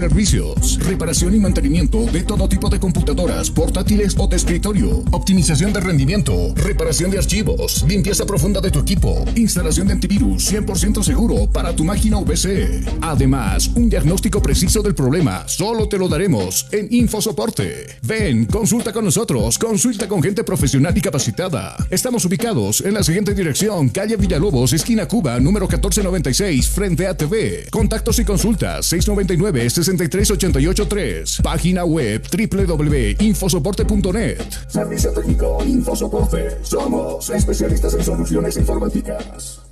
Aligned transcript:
Servicios, 0.00 0.78
reparación 0.84 1.34
y 1.34 1.40
mantenimiento 1.40 2.04
de 2.04 2.22
todo 2.22 2.48
tipo 2.48 2.68
de 2.68 2.78
computadoras, 2.78 3.50
portátiles 3.50 4.14
o 4.16 4.28
de 4.28 4.36
escritorio, 4.36 5.02
optimización 5.10 5.72
de 5.72 5.80
rendimiento, 5.80 6.54
reparación 6.54 7.10
de 7.10 7.18
archivos, 7.18 7.84
limpieza 7.88 8.24
profunda 8.24 8.60
de 8.60 8.70
tu 8.70 8.78
equipo, 8.78 9.24
instalación 9.34 9.88
de 9.88 9.94
antivirus 9.94 10.52
100% 10.52 11.02
seguro 11.02 11.50
para 11.50 11.74
tu 11.74 11.82
máquina 11.82 12.20
VC. 12.20 12.84
Además, 13.00 13.72
un 13.74 13.90
diagnóstico 13.90 14.40
preciso 14.40 14.82
del 14.82 14.94
problema 14.94 15.42
solo 15.48 15.88
te 15.88 15.98
lo 15.98 16.08
daremos 16.08 16.68
en 16.70 16.86
InfoSoporte. 16.92 17.96
Ven, 18.02 18.44
consulta 18.44 18.92
con 18.92 19.04
nosotros, 19.04 19.58
consulta 19.58 20.06
con 20.06 20.22
gente 20.22 20.44
profesional 20.44 20.96
y 20.96 21.00
capacitada. 21.00 21.74
Estamos 21.90 22.24
ubicados 22.24 22.82
en 22.82 22.94
la 22.94 23.02
siguiente 23.02 23.34
dirección, 23.34 23.88
calle 23.88 24.14
Villalobos, 24.14 24.74
esquina 24.74 25.08
Cuba, 25.08 25.40
número 25.40 25.66
1496, 25.66 26.68
frente 26.68 27.08
a 27.08 27.16
TV. 27.16 27.66
Contactos 27.72 28.20
y 28.20 28.24
consultas 28.24 28.86
699 28.86 29.87
63883. 29.96 31.40
Página 31.42 31.84
web 31.84 32.22
www.infosoporte.net. 32.30 34.38
Servicio 34.68 35.12
técnico 35.12 35.58
Infosoporte. 35.64 36.58
Somos 36.62 37.30
especialistas 37.30 37.94
en 37.94 38.04
soluciones 38.04 38.56
informáticas. 38.56 39.62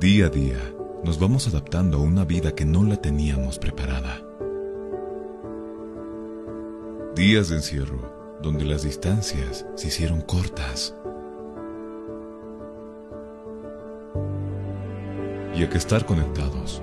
Día 0.00 0.26
a 0.26 0.28
día, 0.28 0.58
nos 1.04 1.18
vamos 1.18 1.46
adaptando 1.46 1.98
a 1.98 2.00
una 2.00 2.24
vida 2.24 2.54
que 2.54 2.64
no 2.64 2.84
la 2.84 2.96
teníamos 2.96 3.58
preparada. 3.58 4.20
Días 7.14 7.50
de 7.50 7.56
encierro, 7.56 8.38
donde 8.42 8.64
las 8.64 8.82
distancias 8.82 9.66
se 9.76 9.88
hicieron 9.88 10.22
cortas. 10.22 10.94
Y 15.54 15.62
a 15.62 15.68
que 15.68 15.78
estar 15.78 16.06
conectados 16.06 16.82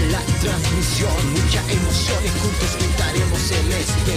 La 0.00 0.20
transmisión. 0.40 1.12
Mucha 1.32 1.60
emoción 1.70 2.18
y 2.24 2.28
juntos 2.40 2.76
gritaremos 2.78 3.50
el 3.50 3.72
esperado. 3.72 4.07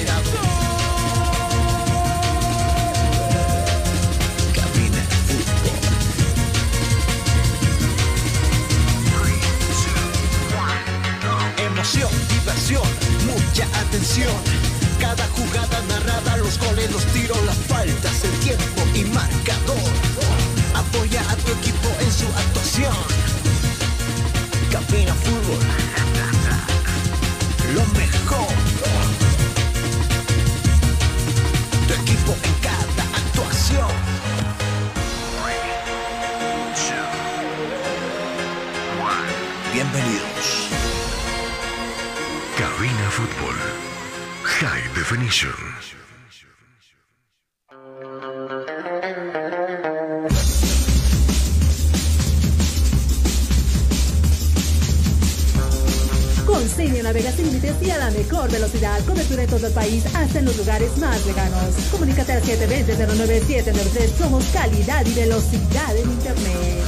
320-09793. 62.83 64.07
Somos 64.17 64.45
calidad 64.53 65.05
y 65.05 65.13
velocidad 65.13 65.95
en 65.95 66.09
Internet. 66.09 66.81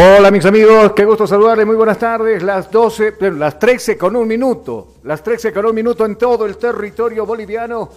Hola 0.00 0.30
mis 0.30 0.44
amigos, 0.44 0.92
qué 0.92 1.04
gusto 1.04 1.26
saludarles, 1.26 1.66
muy 1.66 1.74
buenas 1.74 1.98
tardes, 1.98 2.40
las 2.44 2.70
12, 2.70 3.14
las 3.32 3.58
13 3.58 3.98
con 3.98 4.14
un 4.14 4.28
minuto, 4.28 4.94
las 5.02 5.24
13 5.24 5.52
con 5.52 5.66
un 5.66 5.74
minuto 5.74 6.06
en 6.06 6.14
todo 6.14 6.46
el 6.46 6.56
territorio 6.56 7.26
boliviano. 7.26 7.90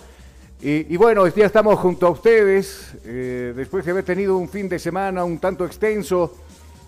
Y, 0.62 0.94
y 0.94 0.98
bueno, 0.98 1.28
ya 1.28 1.46
estamos 1.46 1.80
junto 1.80 2.08
a 2.08 2.10
ustedes, 2.10 2.94
eh, 3.06 3.54
después 3.56 3.86
de 3.86 3.92
haber 3.92 4.04
tenido 4.04 4.36
un 4.38 4.50
fin 4.50 4.68
de 4.68 4.80
semana 4.80 5.24
un 5.24 5.38
tanto 5.38 5.64
extenso 5.64 6.34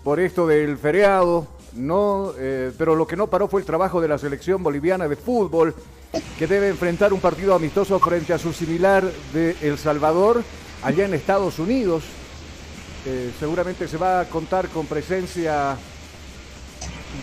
por 0.02 0.18
esto 0.18 0.48
del 0.48 0.76
feriado, 0.78 1.46
no, 1.74 2.32
eh, 2.36 2.72
pero 2.76 2.96
lo 2.96 3.06
que 3.06 3.16
no 3.16 3.28
paró 3.28 3.46
fue 3.46 3.60
el 3.60 3.66
trabajo 3.66 4.00
de 4.00 4.08
la 4.08 4.18
selección 4.18 4.62
boliviana 4.62 5.06
de 5.06 5.14
fútbol 5.16 5.74
que 6.38 6.46
debe 6.46 6.68
enfrentar 6.68 7.12
un 7.12 7.20
partido 7.20 7.54
amistoso 7.54 7.98
frente 7.98 8.32
a 8.32 8.38
su 8.38 8.52
similar 8.52 9.04
de 9.32 9.56
El 9.60 9.78
Salvador, 9.78 10.42
allá 10.82 11.04
en 11.04 11.14
Estados 11.14 11.58
Unidos. 11.58 12.04
Eh, 13.06 13.30
seguramente 13.38 13.86
se 13.86 13.96
va 13.96 14.20
a 14.20 14.28
contar 14.28 14.68
con 14.68 14.86
presencia 14.86 15.76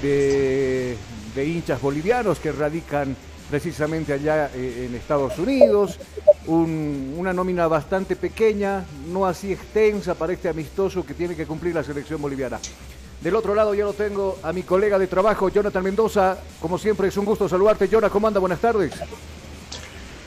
de, 0.01 0.95
de 1.35 1.45
hinchas 1.45 1.81
bolivianos 1.81 2.39
que 2.39 2.51
radican 2.51 3.15
precisamente 3.51 4.13
allá 4.13 4.49
eh, 4.55 4.87
en 4.87 4.95
Estados 4.95 5.37
Unidos. 5.37 5.99
Un- 6.47 7.13
una 7.17 7.33
nómina 7.33 7.67
bastante 7.67 8.15
pequeña, 8.15 8.83
no 9.11 9.27
así 9.27 9.51
extensa 9.51 10.15
para 10.15 10.33
este 10.33 10.49
amistoso 10.49 11.05
que 11.05 11.13
tiene 11.13 11.35
que 11.35 11.45
cumplir 11.45 11.75
la 11.75 11.83
selección 11.83 12.19
boliviana. 12.21 12.59
Del 13.21 13.35
otro 13.35 13.53
lado 13.53 13.75
ya 13.75 13.83
lo 13.83 13.93
tengo 13.93 14.39
a 14.41 14.51
mi 14.51 14.63
colega 14.63 14.97
de 14.97 15.05
trabajo, 15.05 15.49
Jonathan 15.49 15.83
Mendoza. 15.83 16.37
Como 16.59 16.79
siempre 16.79 17.09
es 17.09 17.17
un 17.17 17.25
gusto 17.25 17.47
saludarte. 17.47 17.87
Jonathan, 17.87 18.09
¿cómo 18.09 18.27
anda? 18.27 18.39
Buenas 18.39 18.59
tardes. 18.59 18.93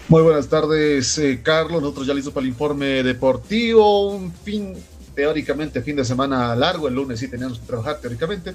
Muy 0.08 0.22
buenas 0.22 0.46
tardes, 0.46 1.18
eh, 1.18 1.40
Carlos. 1.42 1.80
Nosotros 1.82 2.06
ya 2.06 2.14
listos 2.14 2.32
para 2.32 2.44
el 2.44 2.50
informe 2.50 3.02
deportivo. 3.02 4.10
Un 4.10 4.32
fin, 4.32 4.74
teóricamente, 5.14 5.80
fin 5.82 5.96
de 5.96 6.04
semana 6.04 6.54
largo. 6.54 6.86
El 6.86 6.94
lunes 6.94 7.18
sí 7.18 7.26
teníamos 7.26 7.58
que 7.58 7.66
trabajar, 7.66 7.98
teóricamente. 8.00 8.54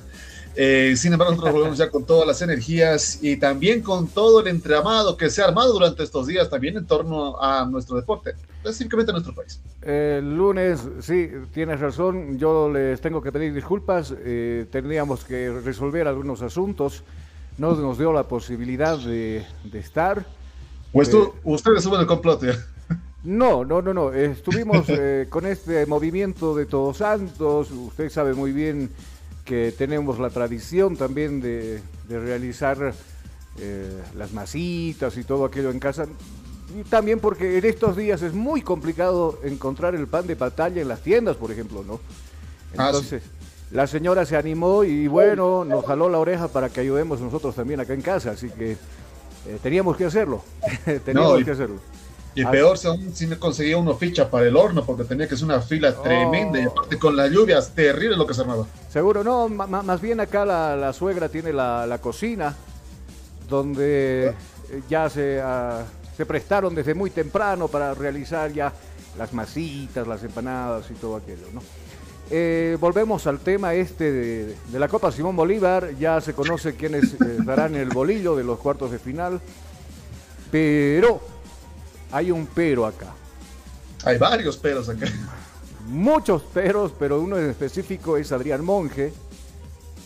Eh, 0.55 0.95
sin 0.97 1.13
embargo, 1.13 1.31
nosotros 1.31 1.53
volvemos 1.53 1.77
ya 1.77 1.89
con 1.89 2.05
todas 2.05 2.27
las 2.27 2.41
energías 2.41 3.19
y 3.21 3.37
también 3.37 3.81
con 3.81 4.07
todo 4.07 4.41
el 4.41 4.47
entramado 4.47 5.15
que 5.15 5.29
se 5.29 5.41
ha 5.41 5.45
armado 5.45 5.73
durante 5.73 6.03
estos 6.03 6.27
días, 6.27 6.49
también 6.49 6.77
en 6.77 6.85
torno 6.85 7.41
a 7.41 7.65
nuestro 7.65 7.95
deporte, 7.95 8.33
específicamente 8.57 9.11
a 9.11 9.13
nuestro 9.13 9.33
país. 9.33 9.61
El 9.81 10.35
lunes, 10.35 10.81
sí, 11.01 11.29
tienes 11.53 11.79
razón, 11.79 12.37
yo 12.37 12.69
les 12.69 12.99
tengo 12.99 13.21
que 13.21 13.31
pedir 13.31 13.53
disculpas, 13.53 14.13
eh, 14.17 14.65
tendríamos 14.71 15.23
que 15.23 15.51
resolver 15.63 16.07
algunos 16.07 16.41
asuntos, 16.41 17.03
no 17.57 17.75
nos 17.75 17.97
dio 17.97 18.11
la 18.11 18.23
posibilidad 18.23 18.97
de, 18.97 19.45
de 19.63 19.79
estar. 19.79 20.25
Pues 20.91 21.09
tú, 21.09 21.33
ustedes 21.43 21.83
suben 21.83 22.01
el 22.01 22.07
complot. 22.07 22.43
ya. 22.43 22.53
No, 23.23 23.65
no, 23.65 23.81
no, 23.81 23.93
no, 23.93 24.13
estuvimos 24.13 24.85
eh, 24.87 25.27
con 25.29 25.45
este 25.45 25.85
movimiento 25.85 26.55
de 26.55 26.65
Todos 26.65 26.97
Santos, 26.97 27.69
usted 27.69 28.09
sabe 28.09 28.33
muy 28.33 28.53
bien 28.53 28.89
que 29.49 29.73
tenemos 29.75 30.19
la 30.19 30.29
tradición 30.29 30.95
también 30.95 31.41
de, 31.41 31.81
de 32.07 32.19
realizar 32.19 32.93
eh, 33.57 33.99
las 34.15 34.31
masitas 34.31 35.17
y 35.17 35.23
todo 35.23 35.43
aquello 35.45 35.71
en 35.71 35.79
casa. 35.79 36.05
Y 36.79 36.83
también 36.83 37.19
porque 37.19 37.57
en 37.57 37.65
estos 37.65 37.97
días 37.97 38.21
es 38.21 38.33
muy 38.35 38.61
complicado 38.61 39.39
encontrar 39.43 39.95
el 39.95 40.05
pan 40.05 40.27
de 40.27 40.35
batalla 40.35 40.83
en 40.83 40.87
las 40.87 41.01
tiendas, 41.01 41.35
por 41.35 41.51
ejemplo, 41.51 41.83
¿no? 41.83 41.95
Ah, 42.77 42.91
sí. 42.91 42.97
Entonces, 42.97 43.23
la 43.71 43.87
señora 43.87 44.23
se 44.23 44.37
animó 44.37 44.83
y 44.83 45.07
bueno, 45.07 45.65
nos 45.65 45.83
jaló 45.83 46.09
la 46.09 46.19
oreja 46.19 46.47
para 46.47 46.69
que 46.69 46.81
ayudemos 46.81 47.19
nosotros 47.19 47.55
también 47.55 47.79
acá 47.79 47.95
en 47.95 48.03
casa, 48.03 48.29
así 48.31 48.51
que 48.51 48.73
eh, 48.73 48.77
teníamos 49.63 49.97
que 49.97 50.05
hacerlo, 50.05 50.43
teníamos 51.03 51.31
No, 51.33 51.39
y- 51.39 51.43
que 51.43 51.51
hacerlo. 51.51 51.79
Y 52.39 52.43
Ah. 52.43 52.51
peor 52.51 52.77
aún 52.85 53.11
si 53.13 53.27
me 53.27 53.37
conseguía 53.37 53.77
uno 53.77 53.95
ficha 53.95 54.29
para 54.29 54.47
el 54.47 54.55
horno, 54.55 54.83
porque 54.85 55.03
tenía 55.03 55.27
que 55.27 55.35
ser 55.35 55.45
una 55.45 55.59
fila 55.61 55.93
tremenda. 56.01 56.59
Y 56.59 56.63
aparte 56.63 56.97
con 56.97 57.15
las 57.15 57.29
lluvias, 57.31 57.71
terrible 57.75 58.15
lo 58.15 58.25
que 58.25 58.33
se 58.33 58.41
armaba. 58.41 58.65
Seguro, 58.89 59.23
no, 59.23 59.49
más 59.49 59.99
bien 60.01 60.19
acá 60.19 60.45
la, 60.45 60.75
la 60.75 60.93
suegra 60.93 61.27
tiene 61.29 61.51
la, 61.51 61.85
la 61.85 61.97
cocina, 61.97 62.55
donde 63.49 64.27
eh, 64.29 64.81
ya 64.89 65.09
se, 65.09 65.41
ah, 65.43 65.83
se 66.15 66.25
prestaron 66.25 66.75
desde 66.75 66.93
muy 66.93 67.09
temprano 67.09 67.67
para 67.67 67.93
realizar 67.93 68.51
ya 68.53 68.71
las 69.17 69.33
masitas, 69.33 70.07
las 70.07 70.23
empanadas 70.23 70.89
y 70.91 70.93
todo 70.93 71.17
aquello, 71.17 71.47
¿no? 71.53 71.61
Eh, 72.31 72.77
volvemos 72.79 73.25
al 73.25 73.39
tema 73.39 73.73
este 73.73 74.11
de, 74.11 74.55
de 74.71 74.79
la 74.79 74.87
Copa 74.87 75.11
Simón 75.11 75.35
Bolívar, 75.35 75.95
ya 75.99 76.21
se 76.21 76.33
conoce 76.33 76.75
quiénes 76.75 77.13
eh, 77.15 77.17
darán 77.43 77.75
el 77.75 77.89
bolillo 77.89 78.35
de 78.35 78.43
los 78.43 78.59
cuartos 78.59 78.91
de 78.91 78.99
final, 78.99 79.41
pero 80.51 81.19
hay 82.11 82.31
un 82.31 82.47
pero 82.47 82.85
acá. 82.85 83.13
Hay 84.05 84.17
varios 84.17 84.57
peros 84.57 84.89
acá. 84.89 85.07
Muchos 85.87 86.43
peros, 86.43 86.93
pero 86.97 87.19
uno 87.19 87.37
en 87.37 87.49
específico 87.49 88.17
es 88.17 88.31
Adrián 88.31 88.63
Monge, 88.63 89.11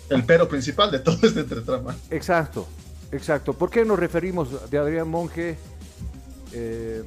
El 0.10 0.24
pero 0.26 0.48
principal 0.48 0.92
de 0.92 1.00
todo 1.00 1.18
este 1.24 1.42
entretrama. 1.42 1.96
Exacto, 2.10 2.68
exacto. 3.12 3.54
¿Por 3.54 3.70
qué 3.70 3.84
nos 3.84 4.00
referimos 4.00 4.70
de 4.70 4.78
Adrián 4.78 5.10
Monge? 5.10 5.58
Eh, 6.54 7.04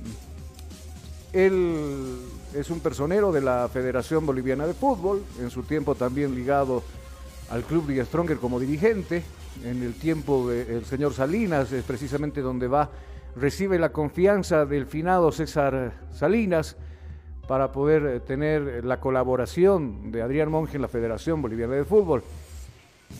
él 1.32 2.19
es 2.54 2.70
un 2.70 2.81
personero 2.81 3.32
de 3.32 3.40
la 3.40 3.69
Federación 3.72 4.25
Boliviana 4.26 4.66
de 4.66 4.75
Fútbol, 4.75 5.22
en 5.40 5.50
su 5.50 5.62
tiempo 5.62 5.94
también 5.94 6.34
ligado 6.34 6.82
al 7.50 7.62
Club 7.62 7.87
de 7.87 8.04
Stronger 8.04 8.38
como 8.38 8.58
dirigente. 8.58 9.22
En 9.64 9.82
el 9.82 9.94
tiempo 9.94 10.48
del 10.48 10.84
señor 10.84 11.14
Salinas 11.14 11.72
es 11.72 11.84
precisamente 11.84 12.40
donde 12.40 12.69
va, 12.69 12.90
recibe 13.37 13.79
la 13.79 13.91
confianza 13.91 14.65
del 14.65 14.87
finado 14.87 15.31
César 15.31 15.93
Salinas 16.12 16.77
para 17.47 17.71
poder 17.71 18.06
eh, 18.06 18.21
tener 18.21 18.85
la 18.85 18.99
colaboración 18.99 20.11
de 20.11 20.23
Adrián 20.23 20.50
Monge 20.50 20.77
en 20.77 20.83
la 20.83 20.88
Federación 20.88 21.43
Boliviana 21.43 21.75
de 21.75 21.85
Fútbol 21.85 22.25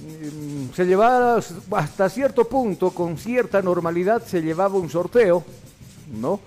mm, 0.01 0.73
se 0.75 0.87
llevaba 0.87 1.37
hasta 1.37 2.09
cierto 2.09 2.49
punto, 2.49 2.91
con 2.91 3.19
cierta 3.19 3.61
normalidad, 3.61 4.23
se 4.23 4.43
llevaba 4.43 4.77
un 4.77 4.89
sorteo, 4.89 5.45
¿no? 6.19 6.41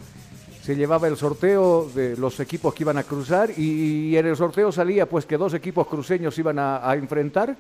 Se 0.63 0.75
llevaba 0.75 1.07
el 1.07 1.15
sorteo 1.15 1.89
de 1.95 2.17
los 2.17 2.39
equipos 2.39 2.73
que 2.73 2.83
iban 2.83 2.97
a 2.97 3.03
cruzar 3.03 3.51
y, 3.57 4.15
en 4.17 4.25
el 4.25 4.35
sorteo 4.35 4.71
salía 4.71 5.07
pues 5.07 5.25
que 5.25 5.37
dos 5.37 5.53
equipos 5.53 5.87
cruceños 5.87 6.37
iban 6.37 6.59
a, 6.59 6.87
a 6.87 6.95
enfrentar. 6.95 7.55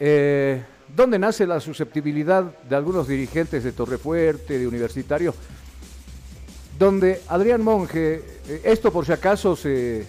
Eh, 0.00 0.62
¿Dónde 0.94 1.18
nace 1.18 1.46
la 1.46 1.60
susceptibilidad 1.60 2.44
de 2.68 2.76
algunos 2.76 3.08
dirigentes 3.08 3.64
de 3.64 3.72
Torrefuerte, 3.72 4.58
de 4.58 4.66
Universitario? 4.66 5.34
Donde 6.78 7.22
Adrián 7.28 7.62
Monge, 7.62 8.22
eh, 8.48 8.60
esto 8.64 8.92
por 8.92 9.04
si 9.04 9.12
acaso 9.12 9.56
se, 9.56 10.06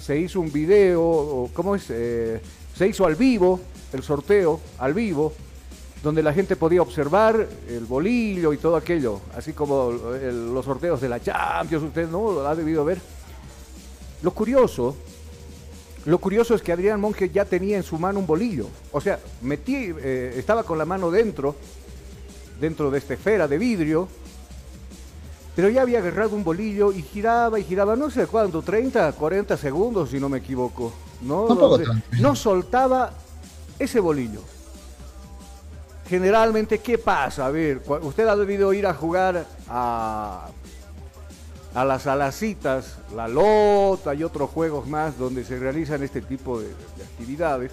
se 0.00 0.18
hizo 0.18 0.40
un 0.40 0.50
video, 0.52 1.48
¿cómo 1.52 1.76
es? 1.76 1.86
Eh, 1.90 2.40
se 2.74 2.88
hizo 2.88 3.06
al 3.06 3.14
vivo, 3.14 3.60
el 3.92 4.02
sorteo, 4.02 4.60
al 4.78 4.94
vivo, 4.94 5.32
donde 6.02 6.22
la 6.22 6.32
gente 6.32 6.56
podía 6.56 6.82
observar 6.82 7.46
el 7.68 7.84
bolillo 7.84 8.52
y 8.52 8.58
todo 8.58 8.76
aquello, 8.76 9.20
así 9.34 9.52
como 9.52 9.90
el- 10.14 10.52
los 10.52 10.64
sorteos 10.64 11.00
de 11.00 11.08
la 11.08 11.20
Champions, 11.20 11.84
usted 11.84 12.08
no 12.08 12.32
lo 12.32 12.46
ha 12.46 12.54
debido 12.54 12.84
ver. 12.84 12.98
Lo 14.22 14.30
curioso, 14.32 14.96
lo 16.06 16.18
curioso 16.18 16.54
es 16.54 16.62
que 16.62 16.72
Adrián 16.72 17.00
Monge 17.00 17.30
ya 17.30 17.44
tenía 17.44 17.76
en 17.76 17.82
su 17.82 17.98
mano 17.98 18.20
un 18.20 18.26
bolillo, 18.26 18.68
o 18.92 19.00
sea, 19.00 19.18
metí, 19.42 19.92
eh, 19.98 20.34
estaba 20.36 20.62
con 20.62 20.78
la 20.78 20.84
mano 20.84 21.10
dentro, 21.10 21.56
dentro 22.60 22.90
de 22.90 22.98
esta 22.98 23.14
esfera 23.14 23.48
de 23.48 23.58
vidrio, 23.58 24.08
pero 25.56 25.68
ya 25.68 25.82
había 25.82 25.98
agarrado 25.98 26.36
un 26.36 26.44
bolillo 26.44 26.92
y 26.92 27.02
giraba 27.02 27.58
y 27.58 27.64
giraba, 27.64 27.96
no 27.96 28.08
sé 28.10 28.26
cuánto, 28.26 28.62
30, 28.62 29.12
40 29.12 29.56
segundos, 29.56 30.10
si 30.10 30.20
no 30.20 30.28
me 30.28 30.38
equivoco. 30.38 30.92
No, 31.22 31.46
tanto. 31.46 31.80
no 32.20 32.36
soltaba 32.36 33.12
ese 33.78 33.98
bolillo. 33.98 34.42
Generalmente, 36.08 36.78
¿qué 36.78 36.98
pasa? 36.98 37.46
A 37.46 37.50
ver, 37.50 37.82
usted 38.02 38.28
ha 38.28 38.36
debido 38.36 38.72
ir 38.72 38.86
a 38.86 38.94
jugar 38.94 39.44
a, 39.68 40.48
a 41.76 41.84
las 41.84 42.06
alacitas, 42.06 42.96
la 43.14 43.28
lota 43.28 44.14
y 44.14 44.24
otros 44.24 44.48
juegos 44.48 44.88
más 44.88 45.18
donde 45.18 45.44
se 45.44 45.58
realizan 45.58 46.02
este 46.02 46.22
tipo 46.22 46.58
de, 46.58 46.68
de 46.68 47.04
actividades. 47.04 47.70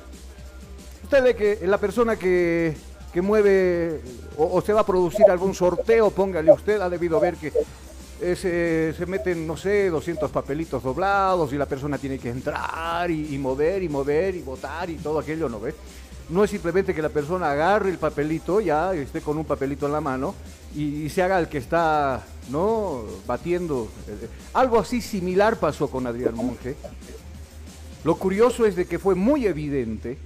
Usted 1.04 1.24
ve 1.24 1.36
que 1.36 1.66
la 1.66 1.78
persona 1.78 2.18
que, 2.18 2.76
que 3.14 3.22
mueve 3.22 4.02
o, 4.38 4.62
se 4.62 4.74
va 4.74 4.82
a 4.82 4.86
producir 4.86 5.26
algún 5.30 5.56
sorteo, 5.56 6.12
póngale 6.12 6.52
usted, 6.52 6.82
ha 6.82 6.90
debido 6.90 7.18
ver 7.22 7.36
que 7.36 7.54
eh, 8.20 8.94
se, 8.98 9.06
meten, 9.06 9.48
no 9.48 9.56
sé, 9.56 9.90
200 9.90 10.30
papelitos 10.32 10.84
doblados 10.84 11.54
y 11.54 11.58
la 11.58 11.66
persona 11.66 11.98
tiene 11.98 12.20
que 12.20 12.30
entrar 12.30 13.10
y, 13.10 13.38
mover 13.38 13.84
y 13.84 13.88
mover 13.88 14.36
y 14.36 14.42
votar 14.42 14.90
y 14.90 14.96
todo 14.96 15.20
aquello, 15.20 15.48
¿no 15.48 15.62
ve? 15.62 15.74
No 16.28 16.44
es 16.44 16.50
simplemente 16.50 16.94
que 16.94 17.02
la 17.02 17.10
persona 17.10 17.52
agarre 17.52 17.90
el 17.90 18.00
papelito, 18.00 18.60
ya 18.60 18.94
esté 18.94 19.22
con 19.22 19.38
un 19.38 19.46
papelito 19.46 19.86
en 19.86 19.94
la 19.94 20.02
mano 20.02 20.36
y 20.76 21.10
se 21.10 21.22
haga 21.22 21.40
el 21.40 21.48
que 21.48 21.60
está, 21.60 22.22
¿no? 22.50 23.04
Batiendo. 23.28 23.90
eh, 24.07 24.28
Algo 24.54 24.80
así 24.80 25.01
similar 25.01 25.57
pasó 25.60 25.90
con 25.90 26.07
Adrián 26.07 26.36
Monge. 26.36 26.75
Lo 28.04 28.16
curioso 28.16 28.66
es 28.66 28.75
de 28.75 28.86
que 28.86 29.00
fue 29.00 29.16
muy 29.16 29.45
evidente 29.45 30.18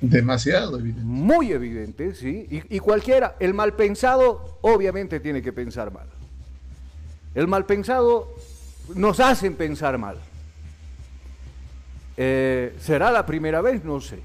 Demasiado 0.00 0.78
evidente. 0.78 1.02
muy 1.04 1.52
evidente, 1.52 2.14
¿sí? 2.14 2.46
Y, 2.50 2.76
y 2.76 2.80
cualquiera, 2.80 3.36
el 3.40 3.54
mal 3.54 3.74
pensado 3.74 4.58
obviamente 4.60 5.20
tiene 5.20 5.40
que 5.40 5.52
pensar 5.52 5.90
mal. 5.92 6.06
El 7.34 7.48
mal 7.48 7.64
pensado 7.64 8.28
nos 8.94 9.18
hacen 9.20 9.54
pensar 9.54 9.96
mal. 9.96 10.18
Eh, 12.16 12.76
¿Será 12.80 13.10
la 13.10 13.24
primera 13.24 13.60
vez? 13.62 13.82
No 13.84 14.00
sé. 14.00 14.20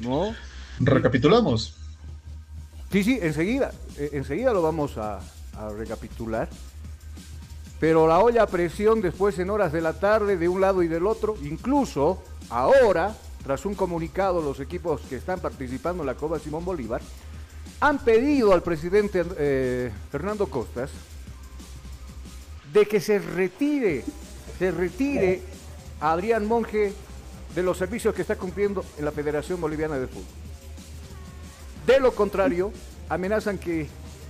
¿No? 0.00 0.34
Recapitulamos. 0.80 1.76
Sí, 2.90 3.04
sí, 3.04 3.18
enseguida, 3.22 3.70
eh, 3.96 4.10
enseguida 4.14 4.52
lo 4.52 4.62
vamos 4.62 4.98
a, 4.98 5.20
a 5.56 5.68
recapitular. 5.70 6.48
Pero 7.78 8.06
la 8.06 8.18
olla 8.18 8.42
a 8.42 8.46
presión 8.46 9.00
después 9.00 9.38
en 9.38 9.50
horas 9.50 9.72
de 9.72 9.80
la 9.80 9.94
tarde 9.94 10.36
de 10.36 10.48
un 10.48 10.60
lado 10.60 10.82
y 10.82 10.88
del 10.88 11.06
otro, 11.06 11.36
incluso 11.42 12.22
ahora, 12.50 13.16
tras 13.42 13.64
un 13.64 13.74
comunicado, 13.74 14.42
los 14.42 14.60
equipos 14.60 15.00
que 15.02 15.16
están 15.16 15.40
participando 15.40 16.02
en 16.02 16.06
la 16.06 16.14
Copa 16.14 16.38
Simón 16.38 16.64
Bolívar 16.64 17.00
han 17.80 17.98
pedido 17.98 18.52
al 18.52 18.62
presidente 18.62 19.24
eh, 19.38 19.90
Fernando 20.10 20.46
Costas 20.46 20.90
de 22.72 22.86
que 22.86 23.00
se 23.00 23.18
retire, 23.18 24.04
se 24.58 24.70
retire 24.70 25.42
a 26.00 26.12
Adrián 26.12 26.46
Monge 26.46 26.92
de 27.54 27.62
los 27.62 27.78
servicios 27.78 28.14
que 28.14 28.22
está 28.22 28.36
cumpliendo 28.36 28.84
en 28.98 29.04
la 29.04 29.12
Federación 29.12 29.60
Boliviana 29.60 29.98
de 29.98 30.06
Fútbol. 30.06 30.24
De 31.86 31.98
lo 31.98 32.14
contrario, 32.14 32.72
amenazan 33.08 33.58
que 33.58 33.88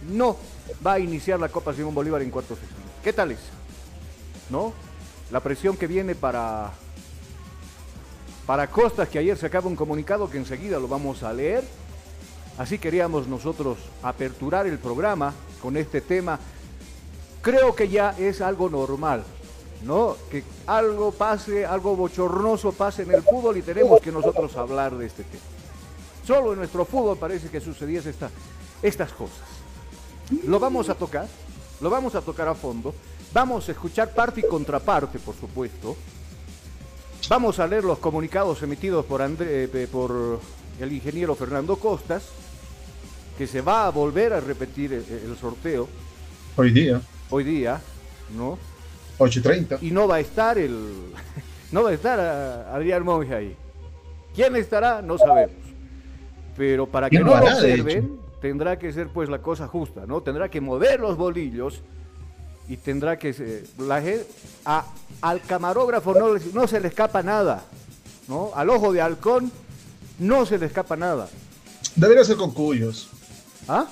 no 0.08 0.36
va 0.84 0.94
a 0.94 0.98
iniciar 0.98 1.38
la 1.38 1.48
Copa 1.48 1.74
Simón 1.74 1.94
Bolívar 1.94 2.22
en 2.22 2.30
cuartos 2.30 2.60
de 2.60 2.66
final. 2.66 2.82
¿Qué 3.02 3.12
tal 3.12 3.32
es? 3.32 3.40
¿No? 4.48 4.72
La 5.30 5.40
presión 5.40 5.76
que 5.76 5.86
viene 5.86 6.14
para 6.14 6.72
para 8.50 8.68
Costas, 8.68 9.08
que 9.08 9.20
ayer 9.20 9.38
se 9.38 9.46
acaba 9.46 9.68
un 9.68 9.76
comunicado 9.76 10.28
que 10.28 10.36
enseguida 10.36 10.80
lo 10.80 10.88
vamos 10.88 11.22
a 11.22 11.32
leer. 11.32 11.62
Así 12.58 12.78
queríamos 12.78 13.28
nosotros 13.28 13.78
aperturar 14.02 14.66
el 14.66 14.76
programa 14.78 15.32
con 15.62 15.76
este 15.76 16.00
tema. 16.00 16.36
Creo 17.42 17.76
que 17.76 17.88
ya 17.88 18.16
es 18.18 18.40
algo 18.40 18.68
normal, 18.68 19.22
¿no? 19.84 20.16
Que 20.32 20.42
algo 20.66 21.12
pase, 21.12 21.64
algo 21.64 21.94
bochornoso 21.94 22.72
pase 22.72 23.02
en 23.02 23.12
el 23.12 23.22
fútbol 23.22 23.56
y 23.56 23.62
tenemos 23.62 24.00
que 24.00 24.10
nosotros 24.10 24.56
hablar 24.56 24.96
de 24.98 25.06
este 25.06 25.22
tema. 25.22 25.44
Solo 26.26 26.52
en 26.52 26.58
nuestro 26.58 26.84
fútbol 26.84 27.16
parece 27.18 27.50
que 27.50 27.60
sucediese 27.60 28.10
esta, 28.10 28.30
estas 28.82 29.12
cosas. 29.12 29.59
Lo 30.46 30.58
vamos 30.58 30.88
a 30.88 30.94
tocar, 30.94 31.26
lo 31.80 31.90
vamos 31.90 32.14
a 32.14 32.20
tocar 32.20 32.48
a 32.48 32.54
fondo. 32.54 32.94
Vamos 33.32 33.68
a 33.68 33.72
escuchar 33.72 34.12
parte 34.12 34.40
y 34.40 34.42
contraparte, 34.48 35.18
por 35.18 35.34
supuesto. 35.36 35.96
Vamos 37.28 37.58
a 37.60 37.66
leer 37.66 37.84
los 37.84 37.98
comunicados 37.98 38.62
emitidos 38.62 39.04
por, 39.04 39.22
André, 39.22 39.64
eh, 39.72 39.88
por 39.90 40.40
el 40.80 40.92
ingeniero 40.92 41.34
Fernando 41.36 41.76
Costas, 41.76 42.24
que 43.38 43.46
se 43.46 43.60
va 43.60 43.86
a 43.86 43.90
volver 43.90 44.32
a 44.32 44.40
repetir 44.40 44.92
el, 44.92 45.04
el 45.30 45.36
sorteo 45.38 45.88
Hoy 46.56 46.72
día, 46.72 47.00
hoy 47.30 47.44
día, 47.44 47.80
¿no? 48.36 48.58
8 49.18 49.38
y 49.38 49.42
30. 49.42 49.78
Y 49.82 49.90
no 49.92 50.08
va 50.08 50.16
a 50.16 50.20
estar 50.20 50.58
el. 50.58 51.12
No 51.72 51.84
va 51.84 51.90
a 51.90 51.92
estar 51.92 52.18
a- 52.18 52.74
Adrián 52.74 53.04
Monge 53.04 53.32
ahí. 53.32 53.56
¿Quién 54.34 54.56
estará? 54.56 55.00
No 55.00 55.16
sabemos. 55.16 55.54
Pero 56.56 56.84
para 56.86 57.08
que 57.08 57.14
¿Quién 57.16 57.28
no 57.28 57.36
lo 57.36 57.44
observen, 57.44 58.18
tendrá 58.40 58.78
que 58.78 58.92
ser 58.92 59.08
pues 59.08 59.28
la 59.28 59.40
cosa 59.42 59.66
justa, 59.68 60.06
¿no? 60.06 60.22
Tendrá 60.22 60.48
que 60.50 60.60
mover 60.60 61.00
los 61.00 61.16
bolillos 61.16 61.82
y 62.68 62.76
tendrá 62.76 63.18
que 63.18 63.32
se- 63.32 63.64
la 63.78 64.00
gen- 64.00 64.22
a- 64.64 64.86
al 65.20 65.40
camarógrafo 65.42 66.14
no 66.54 66.66
se 66.66 66.80
le 66.80 66.88
escapa 66.88 67.22
nada, 67.22 67.62
¿no? 68.28 68.50
Al 68.54 68.70
ojo 68.70 68.92
de 68.92 69.00
halcón 69.02 69.50
no 70.18 70.46
se 70.46 70.58
le 70.58 70.66
escapa 70.66 70.96
nada. 70.96 71.28
Debería 71.96 72.24
ser 72.24 72.36
con 72.36 72.52
cuyos. 72.52 73.08
¿Ah? 73.68 73.86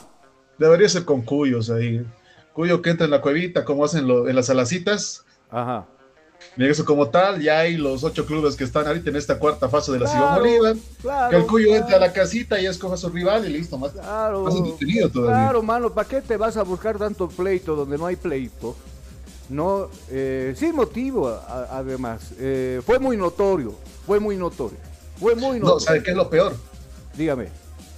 Debería 0.58 0.88
ser 0.88 1.04
con 1.04 1.22
cuyos 1.22 1.70
ahí. 1.70 2.04
Cuyo 2.52 2.82
que 2.82 2.90
entra 2.90 3.04
en 3.04 3.10
la 3.12 3.20
cuevita, 3.20 3.64
como 3.64 3.84
hacen 3.84 4.06
lo- 4.08 4.28
en 4.28 4.34
las 4.36 4.50
alacitas. 4.50 5.24
Ajá. 5.50 5.86
Eso 6.58 6.84
como 6.84 7.08
tal, 7.08 7.40
ya 7.40 7.60
hay 7.60 7.76
los 7.76 8.02
ocho 8.02 8.26
clubes 8.26 8.56
que 8.56 8.64
están 8.64 8.86
ahorita 8.88 9.10
en 9.10 9.16
esta 9.16 9.38
cuarta 9.38 9.68
fase 9.68 9.92
de 9.92 10.00
la 10.00 10.10
Claro, 10.10 10.40
Bolívar. 10.42 10.76
claro, 11.00 11.30
que 11.30 11.36
el 11.36 11.46
Cuyo 11.46 11.66
claro. 11.68 11.80
entre 11.82 11.94
a 11.96 11.98
la 12.00 12.12
casita 12.12 12.60
y 12.60 12.66
escoja 12.66 12.94
a 12.94 12.96
su 12.96 13.08
rival 13.10 13.46
y 13.46 13.50
listo, 13.50 13.78
más, 13.78 13.92
Claro, 13.92 14.42
más 14.42 14.56
entretenido 14.56 15.08
todavía. 15.08 15.34
claro, 15.44 15.62
mano, 15.62 15.94
¿para 15.94 16.08
qué 16.08 16.20
te 16.20 16.36
vas 16.36 16.56
a 16.56 16.64
buscar 16.64 16.98
tanto 16.98 17.28
pleito 17.28 17.76
donde 17.76 17.96
no 17.96 18.06
hay 18.06 18.16
pleito? 18.16 18.76
No, 19.48 19.88
eh, 20.10 20.52
sin 20.56 20.74
motivo, 20.74 21.28
a- 21.28 21.68
además. 21.78 22.32
Eh, 22.40 22.82
fue 22.84 22.98
muy 22.98 23.16
notorio, 23.16 23.74
fue 24.04 24.18
muy 24.18 24.36
notorio. 24.36 24.78
Fue 25.20 25.36
muy 25.36 25.60
No, 25.60 25.66
notorio. 25.66 25.80
¿sabe 25.86 26.02
qué 26.02 26.10
es 26.10 26.16
lo 26.16 26.28
peor? 26.28 26.56
Dígame. 27.16 27.46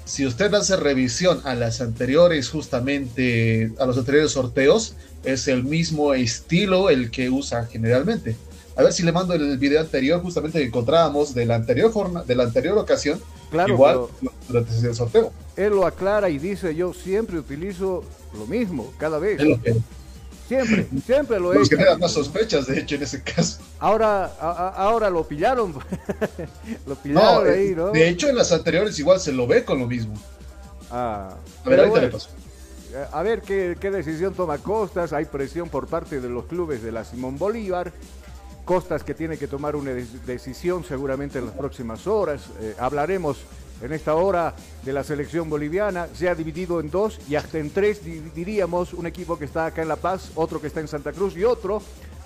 Si 0.05 0.27
usted 0.27 0.53
hace 0.55 0.77
revisión 0.77 1.41
a 1.45 1.55
las 1.55 1.81
anteriores, 1.81 2.51
justamente 2.51 3.73
a 3.79 3.87
los 3.87 3.97
anteriores 3.97 4.33
sorteos, 4.33 4.95
es 5.25 5.49
el 5.49 5.65
mismo 5.65 6.13
estilo 6.15 6.91
el 6.91 7.11
que 7.11 7.31
usa 7.31 7.65
generalmente. 7.67 8.37
A 8.77 8.83
ver 8.83 8.93
si 8.93 9.03
le 9.03 9.13
mando 9.13 9.35
el 9.35 9.59
video 9.59 9.81
anterior, 9.81 10.23
justamente 10.23 10.59
que 10.59 10.67
encontrábamos 10.67 11.35
de 11.35 11.45
la 11.45 11.57
anterior 11.57 11.93
jornada, 11.93 12.25
de 12.25 12.35
la 12.35 12.45
anterior 12.45 12.79
ocasión, 12.79 13.21
Claro, 13.51 13.75
igual 13.75 14.01
durante 14.49 14.71
ese 14.73 14.95
sorteo. 14.95 15.33
Él 15.57 15.71
lo 15.71 15.85
aclara 15.87 16.31
y 16.31 16.39
dice, 16.39 16.75
yo 16.75 16.93
siempre 16.95 17.39
utilizo 17.39 18.05
lo 18.39 18.47
mismo, 18.47 18.93
cada 18.99 19.19
vez. 19.19 19.41
Es 19.41 19.47
lo 19.47 19.61
que 19.61 19.77
Siempre, 20.49 20.89
siempre 21.07 21.39
lo 21.39 21.53
he 21.53 21.59
hecho. 21.59 21.77
genera 21.77 21.97
más 21.99 22.13
sospechas, 22.13 22.67
de 22.67 22.81
hecho, 22.81 22.95
en 22.97 23.03
ese 23.03 23.23
caso. 23.23 23.59
Ahora, 23.79 24.25
a- 24.41 24.69
ahora 24.77 25.09
lo 25.11 25.23
pillaron. 25.27 25.73
lo 26.87 26.95
No, 26.95 26.97
pillaron 27.03 27.47
eh, 27.49 27.51
ahí, 27.53 27.75
¿no? 27.75 27.91
de 27.91 28.09
hecho, 28.09 28.29
en 28.29 28.37
las 28.37 28.51
anteriores 28.53 28.99
igual 28.99 29.21
se 29.21 29.33
lo 29.33 29.47
ve 29.47 29.65
con 29.65 29.79
lo 29.79 29.87
mismo. 29.87 30.15
Ah, 30.91 31.35
A 31.65 31.69
ver, 31.69 31.81
ahorita 31.81 31.95
le 32.01 32.01
bueno, 32.09 32.11
paso. 32.13 32.31
eh, 32.95 33.05
A 33.13 33.23
ver 33.23 33.43
qué, 33.43 33.77
qué 33.81 33.91
decisión 33.91 34.35
toma 34.35 34.59
Costas. 34.59 35.13
Hay 35.13 35.25
presión 35.27 35.69
por 35.69 35.87
parte 35.87 36.21
de 36.21 36.29
los 36.29 36.47
clubes 36.47 36.83
de 36.83 36.91
la 36.93 37.05
Simón 37.05 37.39
Bolívar. 37.39 37.93
Costas 38.71 39.03
que 39.03 39.15
tiene 39.15 39.37
que 39.37 39.49
tomar 39.49 39.75
una 39.75 39.91
decisión 39.91 40.85
seguramente 40.85 41.41
en 41.41 41.47
las 41.47 41.57
próximas 41.57 42.07
horas. 42.07 42.43
Eh, 42.61 42.77
hablaremos 42.79 43.39
en 43.83 43.93
esta 43.93 44.15
hora 44.15 44.55
de 44.85 44.93
la 44.93 45.03
selección 45.03 45.51
boliviana. 45.51 46.07
Se 46.15 46.29
ha 46.29 46.37
dividido 46.37 46.79
en 46.79 46.89
dos 46.89 47.19
y 47.29 47.35
hasta 47.35 47.59
en 47.59 47.71
tres 47.71 48.05
di- 48.05 48.21
diríamos 48.33 48.95
un 48.95 49.09
equipo 49.09 49.37
que 49.37 49.47
está 49.47 49.67
acá 49.67 49.83
en 49.83 49.89
La 49.89 49.97
Paz, 49.97 50.31
otro 50.37 50.61
que 50.61 50.69
está 50.69 50.79
en 50.79 50.87
Santa 50.87 51.11
Cruz 51.13 51.37
y 51.37 51.43
otro 51.43 51.83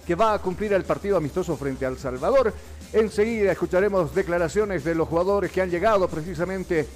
que 0.07 0.15
va 0.15 0.35
a 0.35 0.39
cumplir 0.39 0.75
el 0.75 0.85
partido 0.85 1.17
amistoso 1.17 1.57
frente 1.57 1.87
al 1.87 1.97
Salvador. 1.97 2.53
Enseguida 2.93 3.51
escucharemos 3.51 4.15
declaraciones 4.15 4.85
de 4.85 4.95
los 4.95 5.09
jugadores 5.09 5.51
que 5.51 5.63
han 5.63 5.71
llegado 5.71 6.07
precisamente 6.09 6.87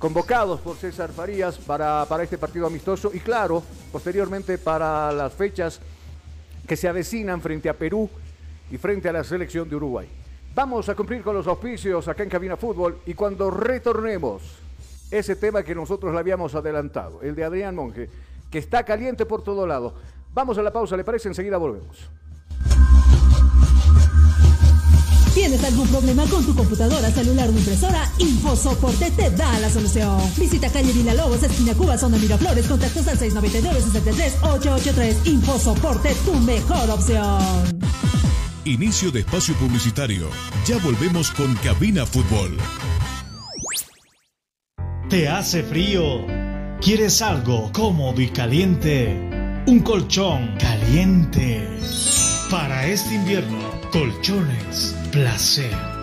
convocados 0.00 0.60
por 0.62 0.74
César 0.78 1.12
Farías 1.12 1.58
para, 1.58 2.04
para 2.08 2.24
este 2.24 2.38
partido 2.38 2.66
amistoso 2.66 3.12
y 3.14 3.20
claro, 3.20 3.62
posteriormente 3.92 4.58
para 4.58 5.12
las 5.12 5.32
fechas 5.32 5.78
que 6.66 6.76
se 6.76 6.88
avecinan 6.88 7.40
frente 7.40 7.68
a 7.68 7.74
Perú 7.74 8.10
y 8.70 8.78
frente 8.78 9.08
a 9.08 9.12
la 9.12 9.24
selección 9.24 9.68
de 9.68 9.76
Uruguay. 9.76 10.08
Vamos 10.54 10.88
a 10.88 10.94
cumplir 10.94 11.22
con 11.22 11.34
los 11.34 11.46
auspicios 11.46 12.08
acá 12.08 12.22
en 12.22 12.30
Cabina 12.30 12.56
Fútbol 12.56 13.00
y 13.06 13.14
cuando 13.14 13.50
retornemos 13.50 14.42
ese 15.10 15.36
tema 15.36 15.62
que 15.62 15.74
nosotros 15.74 16.12
le 16.12 16.18
habíamos 16.18 16.54
adelantado, 16.54 17.20
el 17.22 17.34
de 17.34 17.44
Adrián 17.44 17.74
Monge, 17.74 18.08
que 18.50 18.58
está 18.58 18.84
caliente 18.84 19.26
por 19.26 19.42
todo 19.42 19.66
lado. 19.66 19.94
Vamos 20.32 20.56
a 20.58 20.62
la 20.62 20.72
pausa, 20.72 20.96
¿le 20.96 21.04
parece? 21.04 21.28
Enseguida 21.28 21.58
volvemos. 21.58 22.08
¿Tienes 25.36 25.62
algún 25.64 25.86
problema 25.88 26.24
con 26.30 26.46
tu 26.46 26.56
computadora, 26.56 27.10
celular 27.10 27.50
o 27.50 27.52
impresora? 27.52 28.10
InfoSoporte 28.16 29.10
te 29.10 29.30
da 29.32 29.60
la 29.60 29.68
solución. 29.68 30.18
Visita 30.38 30.72
calle 30.72 30.94
Villalobos, 30.94 31.42
esquina 31.42 31.74
Cuba, 31.74 31.98
zona 31.98 32.16
Miraflores, 32.16 32.66
contactos 32.66 33.06
al 33.06 33.18
699-63-883. 33.18 35.26
InfoSoporte, 35.26 36.14
tu 36.24 36.32
mejor 36.36 36.88
opción. 36.88 37.85
Inicio 38.66 39.12
de 39.12 39.20
espacio 39.20 39.54
publicitario. 39.54 40.28
Ya 40.66 40.76
volvemos 40.78 41.30
con 41.30 41.54
Cabina 41.56 42.04
Fútbol. 42.04 42.56
¿Te 45.08 45.28
hace 45.28 45.62
frío? 45.62 46.26
¿Quieres 46.80 47.22
algo 47.22 47.70
cómodo 47.72 48.20
y 48.20 48.28
caliente? 48.28 49.62
Un 49.68 49.80
colchón 49.84 50.56
caliente. 50.58 51.64
Para 52.50 52.88
este 52.88 53.14
invierno, 53.14 53.70
colchones 53.92 54.96
placer. 55.12 55.95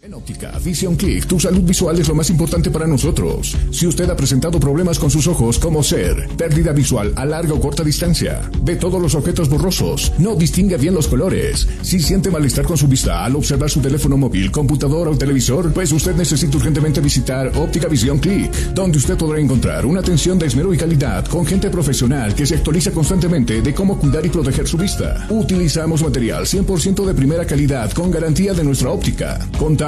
En 0.00 0.14
óptica 0.14 0.56
Vision 0.64 0.94
Click, 0.94 1.26
tu 1.26 1.40
salud 1.40 1.62
visual 1.62 1.98
es 1.98 2.06
lo 2.06 2.14
más 2.14 2.30
importante 2.30 2.70
para 2.70 2.86
nosotros. 2.86 3.56
Si 3.72 3.84
usted 3.84 4.08
ha 4.08 4.14
presentado 4.14 4.60
problemas 4.60 4.96
con 4.96 5.10
sus 5.10 5.26
ojos, 5.26 5.58
como 5.58 5.82
ser 5.82 6.28
pérdida 6.36 6.72
visual 6.72 7.12
a 7.16 7.24
larga 7.24 7.54
o 7.54 7.60
corta 7.60 7.82
distancia, 7.82 8.48
ve 8.62 8.76
todos 8.76 9.02
los 9.02 9.16
objetos 9.16 9.48
borrosos, 9.48 10.12
no 10.18 10.36
distingue 10.36 10.76
bien 10.76 10.94
los 10.94 11.08
colores, 11.08 11.66
si 11.82 11.98
siente 11.98 12.30
malestar 12.30 12.64
con 12.64 12.78
su 12.78 12.86
vista 12.86 13.24
al 13.24 13.34
observar 13.34 13.70
su 13.70 13.80
teléfono 13.80 14.16
móvil, 14.16 14.52
computador 14.52 15.08
o 15.08 15.18
televisor, 15.18 15.72
pues 15.72 15.90
usted 15.90 16.14
necesita 16.14 16.58
urgentemente 16.58 17.00
visitar 17.00 17.50
Óptica 17.56 17.88
Vision 17.88 18.20
Click, 18.20 18.52
donde 18.74 18.98
usted 18.98 19.18
podrá 19.18 19.40
encontrar 19.40 19.84
una 19.84 19.98
atención 19.98 20.38
de 20.38 20.46
esmero 20.46 20.72
y 20.72 20.78
calidad 20.78 21.24
con 21.26 21.44
gente 21.44 21.70
profesional 21.70 22.36
que 22.36 22.46
se 22.46 22.54
actualiza 22.54 22.92
constantemente 22.92 23.62
de 23.62 23.74
cómo 23.74 23.98
cuidar 23.98 24.24
y 24.24 24.28
proteger 24.28 24.68
su 24.68 24.76
vista. 24.76 25.26
Utilizamos 25.28 26.04
material 26.04 26.44
100% 26.44 27.04
de 27.04 27.14
primera 27.14 27.44
calidad 27.44 27.90
con 27.90 28.12
garantía 28.12 28.54
de 28.54 28.62
nuestra 28.62 28.90
óptica. 28.90 29.40
Contamos 29.58 29.87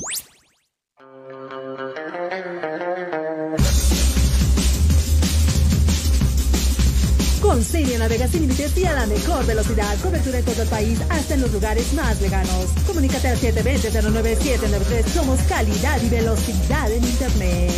Con 7.61 7.67
Siria 7.69 7.99
navega 7.99 8.27
sin 8.27 8.41
límites 8.41 8.75
y 8.75 8.85
a 8.85 8.93
la 8.93 9.05
mejor 9.05 9.45
velocidad. 9.45 9.95
Cobertura 10.01 10.39
en 10.39 10.45
todo 10.45 10.63
el 10.63 10.67
país, 10.67 10.99
hasta 11.11 11.35
en 11.35 11.41
los 11.41 11.53
lugares 11.53 11.93
más 11.93 12.19
lejanos. 12.19 12.65
Comunícate 12.87 13.27
al 13.27 13.37
720-09793. 13.37 15.05
Somos 15.13 15.39
calidad 15.43 16.01
y 16.01 16.09
velocidad 16.09 16.91
en 16.91 17.03
Internet. 17.03 17.71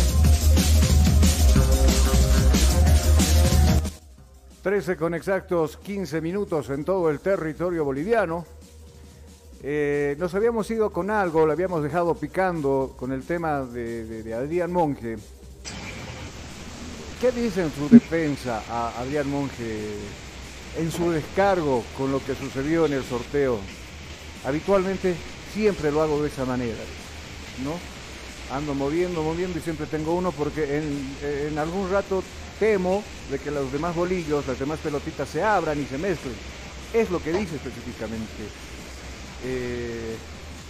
13 4.62 4.96
con 4.96 5.12
exactos 5.12 5.76
15 5.76 6.22
minutos 6.22 6.70
en 6.70 6.82
todo 6.86 7.10
el 7.10 7.20
territorio 7.20 7.84
boliviano. 7.84 8.46
Eh, 9.62 10.16
nos 10.18 10.34
habíamos 10.34 10.70
ido 10.70 10.88
con 10.94 11.10
algo, 11.10 11.44
lo 11.44 11.52
habíamos 11.52 11.82
dejado 11.82 12.14
picando 12.14 12.94
con 12.98 13.12
el 13.12 13.22
tema 13.24 13.60
de, 13.60 14.22
de- 14.22 14.32
Adrián 14.32 14.72
Monge. 14.72 15.18
¿Qué 17.20 17.30
dice 17.32 17.62
en 17.62 17.72
su 17.72 17.88
defensa 17.88 18.62
a 18.68 19.00
Adrián 19.00 19.30
Monge 19.30 19.94
en 20.76 20.90
su 20.90 21.10
descargo 21.10 21.84
con 21.96 22.10
lo 22.10 22.22
que 22.24 22.34
sucedió 22.34 22.86
en 22.86 22.94
el 22.94 23.04
sorteo? 23.04 23.60
Habitualmente 24.44 25.14
siempre 25.52 25.92
lo 25.92 26.02
hago 26.02 26.22
de 26.22 26.28
esa 26.28 26.44
manera, 26.44 26.82
¿no? 27.62 27.78
Ando 28.54 28.74
moviendo, 28.74 29.22
moviendo 29.22 29.58
y 29.58 29.62
siempre 29.62 29.86
tengo 29.86 30.14
uno 30.14 30.32
porque 30.32 30.82
en, 31.48 31.58
algún 31.58 31.90
rato 31.90 32.22
temo 32.58 33.02
de 33.30 33.38
que 33.38 33.50
los 33.50 33.72
demás 33.72 33.94
bolillos, 33.94 34.46
las 34.46 34.58
demás 34.58 34.80
pelotitas 34.80 35.28
se 35.28 35.42
abran 35.42 35.80
y 35.80 35.86
se 35.86 35.98
mezclen. 35.98 36.34
Es 36.92 37.10
lo 37.10 37.22
que 37.22 37.32
dice 37.32 37.56
específicamente 37.56 38.44
eh, 39.44 40.16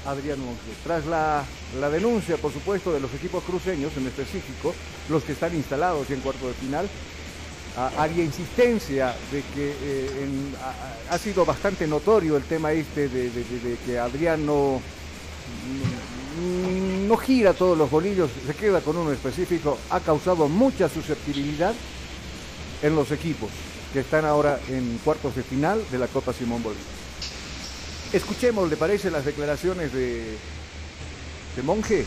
Adrián 0.07 0.39
Monge. 0.41 0.61
Tras 0.85 1.07
la, 1.07 1.45
la 1.81 1.91
denuncia, 1.91 2.37
por 2.37 2.53
supuesto, 2.53 2.93
de 2.93 3.01
los 3.01 3.13
equipos 3.15 3.43
cruceños, 3.45 3.93
en 3.97 4.07
específico, 4.07 4.75
los 5.09 5.23
que 5.25 5.33
están 5.33 5.55
instalados 5.55 6.11
en 6.11 6.21
cuarto 6.21 6.47
de 6.49 6.55
final, 6.55 6.89
a- 7.77 7.91
haría 8.03 8.23
insistencia 8.25 9.15
de 9.33 9.43
que 9.55 9.71
eh, 9.83 10.23
en- 10.25 10.55
a- 10.63 11.11
a- 11.13 11.15
ha 11.15 11.19
sido 11.19 11.45
bastante 11.45 11.87
notorio 11.87 12.37
el 12.37 12.45
tema 12.45 12.73
este 12.73 13.09
de, 13.09 13.31
que 13.85 13.99
Adrián 13.99 14.45
no- 14.47 14.81
no 17.09 17.17
gira 17.17 17.53
todos 17.53 17.77
los 17.77 17.91
bolillos, 17.91 18.31
se 18.47 18.55
queda 18.55 18.81
con 18.81 18.97
uno 18.97 19.13
específico, 19.13 19.79
ha 19.91 20.01
causado 20.01 20.49
mucha 20.49 20.89
susceptibilidad 20.89 21.75
en 22.83 22.95
los 22.97 23.11
equipos 23.13 23.51
que 23.93 24.01
están 24.01 24.25
ahora 24.25 24.59
en 24.69 24.99
cuartos 25.05 25.37
de 25.37 25.43
final 25.43 25.83
de 25.91 25.99
la 25.99 26.07
Copa 26.09 26.33
Simón 26.33 26.63
Bolívar. 26.63 27.04
Escuchemos, 28.15 28.71
¿le 28.71 28.77
parece 28.77 29.11
las 29.11 29.25
declaraciones 29.25 29.93
de, 29.93 30.37
de 31.57 31.63
Monje? 31.65 32.07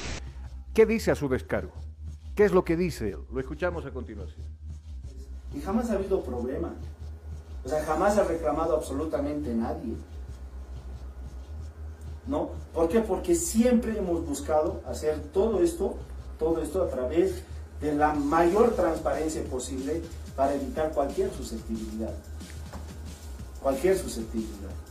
¿Qué 0.73 0.85
dice 0.85 1.11
a 1.11 1.15
su 1.15 1.27
descargo? 1.27 1.73
¿Qué 2.33 2.45
es 2.45 2.53
lo 2.53 2.63
que 2.63 2.77
dice 2.77 3.09
él? 3.09 3.17
Lo 3.29 3.41
escuchamos 3.41 3.85
a 3.85 3.91
continuación. 3.91 4.45
Y 5.53 5.59
jamás 5.59 5.89
ha 5.89 5.95
habido 5.95 6.23
problema. 6.23 6.73
O 7.65 7.67
sea, 7.67 7.83
jamás 7.83 8.17
ha 8.17 8.23
reclamado 8.23 8.77
absolutamente 8.77 9.53
nadie. 9.53 9.97
¿No? 12.25 12.51
¿Por 12.73 12.87
qué? 12.87 13.01
Porque 13.01 13.35
siempre 13.35 13.97
hemos 13.97 14.25
buscado 14.25 14.81
hacer 14.87 15.19
todo 15.33 15.61
esto, 15.61 15.97
todo 16.39 16.61
esto 16.61 16.83
a 16.83 16.89
través 16.89 17.43
de 17.81 17.93
la 17.93 18.13
mayor 18.13 18.77
transparencia 18.77 19.43
posible 19.43 20.01
para 20.37 20.53
evitar 20.53 20.93
cualquier 20.93 21.33
susceptibilidad. 21.33 22.13
Cualquier 23.61 23.97
susceptibilidad. 23.97 24.86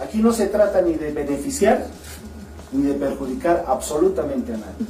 Aquí 0.00 0.18
no 0.18 0.32
se 0.32 0.46
trata 0.48 0.80
ni 0.80 0.94
de 0.94 1.12
beneficiar 1.12 1.86
ni 2.72 2.82
de 2.82 2.94
perjudicar 2.94 3.64
absolutamente 3.68 4.52
a 4.52 4.56
nadie. 4.56 4.86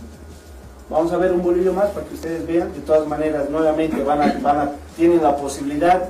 Vamos 0.89 1.13
a 1.13 1.19
ver 1.19 1.33
un 1.33 1.43
bolillo 1.43 1.73
más 1.73 1.91
para 1.91 2.07
que 2.07 2.15
ustedes 2.15 2.47
vean. 2.47 2.73
De 2.73 2.81
todas 2.81 3.07
maneras, 3.07 3.51
nuevamente 3.51 4.03
van 4.03 4.43
van 4.43 4.73
tienen 4.97 5.23
la 5.23 5.37
posibilidad 5.37 6.09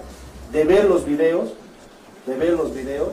de 0.52 0.64
ver 0.64 0.84
los 0.84 1.04
videos, 1.04 1.50
de 2.26 2.36
ver 2.36 2.52
los 2.52 2.74
videos. 2.74 3.10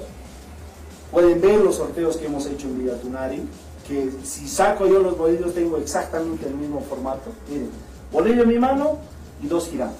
Pueden 1.12 1.42
ver 1.42 1.60
los 1.60 1.76
sorteos 1.76 2.18
que 2.18 2.28
hemos 2.28 2.46
hecho 2.46 2.68
en 2.68 2.80
Villatunari, 2.80 3.44
que 3.88 4.12
si 4.24 4.48
saco 4.48 4.88
yo 4.88 5.00
los 5.00 5.18
bolillos 5.18 5.54
tengo 5.54 5.78
exactamente 5.78 6.48
el 6.48 6.56
mismo 6.56 6.82
formato. 6.82 7.32
Miren, 7.50 7.70
bolillo 8.12 8.44
en 8.44 8.50
mi 8.50 8.60
mano 8.60 8.98
y 9.44 9.48
dos 9.48 9.68
girando. 9.68 9.96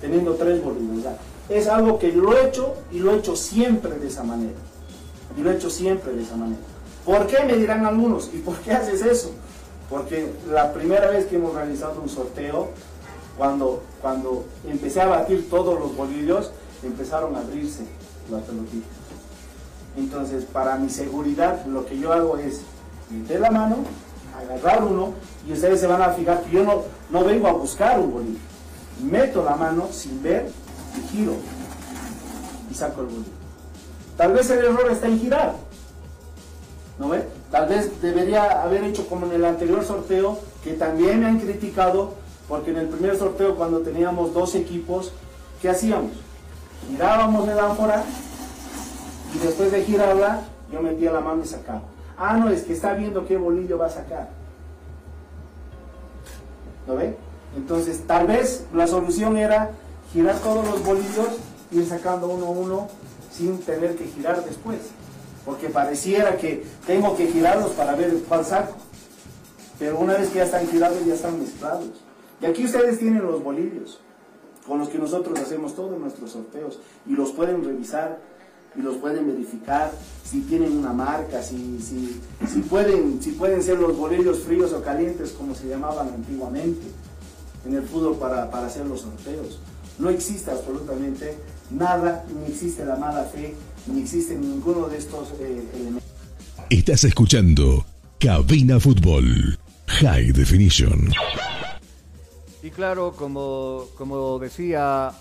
Teniendo 0.00 0.34
tres 0.34 0.62
bolillos. 0.62 1.02
ya. 1.02 1.16
Es 1.48 1.68
algo 1.68 1.98
que 1.98 2.12
lo 2.12 2.36
he 2.36 2.48
hecho 2.48 2.74
y 2.90 2.98
lo 2.98 3.12
he 3.12 3.18
hecho 3.18 3.36
siempre 3.36 3.98
de 3.98 4.08
esa 4.08 4.22
manera. 4.22 4.58
Y 5.36 5.42
lo 5.42 5.50
he 5.50 5.56
hecho 5.56 5.70
siempre 5.70 6.12
de 6.12 6.22
esa 6.22 6.36
manera. 6.36 6.60
¿Por 7.04 7.26
qué 7.26 7.44
me 7.44 7.54
dirán 7.54 7.86
algunos? 7.86 8.30
¿Y 8.34 8.38
por 8.38 8.56
qué 8.58 8.72
haces 8.72 9.02
eso? 9.02 9.30
Porque 9.88 10.32
la 10.50 10.72
primera 10.72 11.08
vez 11.10 11.26
que 11.26 11.36
hemos 11.36 11.54
realizado 11.54 12.00
un 12.00 12.08
sorteo, 12.08 12.70
cuando, 13.38 13.82
cuando 14.02 14.44
empecé 14.66 15.00
a 15.00 15.06
batir 15.06 15.48
todos 15.48 15.78
los 15.78 15.96
bolillos, 15.96 16.50
empezaron 16.82 17.36
a 17.36 17.40
abrirse 17.40 17.84
las 18.30 18.42
pelotitas. 18.42 18.90
Entonces, 19.96 20.44
para 20.44 20.76
mi 20.76 20.90
seguridad, 20.90 21.64
lo 21.66 21.86
que 21.86 21.98
yo 21.98 22.12
hago 22.12 22.36
es 22.36 22.62
meter 23.10 23.40
la 23.40 23.50
mano, 23.50 23.76
agarrar 24.36 24.84
uno, 24.84 25.14
y 25.46 25.52
ustedes 25.52 25.80
se 25.80 25.86
van 25.86 26.02
a 26.02 26.10
fijar 26.10 26.42
que 26.42 26.50
yo 26.50 26.64
no, 26.64 26.82
no 27.10 27.24
vengo 27.24 27.46
a 27.46 27.52
buscar 27.52 28.00
un 28.00 28.12
bolillo. 28.12 28.38
Meto 29.02 29.44
la 29.44 29.54
mano 29.56 29.88
sin 29.92 30.22
ver 30.22 30.50
giro 31.02 31.34
y 32.70 32.74
saco 32.74 33.02
el 33.02 33.06
bolillo. 33.06 33.30
Tal 34.16 34.32
vez 34.32 34.48
el 34.50 34.64
error 34.64 34.90
está 34.90 35.06
en 35.06 35.18
girar. 35.18 35.54
¿No 36.98 37.10
ve? 37.10 37.24
Tal 37.50 37.68
vez 37.68 38.00
debería 38.00 38.62
haber 38.62 38.84
hecho 38.84 39.06
como 39.08 39.26
en 39.26 39.32
el 39.32 39.44
anterior 39.44 39.84
sorteo, 39.84 40.38
que 40.64 40.72
también 40.72 41.20
me 41.20 41.26
han 41.26 41.38
criticado, 41.38 42.14
porque 42.48 42.70
en 42.70 42.78
el 42.78 42.88
primer 42.88 43.16
sorteo 43.18 43.54
cuando 43.56 43.80
teníamos 43.80 44.32
dos 44.32 44.54
equipos, 44.54 45.12
¿qué 45.60 45.68
hacíamos? 45.68 46.12
Girábamos 46.88 47.48
el 47.48 47.58
ánfora 47.58 48.04
y 49.34 49.38
después 49.38 49.72
de 49.72 49.82
girarla, 49.82 50.42
yo 50.72 50.80
metía 50.80 51.12
la 51.12 51.20
mano 51.20 51.42
y 51.42 51.46
sacaba. 51.46 51.82
Ah, 52.16 52.36
no, 52.36 52.48
es 52.48 52.62
que 52.62 52.72
está 52.72 52.94
viendo 52.94 53.26
qué 53.26 53.36
bolillo 53.36 53.76
va 53.76 53.86
a 53.86 53.90
sacar. 53.90 54.30
¿Lo 56.86 56.96
ve? 56.96 57.16
Entonces, 57.56 58.06
tal 58.06 58.26
vez 58.26 58.64
la 58.72 58.86
solución 58.86 59.36
era 59.36 59.70
girar 60.12 60.38
todos 60.40 60.66
los 60.66 60.84
bolillos, 60.84 61.28
ir 61.70 61.86
sacando 61.86 62.28
uno 62.28 62.46
a 62.46 62.50
uno 62.50 62.88
sin 63.32 63.58
tener 63.58 63.96
que 63.96 64.06
girar 64.06 64.44
después. 64.44 64.78
Porque 65.44 65.68
pareciera 65.68 66.36
que 66.36 66.64
tengo 66.86 67.16
que 67.16 67.28
girarlos 67.28 67.72
para 67.72 67.94
ver 67.94 68.14
cuál 68.28 68.44
saco. 68.44 68.76
Pero 69.78 69.98
una 69.98 70.14
vez 70.14 70.30
que 70.30 70.38
ya 70.38 70.44
están 70.44 70.66
girados, 70.68 71.04
ya 71.06 71.14
están 71.14 71.38
mezclados. 71.38 71.90
Y 72.40 72.46
aquí 72.46 72.64
ustedes 72.64 72.98
tienen 72.98 73.24
los 73.24 73.42
bolillos 73.42 74.00
con 74.66 74.78
los 74.78 74.88
que 74.88 74.98
nosotros 74.98 75.38
hacemos 75.38 75.74
todos 75.74 75.98
nuestros 75.98 76.32
sorteos 76.32 76.80
y 77.06 77.12
los 77.12 77.30
pueden 77.32 77.64
revisar 77.64 78.18
y 78.74 78.82
los 78.82 78.96
pueden 78.96 79.26
verificar 79.26 79.90
si 80.24 80.40
tienen 80.42 80.76
una 80.76 80.92
marca, 80.92 81.42
si, 81.42 81.80
si, 81.80 82.20
si 82.46 82.60
pueden, 82.60 83.22
si 83.22 83.30
pueden 83.32 83.62
ser 83.62 83.78
los 83.78 83.96
bolillos 83.96 84.40
fríos 84.40 84.72
o 84.72 84.82
calientes 84.82 85.30
como 85.30 85.54
se 85.54 85.68
llamaban 85.68 86.08
antiguamente 86.08 86.86
en 87.64 87.74
el 87.74 87.82
fútbol 87.82 88.16
para, 88.16 88.50
para 88.50 88.66
hacer 88.66 88.84
los 88.86 89.00
sorteos. 89.00 89.60
No 89.98 90.10
existe 90.10 90.50
absolutamente 90.50 91.38
nada, 91.70 92.24
ni 92.28 92.52
existe 92.52 92.84
la 92.84 92.96
mala 92.96 93.24
fe, 93.24 93.54
ni 93.86 94.02
existe 94.02 94.34
ninguno 94.36 94.88
de 94.88 94.98
estos 94.98 95.30
eh, 95.40 95.64
elementos. 95.74 96.02
Estás 96.68 97.04
escuchando 97.04 97.86
Cabina 98.18 98.78
Fútbol 98.78 99.58
High 99.86 100.32
Definition. 100.32 101.10
Y 102.62 102.70
claro, 102.70 103.12
como, 103.16 103.86
como 103.96 104.38
decía 104.38 105.12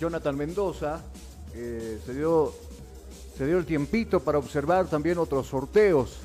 Jonathan 0.00 0.36
Mendoza, 0.36 1.00
eh, 1.54 1.98
se, 2.04 2.14
dio, 2.14 2.52
se 3.38 3.46
dio 3.46 3.58
el 3.58 3.64
tiempito 3.64 4.20
para 4.20 4.38
observar 4.38 4.86
también 4.86 5.18
otros 5.18 5.46
sorteos, 5.46 6.18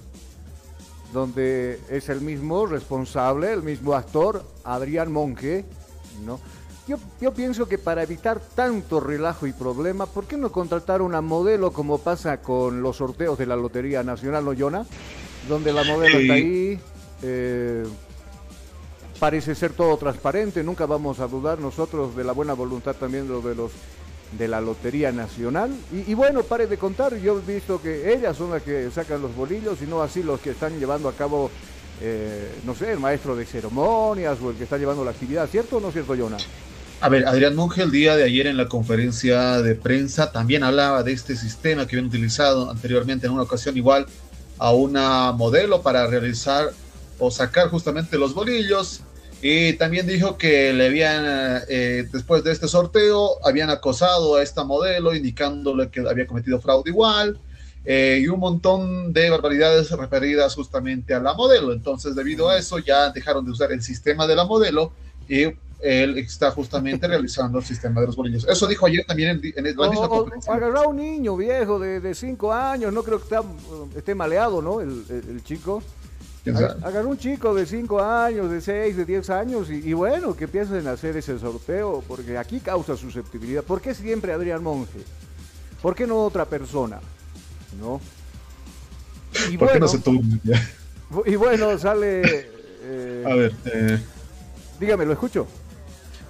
donde 1.14 1.80
es 1.90 2.10
el 2.10 2.22
mismo 2.22 2.66
responsable, 2.66 3.54
el 3.54 3.64
mismo 3.64 3.94
actor, 3.94 4.44
Adrián 4.64 5.12
Monge, 5.12 5.66
¿no? 6.26 6.40
Yo, 6.90 6.98
yo 7.22 7.32
pienso 7.36 7.68
que 7.68 7.78
para 7.78 8.02
evitar 8.02 8.40
tanto 8.40 9.00
relajo 9.00 9.46
y 9.46 9.54
problema, 9.54 10.08
¿por 10.08 10.26
qué 10.26 10.38
no 10.38 10.52
contratar 10.52 11.04
una 11.04 11.22
modelo 11.22 11.72
como 11.72 12.00
pasa 12.00 12.42
con 12.42 12.82
los 12.82 12.98
sorteos 12.98 13.38
de 13.38 13.46
la 13.46 13.56
Lotería 13.56 14.02
Nacional, 14.02 14.44
no, 14.44 14.56
Jonah? 14.58 14.88
Donde 15.48 15.72
la 15.72 15.84
modelo 15.84 16.18
está 16.18 16.34
ahí, 16.34 16.80
eh, 17.22 17.84
parece 19.20 19.54
ser 19.54 19.74
todo 19.74 19.96
transparente, 19.98 20.64
nunca 20.64 20.88
vamos 20.88 21.20
a 21.20 21.28
dudar 21.28 21.60
nosotros 21.60 22.16
de 22.16 22.24
la 22.24 22.32
buena 22.32 22.54
voluntad 22.54 22.96
también 22.96 23.28
de, 23.28 23.40
de 23.40 23.54
los 23.54 23.72
de 24.36 24.48
la 24.48 24.60
Lotería 24.60 25.12
Nacional. 25.12 25.70
Y, 25.94 26.10
y, 26.10 26.16
bueno, 26.16 26.42
pare 26.42 26.66
de 26.66 26.80
contar, 26.80 27.16
yo 27.18 27.38
he 27.38 27.54
visto 27.54 27.80
que 27.80 28.12
ellas 28.12 28.36
son 28.36 28.50
las 28.50 28.64
que 28.64 28.90
sacan 28.90 29.22
los 29.22 29.36
bolillos 29.36 29.80
y 29.84 29.86
no 29.86 30.02
así 30.02 30.24
los 30.24 30.40
que 30.40 30.50
están 30.52 30.80
llevando 30.80 31.08
a 31.08 31.14
cabo, 31.14 31.52
eh, 32.02 32.52
no 32.66 32.74
sé, 32.74 32.92
el 32.92 33.00
maestro 33.00 33.36
de 33.36 33.46
ceremonias 33.46 34.40
o 34.42 34.50
el 34.50 34.58
que 34.58 34.64
está 34.64 34.80
llevando 34.80 35.06
la 35.06 35.12
actividad, 35.12 35.48
¿cierto 35.48 35.78
o 35.78 35.80
no 35.80 35.90
es 35.90 35.94
cierto, 35.94 36.16
Jonah? 36.18 36.38
A 37.02 37.08
ver, 37.08 37.26
Adrián 37.28 37.56
Monge 37.56 37.82
el 37.82 37.92
día 37.92 38.18
de 38.18 38.26
ayer 38.26 38.46
en 38.46 38.58
la 38.58 38.68
conferencia 38.68 39.62
de 39.62 39.74
prensa 39.74 40.34
también 40.34 40.64
hablaba 40.64 41.02
de 41.02 41.14
este 41.14 41.38
sistema 41.38 41.88
que 41.88 41.96
habían 41.96 42.10
utilizado 42.10 42.70
anteriormente 42.70 43.26
en 43.26 43.32
una 43.32 43.44
ocasión 43.44 43.78
igual 43.78 44.06
a 44.58 44.74
una 44.74 45.32
modelo 45.32 45.82
para 45.82 46.08
realizar 46.08 46.72
o 47.18 47.32
sacar 47.32 47.70
justamente 47.70 48.18
los 48.18 48.34
bolillos 48.34 49.00
y 49.42 49.74
también 49.74 50.08
dijo 50.08 50.38
que 50.38 50.74
le 50.74 50.88
habían, 50.88 51.24
eh, 51.70 52.06
después 52.12 52.44
de 52.44 52.52
este 52.52 52.68
sorteo, 52.68 53.38
habían 53.46 53.70
acosado 53.70 54.36
a 54.36 54.44
esta 54.44 54.66
modelo, 54.66 55.16
indicándole 55.16 55.90
que 55.90 56.02
había 56.02 56.28
cometido 56.28 56.60
fraude 56.60 56.90
igual, 56.92 57.40
eh, 57.86 58.20
y 58.22 58.28
un 58.28 58.42
montón 58.42 59.14
de 59.14 59.30
barbaridades 59.30 59.90
referidas 59.92 60.54
justamente 60.54 61.14
a 61.14 61.22
la 61.22 61.34
modelo. 61.34 61.72
Entonces, 61.72 62.14
debido 62.16 62.50
a 62.50 62.58
eso, 62.58 62.80
ya 62.80 63.12
dejaron 63.12 63.46
de 63.46 63.52
usar 63.52 63.72
el 63.72 63.82
sistema 63.82 64.28
de 64.28 64.36
la 64.36 64.44
modelo 64.44 64.92
y 65.30 65.46
él 65.80 66.18
está 66.18 66.52
justamente 66.52 67.08
realizando 67.08 67.60
el 67.60 67.66
sistema 67.66 68.02
de 68.02 68.08
los 68.08 68.16
bolillos. 68.16 68.48
Eso 68.48 68.68
dijo 68.68 68.86
ayer 68.86 69.06
también 69.06 69.42
en, 69.44 69.68
en 69.68 69.78
la 69.78 69.90
misma 69.90 70.10
conferencia. 70.10 70.54
Agarrar 70.54 70.86
a 70.86 70.88
un 70.88 70.98
niño 70.98 71.36
viejo 71.38 71.80
de 71.80 72.14
5 72.14 72.54
años, 72.54 72.94
no 72.94 73.04
creo 73.04 73.18
que 73.18 73.24
está, 73.24 73.44
esté 73.96 74.16
maleado, 74.16 74.62
¿no? 74.62 74.82
El, 74.82 75.06
el, 75.10 75.30
el 75.30 75.44
chico. 75.44 75.82
Agarró 76.82 77.10
un 77.10 77.18
chico 77.18 77.54
de 77.54 77.66
5 77.66 78.02
años, 78.02 78.50
de 78.50 78.62
6, 78.62 78.98
de 78.98 79.06
10 79.06 79.30
años 79.30 79.70
y, 79.70 79.90
y, 79.90 79.94
bueno, 79.94 80.36
que 80.36 80.46
empiecen 80.46 80.88
a 80.88 80.92
hacer 80.92 81.18
ese 81.18 81.38
sorteo 81.38 82.04
porque 82.08 82.38
aquí 82.38 82.60
causa 82.60 82.96
susceptibilidad. 82.96 83.64
¿Por 83.64 83.82
qué 83.82 83.94
siempre 83.94 84.34
Adrián 84.34 84.64
Monge? 84.64 85.00
¿Por 85.82 85.96
qué 85.96 86.08
no 86.08 86.24
otra 86.24 86.46
persona? 86.46 87.00
¿No? 87.80 88.02
Y 89.50 89.58
¿Por 89.58 89.68
bueno, 89.68 89.74
qué 89.74 89.80
no 89.80 89.88
se 89.88 90.00
turna 90.00 90.40
Y 91.26 91.36
bueno, 91.36 91.78
sale... 91.78 92.22
Eh, 92.82 93.24
a 93.30 93.36
ver, 93.36 93.54
eh, 93.66 94.00
dígame, 94.80 95.06
lo 95.06 95.14
escucho. 95.14 95.46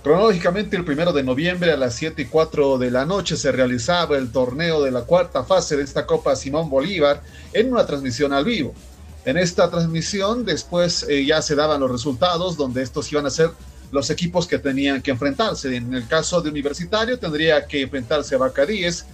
Cronológicamente, 0.04 0.78
el 0.78 0.86
primero 0.86 1.12
de 1.12 1.24
noviembre 1.24 1.74
a 1.74 1.78
las 1.78 1.94
7 1.96 2.22
y 2.22 2.26
4 2.26 2.78
de 2.78 2.90
la 2.90 3.06
noche 3.06 3.36
se 3.36 3.52
realizaba 3.52 4.18
el 4.18 4.32
torneo 4.32 4.82
de 4.82 4.92
la 4.92 5.02
cuarta 5.02 5.44
fase 5.44 5.76
de 5.76 5.84
esta 5.84 6.06
Copa 6.06 6.38
Simón 6.38 6.70
Bolívar 6.70 7.22
en 7.52 7.74
una 7.74 7.86
transmisión 7.86 8.32
al 8.32 8.46
vivo. 8.46 8.74
En 9.26 9.38
esta 9.38 9.70
transmisión 9.70 10.46
después 10.46 11.06
eh, 11.10 11.26
ya 11.26 11.42
se 11.42 11.54
daban 11.54 11.82
los 11.82 11.92
resultados 11.92 12.56
donde 12.56 12.82
estos 12.82 13.12
iban 13.12 13.26
a 13.26 13.30
ser 13.30 13.52
los 13.92 14.10
equipos 14.10 14.48
que 14.48 14.58
tenían 14.58 15.02
que 15.02 15.12
enfrentarse. 15.12 15.76
En 15.76 15.94
el 15.94 16.08
caso 16.08 16.42
de 16.42 16.50
Universitario 16.50 17.20
tendría 17.20 17.66
que 17.66 17.82
enfrentarse 17.82 18.36
a 18.36 18.38
Bacadíes, 18.38 19.06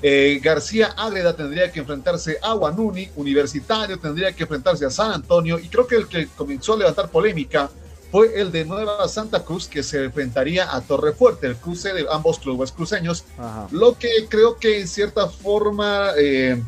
eh, 0.00 0.40
García 0.42 0.94
Ágreda 0.96 1.36
tendría 1.36 1.70
que 1.70 1.80
enfrentarse 1.80 2.38
a 2.40 2.54
Guanuni, 2.54 3.10
Universitario 3.16 3.98
tendría 3.98 4.32
que 4.32 4.44
enfrentarse 4.44 4.86
a 4.86 4.90
San 4.90 5.12
Antonio 5.12 5.58
y 5.58 5.68
creo 5.68 5.86
que 5.86 5.96
el 5.96 6.08
que 6.08 6.28
comenzó 6.28 6.72
a 6.72 6.78
levantar 6.78 7.10
polémica 7.10 7.68
fue 8.10 8.40
el 8.40 8.50
de 8.52 8.64
Nueva 8.64 9.06
Santa 9.08 9.44
Cruz 9.44 9.68
que 9.68 9.82
se 9.82 10.04
enfrentaría 10.04 10.74
a 10.74 10.80
Torrefuerte, 10.80 11.46
el 11.46 11.56
cruce 11.56 11.92
de 11.92 12.06
ambos 12.10 12.38
clubes 12.38 12.72
cruceños, 12.72 13.24
Ajá. 13.38 13.68
lo 13.70 13.96
que 13.96 14.08
creo 14.28 14.56
que 14.56 14.80
en 14.80 14.88
cierta 14.88 15.28
forma... 15.28 16.10
Eh, 16.18 16.62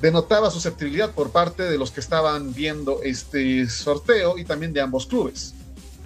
denotaba 0.00 0.50
susceptibilidad 0.50 1.10
por 1.10 1.30
parte 1.30 1.64
de 1.64 1.78
los 1.78 1.90
que 1.90 2.00
estaban 2.00 2.54
viendo 2.54 3.02
este 3.02 3.68
sorteo 3.68 4.38
y 4.38 4.44
también 4.44 4.72
de 4.72 4.80
ambos 4.80 5.06
clubes. 5.06 5.54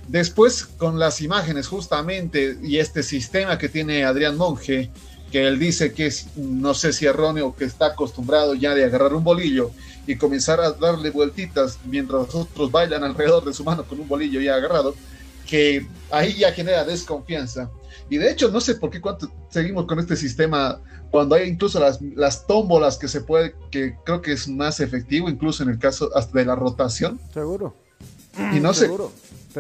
Después, 0.09 0.65
con 0.65 0.99
las 0.99 1.21
imágenes 1.21 1.69
justamente 1.69 2.59
y 2.63 2.79
este 2.79 3.03
sistema 3.03 3.57
que 3.57 3.69
tiene 3.69 4.05
Adrián 4.05 4.37
Monge, 4.37 4.91
que 5.31 5.47
él 5.47 5.59
dice 5.59 5.93
que 5.93 6.07
es, 6.07 6.27
no 6.37 6.75
sé 6.75 6.93
si 6.93 7.07
erróneo, 7.07 7.55
que 7.57 7.65
está 7.65 7.87
acostumbrado 7.87 8.55
ya 8.55 8.75
de 8.75 8.85
agarrar 8.85 9.15
un 9.15 9.25
bolillo 9.25 9.71
y 10.07 10.17
comenzar 10.17 10.61
a 10.61 10.73
darle 10.73 11.11
vueltitas 11.11 11.79
mientras 11.85 12.35
otros 12.35 12.71
bailan 12.71 13.05
alrededor 13.05 13.45
de 13.45 13.53
su 13.53 13.65
mano 13.65 13.85
con 13.85 14.01
un 14.01 14.09
bolillo 14.09 14.41
ya 14.41 14.57
agarrado, 14.57 14.95
que 15.47 15.87
ahí 16.11 16.35
ya 16.35 16.53
genera 16.53 16.85
desconfianza. 16.85 17.71
Y 18.11 18.19
de 18.19 18.31
hecho, 18.31 18.51
no 18.51 18.61
sé 18.61 18.75
por 18.75 18.91
qué 18.91 19.01
cuánto 19.01 19.31
seguimos 19.51 19.87
con 19.87 19.99
este 19.99 20.17
sistema 20.17 20.81
cuando 21.11 21.37
hay 21.37 21.49
incluso 21.49 21.79
las, 21.79 22.03
las 22.03 22.47
tómbolas 22.47 22.99
que 22.99 23.07
se 23.07 23.21
puede, 23.21 23.55
que 23.71 23.95
creo 24.05 24.21
que 24.21 24.33
es 24.33 24.49
más 24.49 24.81
efectivo, 24.81 25.29
incluso 25.29 25.63
en 25.63 25.69
el 25.69 25.79
caso 25.79 26.11
hasta 26.15 26.39
de 26.39 26.45
la 26.45 26.57
rotación. 26.57 27.21
Seguro. 27.33 27.77
Y 28.53 28.59
no 28.59 28.75
sé, 28.75 28.91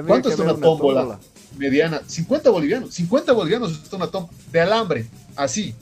¿cuánto 0.04 0.30
es 0.30 0.38
una, 0.38 0.52
una 0.52 0.60
tómbola, 0.60 1.00
tómbola, 1.02 1.20
mediana? 1.56 2.02
50 2.04 2.50
bolivianos, 2.50 2.92
50 2.94 3.32
bolivianos 3.32 3.70
es 3.84 3.92
una 3.92 4.08
tómbola 4.08 4.36
de 4.50 4.60
alambre, 4.60 5.06
así, 5.36 5.76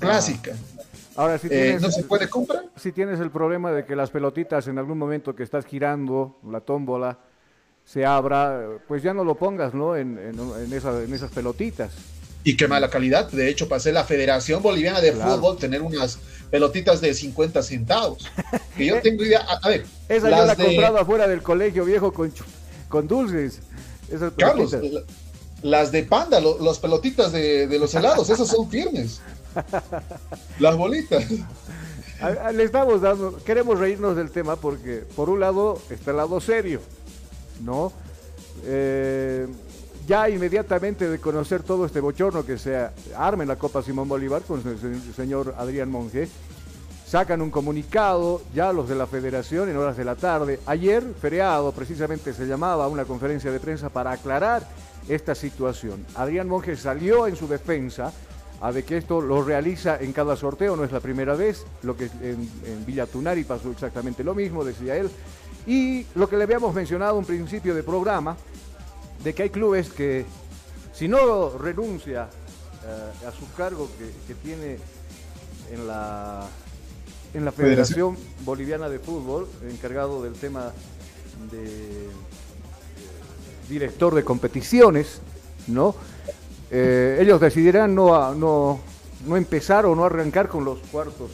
clásica. 0.00 0.54
Ah. 0.54 0.71
Ahora, 1.16 1.38
si 1.38 1.48
tienes, 1.48 1.82
eh, 1.82 1.86
¿no 1.86 1.90
se 1.90 2.04
puede 2.04 2.28
comprar? 2.28 2.64
Si 2.76 2.92
tienes 2.92 3.20
el 3.20 3.30
problema 3.30 3.72
de 3.72 3.84
que 3.84 3.94
las 3.96 4.10
pelotitas 4.10 4.66
en 4.68 4.78
algún 4.78 4.98
momento 4.98 5.34
que 5.34 5.42
estás 5.42 5.66
girando, 5.66 6.38
la 6.50 6.60
tómbola, 6.60 7.18
se 7.84 8.06
abra, 8.06 8.78
pues 8.88 9.02
ya 9.02 9.12
no 9.12 9.24
lo 9.24 9.34
pongas, 9.34 9.74
¿no? 9.74 9.96
En, 9.96 10.18
en, 10.18 10.38
en, 10.38 10.72
esa, 10.72 11.02
en 11.02 11.12
esas 11.12 11.30
pelotitas 11.32 11.92
y 12.44 12.56
qué 12.56 12.68
mala 12.68 12.90
calidad. 12.90 13.30
De 13.30 13.48
hecho, 13.48 13.68
pasé 13.68 13.92
la 13.92 14.04
Federación 14.04 14.62
Boliviana 14.62 15.00
de 15.00 15.12
claro. 15.12 15.36
Fútbol 15.36 15.58
tener 15.58 15.82
unas 15.82 16.18
pelotitas 16.50 17.00
de 17.00 17.14
50 17.14 17.62
centavos. 17.62 18.30
Que 18.76 18.86
yo 18.86 19.00
tengo 19.02 19.24
idea. 19.24 19.40
A, 19.40 19.68
ver, 19.68 19.86
esa 20.08 20.30
yo 20.30 20.46
la 20.46 20.54
de... 20.54 20.64
compraba 20.64 21.00
afuera 21.00 21.28
del 21.28 21.42
colegio 21.42 21.84
viejo 21.84 22.12
con, 22.12 22.32
con 22.88 23.06
dulces. 23.06 23.60
Esas 24.10 24.32
Carlos, 24.36 24.76
las 25.62 25.92
de 25.92 26.02
panda, 26.02 26.40
lo, 26.40 26.58
las 26.58 26.78
pelotitas 26.78 27.32
de, 27.32 27.66
de, 27.66 27.78
los 27.78 27.94
helados, 27.94 28.28
esas 28.28 28.48
son 28.48 28.68
firmes. 28.68 29.20
Las 30.58 30.76
bolitas. 30.76 31.24
Le 32.54 32.62
estamos 32.62 33.00
dando, 33.00 33.36
queremos 33.44 33.78
reírnos 33.78 34.16
del 34.16 34.30
tema 34.30 34.56
porque 34.56 35.04
por 35.16 35.28
un 35.28 35.40
lado 35.40 35.80
está 35.90 36.12
el 36.12 36.18
lado 36.18 36.40
serio, 36.40 36.80
¿no? 37.62 37.92
Eh, 38.64 39.46
ya 40.06 40.28
inmediatamente 40.28 41.08
de 41.08 41.18
conocer 41.18 41.62
todo 41.62 41.86
este 41.86 42.00
bochorno 42.00 42.44
que 42.44 42.58
se 42.58 42.88
arma 43.16 43.42
en 43.42 43.48
la 43.48 43.56
Copa 43.56 43.82
Simón 43.82 44.08
Bolívar 44.08 44.42
con 44.42 44.62
el 44.66 45.14
señor 45.14 45.54
Adrián 45.58 45.90
Monge, 45.90 46.28
sacan 47.06 47.42
un 47.42 47.50
comunicado 47.50 48.40
ya 48.54 48.72
los 48.72 48.88
de 48.88 48.94
la 48.94 49.06
federación 49.06 49.68
en 49.68 49.76
horas 49.76 49.96
de 49.96 50.04
la 50.04 50.14
tarde. 50.14 50.60
Ayer, 50.66 51.04
feriado, 51.20 51.72
precisamente 51.72 52.32
se 52.32 52.46
llamaba 52.46 52.84
a 52.84 52.88
una 52.88 53.04
conferencia 53.04 53.52
de 53.52 53.60
prensa 53.60 53.88
para 53.90 54.12
aclarar 54.12 54.66
esta 55.08 55.34
situación. 55.34 56.06
Adrián 56.14 56.48
Monge 56.48 56.76
salió 56.76 57.26
en 57.26 57.36
su 57.36 57.48
defensa 57.48 58.12
a 58.62 58.70
de 58.70 58.84
que 58.84 58.96
esto 58.96 59.20
lo 59.20 59.42
realiza 59.42 59.98
en 60.00 60.12
cada 60.12 60.36
sorteo, 60.36 60.76
no 60.76 60.84
es 60.84 60.92
la 60.92 61.00
primera 61.00 61.34
vez, 61.34 61.66
lo 61.82 61.96
que 61.96 62.04
en, 62.04 62.48
en 62.64 62.86
Villa 62.86 63.06
Tunari 63.06 63.42
pasó 63.42 63.72
exactamente 63.72 64.22
lo 64.22 64.36
mismo, 64.36 64.64
decía 64.64 64.96
él. 64.96 65.10
Y 65.66 66.06
lo 66.14 66.28
que 66.28 66.36
le 66.36 66.44
habíamos 66.44 66.72
mencionado 66.72 67.18
un 67.18 67.24
principio 67.24 67.74
de 67.74 67.82
programa, 67.82 68.36
de 69.24 69.34
que 69.34 69.42
hay 69.42 69.50
clubes 69.50 69.90
que 69.90 70.24
si 70.92 71.08
no 71.08 71.50
renuncia 71.58 72.28
uh, 72.28 73.28
a 73.28 73.32
su 73.32 73.52
cargo 73.56 73.88
que, 73.98 74.10
que, 74.26 74.40
tiene 74.40 74.78
en 75.72 75.86
la 75.86 76.48
en 77.34 77.44
la 77.44 77.52
Federación, 77.52 78.14
Federación 78.14 78.44
Boliviana 78.44 78.88
de 78.88 78.98
Fútbol, 78.98 79.48
encargado 79.68 80.22
del 80.22 80.34
tema 80.34 80.72
de 81.50 81.64
eh, 81.64 82.08
director 83.68 84.14
de 84.14 84.22
competiciones, 84.22 85.20
¿no? 85.66 85.94
Eh, 86.74 87.18
ellos 87.20 87.38
decidirán 87.38 87.94
no, 87.94 88.34
no, 88.34 88.80
no 89.26 89.36
empezar 89.36 89.84
o 89.84 89.94
no 89.94 90.04
arrancar 90.04 90.48
con 90.48 90.64
los 90.64 90.78
cuartos 90.90 91.30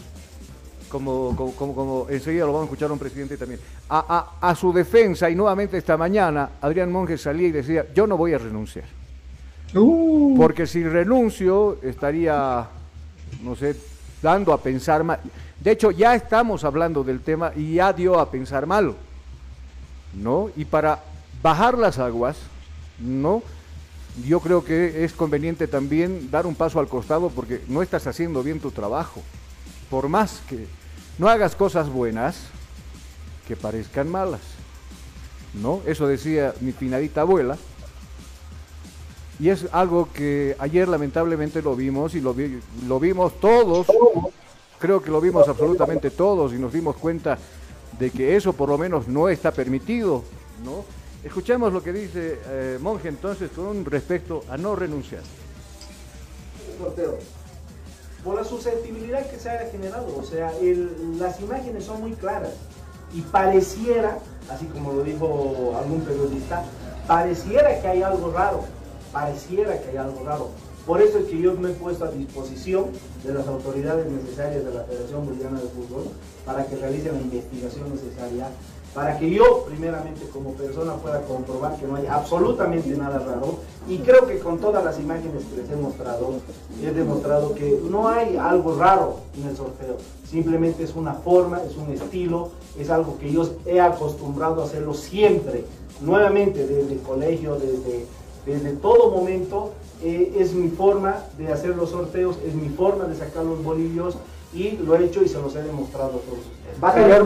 como, 0.89 1.37
como, 1.37 1.53
como, 1.53 1.75
como, 1.75 2.07
enseguida 2.09 2.45
lo 2.45 2.53
vamos 2.53 2.63
a 2.63 2.65
escuchar 2.65 2.91
un 2.91 2.99
presidente 2.99 3.37
también. 3.37 3.61
A, 3.89 4.37
a, 4.41 4.51
a, 4.51 4.55
su 4.55 4.73
defensa, 4.73 5.31
y 5.31 5.35
nuevamente 5.35 5.79
esta 5.79 5.97
mañana, 5.97 6.51
Adrián 6.61 6.91
Monge 6.91 7.17
salía 7.19 7.49
y 7.49 7.53
decía, 7.53 7.87
yo 7.95 8.07
no 8.07 8.17
voy 8.17 8.33
a 8.35 8.39
renunciar. 8.39 8.87
Uh. 9.75 10.35
Porque 10.37 10.67
si 10.67 10.83
renuncio 10.83 11.79
estaría, 11.83 12.67
no 13.43 13.55
sé, 13.55 13.77
dando 14.23 14.53
a 14.53 14.61
pensar 14.61 15.05
mal. 15.05 15.21
De 15.61 15.73
hecho, 15.73 15.91
ya 15.91 16.15
estamos 16.15 16.65
hablando 16.65 17.05
del 17.05 17.21
tema 17.21 17.53
y 17.55 17.75
ya 17.75 17.93
dio 17.93 18.19
a 18.19 18.31
pensar 18.31 18.67
mal. 18.67 18.95
¿No? 20.15 20.51
Y 20.57 20.65
para 20.65 21.01
bajar 21.43 21.77
las 21.77 21.99
aguas, 21.99 22.39
¿no? 22.99 23.43
Yo 24.27 24.41
creo 24.41 24.65
que 24.65 25.05
es 25.05 25.13
conveniente 25.13 25.69
también 25.69 26.31
dar 26.31 26.47
un 26.47 26.55
paso 26.55 26.81
al 26.81 26.89
costado 26.89 27.31
porque 27.31 27.63
no 27.69 27.83
estás 27.83 28.07
haciendo 28.07 28.43
bien 28.43 28.61
tu 28.61 28.71
trabajo. 28.71 29.23
Por 29.91 30.09
más 30.09 30.43
que 30.49 30.67
no 31.19 31.29
hagas 31.29 31.55
cosas 31.55 31.89
buenas, 31.89 32.37
que 33.47 33.57
parezcan 33.57 34.11
malas. 34.11 34.41
¿No? 35.55 35.81
Eso 35.87 36.07
decía 36.07 36.55
mi 36.61 36.73
finadita 36.73 37.23
abuela. 37.23 37.57
Y 39.41 39.51
es 39.51 39.67
algo 39.73 40.09
que 40.13 40.57
ayer 40.59 40.89
lamentablemente 40.89 41.63
lo 41.63 41.77
vimos 41.77 42.15
y 42.15 42.21
lo, 42.21 42.35
lo 42.87 43.01
vimos 43.01 43.39
todos. 43.41 43.87
Creo 44.79 45.03
que 45.03 45.11
lo 45.11 45.21
vimos 45.21 45.49
absolutamente 45.49 46.11
todos 46.11 46.53
y 46.53 46.57
nos 46.57 46.73
dimos 46.73 46.97
cuenta 46.97 47.39
de 47.99 48.11
que 48.11 48.37
eso 48.37 48.53
por 48.53 48.69
lo 48.69 48.79
menos 48.79 49.09
no 49.09 49.29
está 49.29 49.53
permitido. 49.53 50.25
¿no? 50.65 50.85
Escuchemos 51.29 51.71
lo 51.75 51.83
que 51.83 51.93
dice 51.93 52.39
eh, 52.49 52.79
Monje 52.81 53.09
entonces 53.09 53.51
con 53.51 53.85
respecto 53.85 54.45
a 54.49 54.57
no 54.57 54.75
renunciar. 54.75 55.21
sorteo. 56.79 57.19
Por 58.25 58.37
la 58.37 58.45
susceptibilidad 58.45 59.29
que 59.29 59.39
se 59.39 59.51
haya 59.51 59.71
generado, 59.71 60.07
o 60.17 60.25
sea, 60.25 60.51
las 61.19 61.39
imágenes 61.41 61.85
son 61.85 62.01
muy 62.01 62.13
claras 62.13 62.55
y 63.13 63.21
pareciera, 63.21 64.19
así 64.51 64.65
como 64.69 64.95
lo 64.95 65.05
dijo 65.05 65.77
algún 65.79 66.01
periodista, 66.01 66.65
pareciera 67.07 67.79
que 67.79 67.89
hay 67.89 68.03
algo 68.03 68.33
raro, 68.33 68.65
pareciera 69.13 69.79
que 69.83 69.91
hay 69.91 69.97
algo 69.99 70.25
raro. 70.25 70.49
Por 70.87 71.03
eso 71.03 71.19
es 71.19 71.27
que 71.27 71.39
yo 71.39 71.53
me 71.53 71.73
he 71.73 71.75
puesto 71.75 72.07
a 72.07 72.11
disposición 72.11 72.87
de 73.23 73.35
las 73.35 73.47
autoridades 73.47 74.11
necesarias 74.11 74.65
de 74.65 74.73
la 74.73 74.85
Federación 74.85 75.27
Boliviana 75.27 75.61
de 75.61 75.69
Fútbol 75.69 76.05
para 76.47 76.65
que 76.65 76.77
realicen 76.77 77.13
la 77.13 77.21
investigación 77.21 77.91
necesaria, 77.91 78.49
para 78.95 79.19
que 79.19 79.31
yo, 79.31 79.65
primeramente 79.67 80.27
como 80.33 80.53
persona, 80.53 80.95
pueda 80.95 81.23
comprobar 81.23 81.77
que 81.77 81.87
no 81.87 81.97
hay 81.97 82.07
absolutamente 82.07 82.91
nada 82.91 83.19
raro. 83.19 83.59
Y 83.89 83.99
creo 83.99 84.27
que 84.27 84.39
con 84.39 84.59
todas 84.59 84.85
las 84.85 84.99
imágenes 84.99 85.45
que 85.45 85.63
les 85.63 85.71
he 85.71 85.77
mostrado, 85.77 86.35
he 86.83 86.91
demostrado 86.91 87.55
que 87.55 87.81
no 87.89 88.09
hay 88.09 88.37
algo 88.37 88.77
raro 88.77 89.17
en 89.37 89.49
el 89.49 89.57
sorteo. 89.57 89.97
Simplemente 90.29 90.83
es 90.85 90.95
una 90.95 91.15
forma, 91.15 91.61
es 91.63 91.77
un 91.77 91.93
estilo, 91.93 92.51
es 92.79 92.91
algo 92.91 93.19
que 93.19 93.33
yo 93.33 93.49
he 93.67 93.81
acostumbrado 93.81 94.63
a 94.63 94.65
hacerlo 94.65 94.95
siempre. 94.95 95.65
Nuevamente, 96.01 96.67
desde 96.67 96.93
el 96.95 97.01
colegio, 97.01 97.57
desde, 97.57 98.07
desde 98.47 98.73
todo 98.77 99.11
momento, 99.11 99.73
eh, 100.03 100.37
es 100.39 100.55
mi 100.55 100.69
forma 100.69 101.17
de 101.37 101.53
hacer 101.53 101.77
los 101.77 101.91
sorteos, 101.91 102.39
es 102.47 102.55
mi 102.55 102.69
forma 102.69 103.05
de 103.05 103.17
sacar 103.17 103.45
los 103.45 103.63
bolillos 103.63 104.17
y 104.55 104.73
lo 104.73 104.97
he 104.97 105.05
hecho 105.05 105.23
y 105.23 105.29
se 105.29 105.41
los 105.41 105.55
he 105.57 105.63
demostrado 105.63 106.07
a 106.07 106.11
todos 106.11 106.39
ustedes. 106.39 106.83
¿Va 106.83 106.91
a 106.91 106.95
tener 106.95 107.25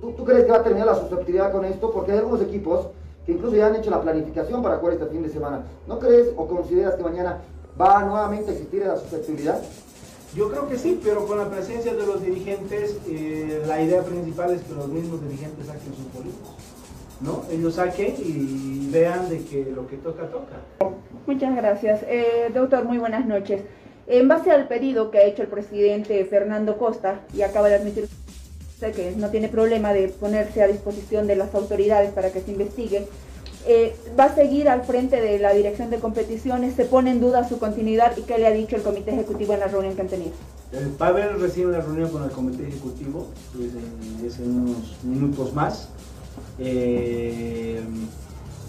¿Tú, 0.00 0.12
tú 0.12 0.24
crees 0.24 0.44
que 0.44 0.50
va 0.50 0.58
a 0.58 0.62
tener 0.62 0.84
la 0.86 0.94
susceptibilidad 0.94 1.52
con 1.52 1.64
esto? 1.64 1.90
Porque 1.92 2.12
hay 2.12 2.18
algunos 2.18 2.42
equipos 2.42 2.88
que 3.26 3.32
incluso 3.32 3.56
ya 3.56 3.66
han 3.66 3.76
hecho 3.76 3.90
la 3.90 4.00
planificación 4.00 4.62
para 4.62 4.76
jugar 4.78 4.94
este 4.94 5.06
fin 5.06 5.22
de 5.22 5.28
semana. 5.28 5.64
¿No 5.86 5.98
crees 5.98 6.28
o 6.36 6.46
consideras 6.46 6.94
que 6.94 7.02
mañana 7.02 7.38
va 7.80 8.02
nuevamente 8.02 8.50
a 8.50 8.54
existir 8.54 8.86
la 8.86 8.96
susceptibilidad? 8.96 9.60
Yo 10.34 10.50
creo 10.50 10.68
que 10.68 10.76
sí, 10.76 11.00
pero 11.02 11.26
con 11.26 11.38
la 11.38 11.48
presencia 11.48 11.94
de 11.94 12.06
los 12.06 12.22
dirigentes, 12.22 12.98
eh, 13.08 13.62
la 13.66 13.80
idea 13.80 14.02
principal 14.02 14.52
es 14.52 14.62
que 14.62 14.74
los 14.74 14.88
mismos 14.88 15.22
dirigentes 15.22 15.66
saquen 15.66 15.94
sus 15.94 16.06
políticos. 16.06 16.54
¿no? 17.20 17.42
Ellos 17.50 17.74
saquen 17.74 18.14
y 18.18 18.88
vean 18.90 19.28
de 19.28 19.42
que 19.44 19.72
lo 19.74 19.86
que 19.86 19.96
toca, 19.96 20.26
toca. 20.28 20.56
Muchas 21.26 21.56
gracias. 21.56 22.02
Eh, 22.08 22.50
doctor, 22.54 22.84
muy 22.84 22.98
buenas 22.98 23.26
noches. 23.26 23.62
En 24.06 24.28
base 24.28 24.50
al 24.50 24.68
pedido 24.68 25.10
que 25.10 25.18
ha 25.18 25.24
hecho 25.24 25.42
el 25.42 25.48
presidente 25.48 26.24
Fernando 26.24 26.78
Costa 26.78 27.20
y 27.34 27.42
acaba 27.42 27.68
de 27.68 27.74
admitir 27.74 28.08
usted 28.78 28.94
que 28.94 29.16
no 29.16 29.28
tiene 29.30 29.48
problema 29.48 29.92
de 29.92 30.06
ponerse 30.06 30.62
a 30.62 30.68
disposición 30.68 31.26
de 31.26 31.34
las 31.34 31.52
autoridades 31.52 32.12
para 32.12 32.30
que 32.30 32.40
se 32.40 32.52
investigue, 32.52 33.08
eh, 33.66 33.96
¿va 34.18 34.26
a 34.26 34.34
seguir 34.36 34.68
al 34.68 34.84
frente 34.84 35.20
de 35.20 35.40
la 35.40 35.52
dirección 35.52 35.90
de 35.90 35.98
competiciones? 35.98 36.76
¿Se 36.76 36.84
pone 36.84 37.10
en 37.10 37.20
duda 37.20 37.48
su 37.48 37.58
continuidad 37.58 38.16
y 38.16 38.22
qué 38.22 38.38
le 38.38 38.46
ha 38.46 38.52
dicho 38.52 38.76
el 38.76 38.82
comité 38.82 39.10
ejecutivo 39.10 39.52
en 39.52 39.60
la 39.60 39.66
reunión 39.66 39.96
que 39.96 40.02
han 40.02 40.08
tenido? 40.08 40.30
Eh, 40.72 40.86
va 41.00 41.06
a 41.06 41.08
haber 41.08 41.40
recién 41.40 41.72
la 41.72 41.80
reunión 41.80 42.08
con 42.10 42.22
el 42.22 42.30
comité 42.30 42.68
ejecutivo, 42.68 43.26
pues, 43.56 43.70
en, 43.72 44.24
es 44.24 44.38
unos 44.38 44.96
minutos 45.02 45.52
más. 45.54 45.88
Eh, 46.60 47.82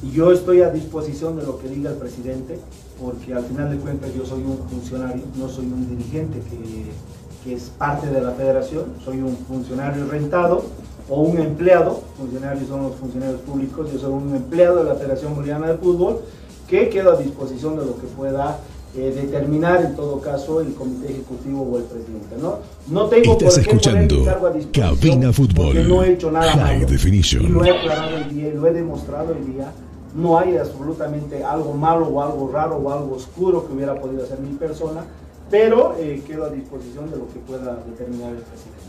y 0.02 0.12
yo 0.12 0.32
estoy 0.32 0.64
a 0.64 0.72
disposición 0.72 1.38
de 1.38 1.44
lo 1.44 1.60
que 1.60 1.68
diga 1.68 1.92
el 1.92 1.98
presidente, 1.98 2.58
porque 3.00 3.36
al 3.36 3.46
final 3.46 3.70
de 3.70 3.78
cuentas 3.78 4.10
yo 4.16 4.26
soy 4.26 4.42
un 4.42 4.58
funcionario, 4.70 5.22
no 5.36 5.48
soy 5.48 5.66
un 5.66 5.88
dirigente 5.88 6.40
que, 6.40 7.19
que 7.44 7.54
es 7.54 7.72
parte 7.78 8.08
de 8.08 8.22
la 8.22 8.32
federación, 8.32 8.86
soy 9.04 9.22
un 9.22 9.36
funcionario 9.48 10.06
rentado 10.10 10.64
o 11.10 11.22
un 11.22 11.40
empleado, 11.40 12.02
funcionarios 12.18 12.68
son 12.68 12.84
los 12.84 12.96
funcionarios 12.96 13.40
públicos, 13.42 13.92
yo 13.92 14.00
soy 14.00 14.12
un 14.12 14.36
empleado 14.36 14.78
de 14.78 14.84
la 14.84 14.96
Federación 14.96 15.36
Boliviana 15.36 15.68
de 15.68 15.78
Fútbol, 15.78 16.22
que 16.68 16.90
quedo 16.90 17.14
a 17.14 17.16
disposición 17.16 17.80
de 17.80 17.86
lo 17.86 17.96
que 17.96 18.08
pueda 18.16 18.60
eh, 18.96 19.14
determinar 19.16 19.82
en 19.84 19.96
todo 19.96 20.20
caso 20.20 20.62
el 20.62 20.74
comité 20.74 21.12
ejecutivo 21.12 21.62
o 21.64 21.78
el 21.78 21.84
presidente. 21.84 22.36
No, 22.40 22.58
no 22.88 23.06
tengo 23.08 23.34
Estás 23.34 23.56
por 23.56 23.64
qué 23.64 23.70
poner 23.70 24.04
escuchando 24.04 24.16
mi 24.16 24.26
cargo 24.26 24.48
a 24.48 24.52
disposición 24.52 24.98
Cabina 24.98 25.34
Fútbol. 25.34 25.88
no 25.88 26.04
he 26.04 26.14
hecho 26.14 26.32
nada 26.32 26.52
High 26.52 26.78
malo. 26.80 26.88
Definition. 26.92 27.44
Y 27.44 27.48
lo 27.48 27.66
he 27.66 27.70
aclarado 27.72 28.18
el 28.18 28.36
día, 28.36 28.52
lo 28.54 28.68
he 28.68 28.74
demostrado 28.74 29.34
el 29.34 29.54
día. 29.54 29.72
No 30.16 30.38
hay 30.40 30.58
absolutamente 30.58 31.44
algo 31.44 31.74
malo 31.74 32.08
o 32.08 32.22
algo 32.22 32.50
raro 32.52 32.78
o 32.78 32.92
algo 32.92 33.16
oscuro 33.16 33.68
que 33.68 33.74
hubiera 33.74 33.94
podido 34.00 34.24
hacer 34.24 34.40
mi 34.40 34.56
persona, 34.56 35.02
pero 35.50 35.96
eh, 36.00 36.22
quedo 36.26 36.46
a 36.46 36.50
disposición 36.50 37.10
de 37.12 37.18
lo 37.18 37.28
que 37.28 37.40
pueda 37.40 37.76
determinar 37.86 38.30
el 38.32 38.38
presidente. 38.42 38.80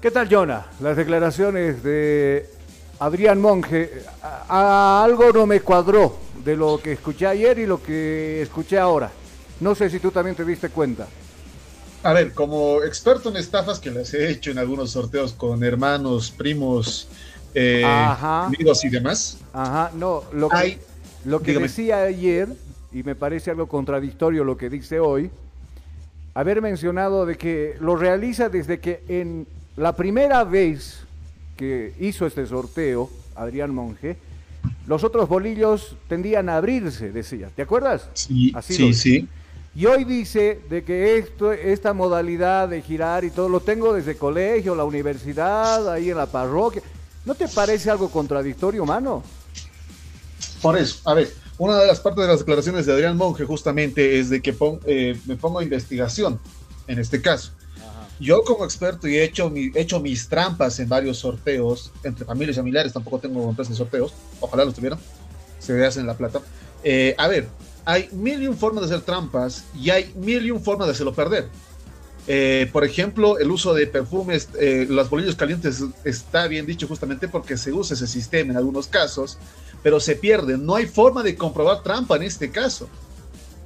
¿Qué 0.00 0.10
tal, 0.10 0.28
Jonah? 0.30 0.66
Las 0.80 0.96
declaraciones 0.96 1.82
de 1.82 2.48
Adrián 2.98 3.40
Monge. 3.40 3.90
A, 4.22 4.44
a- 5.00 5.04
algo 5.04 5.30
no 5.32 5.46
me 5.46 5.60
cuadró 5.60 6.16
de 6.44 6.56
lo 6.56 6.80
que 6.82 6.92
escuché 6.92 7.26
ayer 7.26 7.58
y 7.58 7.66
lo 7.66 7.82
que 7.82 8.40
escuché 8.42 8.78
ahora. 8.78 9.10
No 9.60 9.74
sé 9.74 9.90
si 9.90 9.98
tú 10.00 10.10
también 10.10 10.34
te 10.36 10.44
diste 10.44 10.70
cuenta. 10.70 11.06
A 12.02 12.14
ver, 12.14 12.32
como 12.32 12.82
experto 12.82 13.28
en 13.28 13.36
estafas 13.36 13.78
que 13.78 13.90
las 13.90 14.14
he 14.14 14.30
hecho 14.30 14.50
en 14.50 14.58
algunos 14.58 14.92
sorteos 14.92 15.34
con 15.34 15.62
hermanos, 15.62 16.30
primos, 16.30 17.08
eh, 17.52 17.82
amigos 17.84 18.82
y 18.86 18.88
demás. 18.88 19.36
Ajá, 19.52 19.90
no, 19.94 20.22
lo 20.32 20.48
que, 20.48 20.56
Hay- 20.56 20.78
lo 21.26 21.40
que 21.40 21.48
dígame. 21.48 21.66
decía 21.68 22.00
ayer, 22.04 22.48
y 22.92 23.02
me 23.02 23.14
parece 23.14 23.50
algo 23.50 23.66
contradictorio 23.66 24.44
lo 24.44 24.56
que 24.56 24.70
dice 24.70 25.00
hoy, 25.00 25.30
haber 26.34 26.62
mencionado 26.62 27.26
de 27.26 27.36
que 27.36 27.76
lo 27.80 27.96
realiza 27.96 28.48
desde 28.48 28.80
que 28.80 29.02
en 29.08 29.46
la 29.76 29.94
primera 29.96 30.44
vez 30.44 31.00
que 31.56 31.94
hizo 32.00 32.26
este 32.26 32.46
sorteo, 32.46 33.10
Adrián 33.36 33.74
Monge, 33.74 34.16
los 34.86 35.04
otros 35.04 35.28
bolillos 35.28 35.96
tendían 36.08 36.48
a 36.48 36.56
abrirse, 36.56 37.12
decía. 37.12 37.48
¿Te 37.54 37.62
acuerdas? 37.62 38.08
Sí, 38.14 38.52
Así 38.54 38.74
sí, 38.74 38.94
sí. 38.94 39.28
Y 39.74 39.86
hoy 39.86 40.04
dice 40.04 40.60
de 40.68 40.82
que 40.82 41.16
esto, 41.16 41.52
esta 41.52 41.92
modalidad 41.92 42.68
de 42.68 42.82
girar 42.82 43.24
y 43.24 43.30
todo 43.30 43.48
lo 43.48 43.60
tengo 43.60 43.92
desde 43.92 44.16
colegio, 44.16 44.74
la 44.74 44.84
universidad, 44.84 45.92
ahí 45.92 46.10
en 46.10 46.16
la 46.16 46.26
parroquia. 46.26 46.82
¿No 47.24 47.34
te 47.34 47.46
parece 47.46 47.90
algo 47.90 48.10
contradictorio, 48.10 48.84
mano? 48.84 49.22
Por 50.60 50.76
eso, 50.76 51.08
a 51.08 51.14
ver, 51.14 51.32
una 51.60 51.76
de 51.78 51.86
las 51.86 52.00
partes 52.00 52.22
de 52.22 52.28
las 52.28 52.38
declaraciones 52.38 52.86
de 52.86 52.92
Adrián 52.94 53.18
Monge 53.18 53.44
justamente 53.44 54.18
es 54.18 54.30
de 54.30 54.40
que 54.40 54.54
pon- 54.54 54.80
eh, 54.86 55.14
me 55.26 55.36
pongo 55.36 55.58
a 55.58 55.62
investigación, 55.62 56.40
en 56.86 56.98
este 56.98 57.20
caso. 57.20 57.52
Yo 58.18 58.42
como 58.44 58.64
experto 58.64 59.06
y 59.06 59.16
he 59.16 59.24
hecho, 59.24 59.50
mi- 59.50 59.70
he 59.74 59.80
hecho 59.80 60.00
mis 60.00 60.26
trampas 60.26 60.80
en 60.80 60.88
varios 60.88 61.18
sorteos, 61.18 61.92
entre 62.02 62.24
familias 62.24 62.56
y 62.56 62.60
familiares, 62.60 62.92
tampoco 62.94 63.18
tengo 63.18 63.46
empresas 63.48 63.72
de 63.72 63.76
sorteos, 63.76 64.14
ojalá 64.40 64.64
los 64.64 64.74
tuvieran, 64.74 64.98
se 65.58 65.84
hacen 65.84 66.06
la 66.06 66.14
plata. 66.16 66.40
Eh, 66.82 67.14
a 67.18 67.28
ver, 67.28 67.46
hay 67.84 68.08
mil 68.12 68.42
y 68.42 68.46
un 68.48 68.56
formas 68.56 68.88
de 68.88 68.94
hacer 68.94 69.04
trampas 69.04 69.64
y 69.74 69.90
hay 69.90 70.12
mil 70.16 70.44
y 70.46 70.50
un 70.50 70.62
formas 70.62 70.86
de 70.88 70.92
hacerlo 70.92 71.14
perder. 71.14 71.48
Eh, 72.26 72.68
por 72.72 72.84
ejemplo, 72.84 73.38
el 73.38 73.50
uso 73.50 73.74
de 73.74 73.86
perfumes, 73.86 74.48
eh, 74.58 74.86
los 74.88 75.08
bolillos 75.10 75.34
calientes 75.36 75.82
está 76.04 76.46
bien 76.46 76.64
dicho 76.66 76.86
justamente 76.86 77.26
porque 77.28 77.56
se 77.56 77.72
usa 77.72 77.94
ese 77.94 78.06
sistema 78.06 78.52
en 78.52 78.56
algunos 78.58 78.86
casos, 78.86 79.38
pero 79.82 80.00
se 80.00 80.16
pierde. 80.16 80.58
No 80.58 80.74
hay 80.74 80.86
forma 80.86 81.22
de 81.22 81.36
comprobar 81.36 81.82
trampa 81.82 82.16
en 82.16 82.22
este 82.22 82.50
caso. 82.50 82.88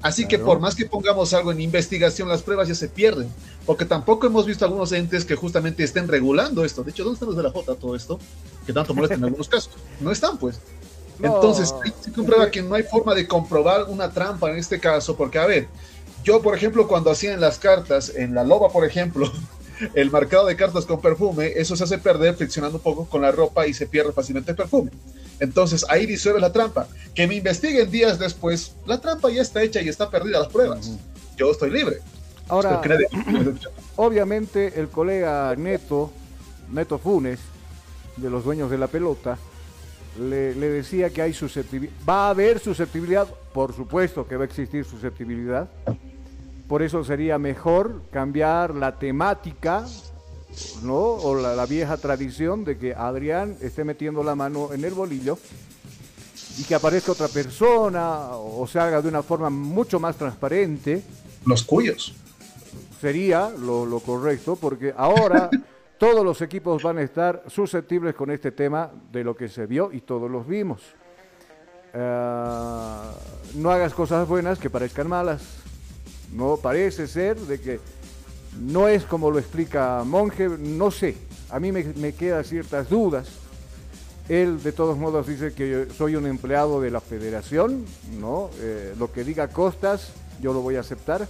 Así 0.02 0.24
que 0.24 0.36
Claro. 0.36 0.44
por 0.46 0.60
más 0.60 0.74
que 0.74 0.84
pongamos 0.84 1.32
algo 1.32 1.50
en 1.50 1.62
investigación, 1.62 2.28
las 2.28 2.42
pruebas 2.42 2.68
ya 2.68 2.74
se 2.74 2.88
pierden. 2.88 3.28
Porque 3.64 3.86
tampoco 3.86 4.26
hemos 4.26 4.44
visto 4.44 4.64
algunos 4.64 4.92
entes 4.92 5.24
que 5.24 5.34
justamente 5.34 5.82
estén 5.82 6.08
regulando 6.08 6.62
esto. 6.64 6.84
De 6.84 6.90
hecho, 6.90 7.04
¿dónde 7.04 7.14
están 7.14 7.28
los 7.28 7.36
de 7.36 7.42
la 7.42 7.50
J 7.50 7.74
todo 7.76 7.96
esto? 7.96 8.18
Que 8.66 8.72
tanto 8.74 8.92
molestan 8.92 9.20
en 9.20 9.24
algunos 9.24 9.48
casos. 9.48 9.72
No 10.00 10.10
están, 10.10 10.36
pues. 10.36 10.60
No. 11.18 11.34
Entonces, 11.34 11.74
se 12.02 12.12
comprueba 12.12 12.50
que 12.50 12.60
no 12.60 12.74
hay 12.74 12.82
forma 12.82 13.14
de 13.14 13.26
comprobar 13.26 13.84
una 13.88 14.10
trampa 14.10 14.50
en 14.50 14.58
este 14.58 14.78
caso, 14.78 15.16
porque, 15.16 15.38
a 15.38 15.46
ver, 15.46 15.68
yo, 16.22 16.42
por 16.42 16.54
ejemplo, 16.54 16.86
cuando 16.86 17.10
hacían 17.10 17.40
las 17.40 17.58
cartas, 17.58 18.12
en 18.14 18.34
la 18.34 18.44
loba, 18.44 18.68
por 18.68 18.84
ejemplo, 18.84 19.32
el 19.94 20.10
marcado 20.10 20.46
de 20.46 20.56
cartas 20.56 20.84
con 20.84 21.00
perfume, 21.00 21.52
eso 21.56 21.76
se 21.76 21.84
hace 21.84 21.98
perder 21.98 22.34
friccionando 22.34 22.76
un 22.76 22.82
poco 22.82 23.06
con 23.06 23.22
la 23.22 23.32
ropa 23.32 23.66
y 23.66 23.72
se 23.72 23.86
pierde 23.86 24.12
fácilmente 24.12 24.50
el 24.50 24.56
perfume. 24.56 24.90
Entonces 25.40 25.84
ahí 25.88 26.06
disuelve 26.06 26.40
la 26.40 26.52
trampa. 26.52 26.86
Que 27.14 27.26
me 27.26 27.36
investiguen 27.36 27.90
días 27.90 28.18
después, 28.18 28.74
la 28.86 29.00
trampa 29.00 29.30
ya 29.30 29.42
está 29.42 29.62
hecha 29.62 29.80
y 29.80 29.88
está 29.88 30.10
perdida 30.10 30.40
las 30.40 30.48
pruebas. 30.48 30.92
Yo 31.36 31.50
estoy 31.50 31.70
libre. 31.70 31.98
Ahora, 32.48 32.82
obviamente 33.96 34.78
el 34.78 34.88
colega 34.88 35.54
Neto, 35.56 36.12
Neto 36.70 36.98
Funes, 36.98 37.40
de 38.16 38.30
los 38.30 38.44
dueños 38.44 38.70
de 38.70 38.78
la 38.78 38.86
pelota, 38.86 39.38
le, 40.20 40.54
le 40.54 40.68
decía 40.68 41.10
que 41.10 41.22
hay 41.22 41.32
susceptibilidad. 41.32 41.94
Va 42.08 42.26
a 42.26 42.30
haber 42.30 42.58
susceptibilidad, 42.60 43.26
por 43.52 43.74
supuesto 43.74 44.26
que 44.26 44.36
va 44.36 44.42
a 44.42 44.46
existir 44.46 44.84
susceptibilidad. 44.84 45.68
Por 46.68 46.82
eso 46.82 47.04
sería 47.04 47.38
mejor 47.38 48.02
cambiar 48.10 48.74
la 48.74 48.98
temática, 48.98 49.86
¿no? 50.82 50.96
O 50.96 51.34
la, 51.34 51.54
la 51.54 51.66
vieja 51.66 51.96
tradición 51.96 52.64
de 52.64 52.78
que 52.78 52.94
Adrián 52.94 53.56
esté 53.60 53.84
metiendo 53.84 54.22
la 54.22 54.34
mano 54.34 54.72
en 54.72 54.84
el 54.84 54.94
bolillo 54.94 55.38
y 56.58 56.64
que 56.64 56.74
aparezca 56.74 57.12
otra 57.12 57.28
persona 57.28 58.36
o 58.36 58.66
se 58.66 58.78
haga 58.78 59.02
de 59.02 59.08
una 59.08 59.22
forma 59.22 59.50
mucho 59.50 59.98
más 59.98 60.16
transparente. 60.16 61.02
Los 61.44 61.64
cuyos. 61.64 62.14
Sería 63.00 63.50
lo, 63.50 63.84
lo 63.84 64.00
correcto, 64.00 64.56
porque 64.56 64.94
ahora 64.96 65.50
todos 65.98 66.24
los 66.24 66.40
equipos 66.42 66.82
van 66.82 66.98
a 66.98 67.02
estar 67.02 67.42
susceptibles 67.48 68.14
con 68.14 68.30
este 68.30 68.52
tema 68.52 68.90
de 69.12 69.24
lo 69.24 69.36
que 69.36 69.48
se 69.48 69.66
vio 69.66 69.92
y 69.92 70.00
todos 70.00 70.30
los 70.30 70.46
vimos. 70.46 70.82
Ah, 71.92 73.12
no 73.54 73.70
hagas 73.70 73.94
cosas 73.94 74.26
buenas 74.26 74.58
que 74.58 74.70
parezcan 74.70 75.08
malas. 75.08 75.42
No 76.32 76.56
parece 76.56 77.06
ser 77.06 77.38
de 77.38 77.60
que 77.60 77.80
no 78.60 78.88
es 78.88 79.04
como 79.04 79.30
lo 79.30 79.38
explica 79.38 80.02
Monje, 80.04 80.48
no 80.48 80.90
sé. 80.90 81.16
A 81.50 81.60
mí 81.60 81.72
me, 81.72 82.12
quedan 82.12 82.44
ciertas 82.44 82.88
dudas. 82.88 83.28
Él 84.28 84.62
de 84.62 84.72
todos 84.72 84.96
modos 84.96 85.26
dice 85.26 85.52
que 85.52 85.86
soy 85.96 86.16
un 86.16 86.26
empleado 86.26 86.80
de 86.80 86.90
la 86.90 87.00
federación, 87.00 87.84
¿no? 88.18 88.48
Eh, 88.60 88.94
lo 88.98 89.12
que 89.12 89.22
diga 89.22 89.48
Costas, 89.48 90.12
yo 90.40 90.52
lo 90.52 90.60
voy 90.60 90.76
a 90.76 90.80
aceptar. 90.80 91.26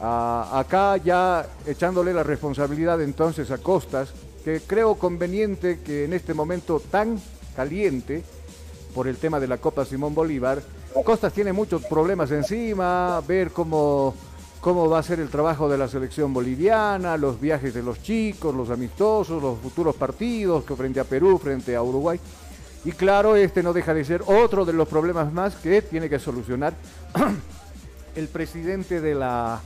Ah, 0.00 0.50
acá 0.52 0.96
ya 0.98 1.46
echándole 1.66 2.12
la 2.12 2.22
responsabilidad 2.22 3.00
entonces 3.02 3.50
a 3.50 3.58
Costas, 3.58 4.12
que 4.44 4.60
creo 4.60 4.96
conveniente 4.96 5.80
que 5.80 6.04
en 6.04 6.12
este 6.12 6.34
momento 6.34 6.80
tan 6.80 7.20
caliente 7.56 8.22
por 8.94 9.08
el 9.08 9.16
tema 9.16 9.40
de 9.40 9.48
la 9.48 9.58
Copa 9.58 9.84
Simón 9.84 10.14
Bolívar, 10.14 10.62
Costas 11.04 11.32
tiene 11.32 11.52
muchos 11.52 11.84
problemas 11.86 12.30
encima, 12.30 13.20
ver 13.26 13.50
cómo, 13.50 14.14
cómo 14.62 14.88
va 14.88 15.00
a 15.00 15.02
ser 15.02 15.18
el 15.18 15.28
trabajo 15.28 15.68
de 15.68 15.76
la 15.76 15.88
selección 15.88 16.32
boliviana, 16.32 17.16
los 17.16 17.40
viajes 17.40 17.74
de 17.74 17.82
los 17.82 18.00
chicos, 18.00 18.54
los 18.54 18.70
amistosos, 18.70 19.42
los 19.42 19.58
futuros 19.58 19.96
partidos 19.96 20.64
frente 20.64 21.00
a 21.00 21.04
Perú, 21.04 21.36
frente 21.36 21.74
a 21.74 21.82
Uruguay. 21.82 22.20
Y 22.84 22.92
claro, 22.92 23.34
este 23.34 23.64
no 23.64 23.72
deja 23.72 23.92
de 23.92 24.04
ser 24.04 24.22
otro 24.24 24.64
de 24.64 24.72
los 24.72 24.86
problemas 24.86 25.32
más 25.32 25.56
que 25.56 25.82
tiene 25.82 26.08
que 26.08 26.20
solucionar 26.20 26.74
el 28.14 28.28
presidente 28.28 29.00
de 29.00 29.16
la, 29.16 29.60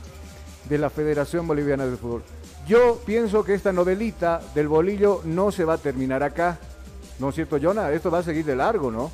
de 0.67 0.79
la 0.79 0.89
Federación 0.89 1.45
Boliviana 1.45 1.85
de 1.85 1.95
Fútbol. 1.95 2.23
Yo 2.67 2.99
pienso 3.05 3.43
que 3.43 3.53
esta 3.53 3.71
novelita 3.71 4.41
del 4.55 4.67
bolillo 4.67 5.21
no 5.25 5.51
se 5.51 5.63
va 5.63 5.75
a 5.75 5.77
terminar 5.77 6.23
acá. 6.23 6.57
¿No 7.19 7.29
es 7.29 7.35
cierto, 7.35 7.59
Jonah? 7.61 7.91
Esto 7.91 8.09
va 8.09 8.19
a 8.19 8.23
seguir 8.23 8.45
de 8.45 8.55
largo, 8.55 8.89
¿no? 8.89 9.11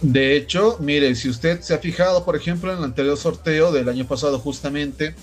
De 0.00 0.36
hecho, 0.36 0.76
mire, 0.80 1.14
si 1.14 1.28
usted 1.28 1.60
se 1.60 1.74
ha 1.74 1.78
fijado, 1.78 2.24
por 2.24 2.36
ejemplo, 2.36 2.72
en 2.72 2.78
el 2.78 2.84
anterior 2.84 3.16
sorteo 3.16 3.72
del 3.72 3.88
año 3.88 4.06
pasado, 4.06 4.38
justamente, 4.38 5.14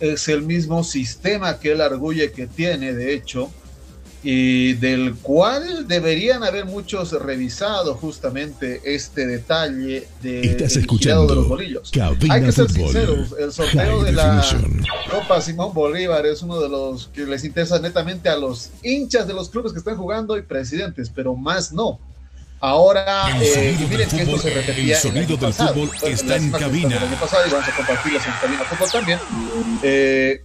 es 0.00 0.28
el 0.28 0.42
mismo 0.42 0.84
sistema 0.84 1.58
que 1.58 1.72
él 1.72 1.80
arguye 1.80 2.32
que 2.32 2.46
tiene, 2.46 2.94
de 2.94 3.14
hecho, 3.14 3.50
y 4.22 4.72
del 4.74 5.14
cual 5.16 5.86
deberían 5.86 6.42
haber 6.42 6.64
muchos 6.64 7.12
revisado 7.12 7.94
justamente 7.94 8.80
este 8.84 9.26
detalle 9.26 10.08
de, 10.22 10.40
Estás 10.40 10.74
el 10.74 10.80
escuchando 10.82 11.26
de 11.26 11.34
los 11.36 11.48
bolillos. 11.48 11.90
Cabina 11.92 12.34
Hay 12.34 12.42
que 12.42 12.52
ser 12.52 12.68
Fútbol. 12.68 12.92
sinceros, 12.92 13.34
el 13.38 13.52
sorteo 13.52 14.00
High 14.00 14.04
de 14.04 14.12
la 14.12 14.36
Definition. 14.36 14.86
Copa 15.10 15.40
Simón 15.40 15.72
Bolívar 15.72 16.26
es 16.26 16.42
uno 16.42 16.60
de 16.60 16.68
los 16.68 17.08
que 17.08 17.26
les 17.26 17.44
interesa 17.44 17.78
netamente 17.78 18.28
a 18.28 18.36
los 18.36 18.70
hinchas 18.82 19.26
de 19.28 19.34
los 19.34 19.50
clubes 19.50 19.72
que 19.72 19.78
están 19.78 19.96
jugando 19.96 20.36
y 20.36 20.42
presidentes, 20.42 21.10
pero 21.14 21.36
más 21.36 21.72
no. 21.72 22.00
Ahora, 22.60 23.36
El 23.36 23.42
eh, 23.42 23.86
miren 23.88 24.08
que 24.08 24.22
esto 24.22 24.38
se 24.38 24.50
repetía 24.50 24.96
el 24.96 25.00
sonido 25.00 25.28
del 25.28 25.38
pasado. 25.38 25.74
fútbol 25.74 25.90
Entonces, 25.94 26.20
está 26.20 26.36
en 26.36 26.50
cabina. 26.50 26.88
del 26.88 27.04
año 27.04 27.20
pasado 27.20 27.46
y 27.46 27.50
vamos 27.50 27.68
a 27.68 27.76
compartirlas 27.76 28.26
en 28.26 28.32
Cabina 28.40 28.64
Fútbol 28.64 28.90
también. 28.90 29.18
Eh, 29.82 30.42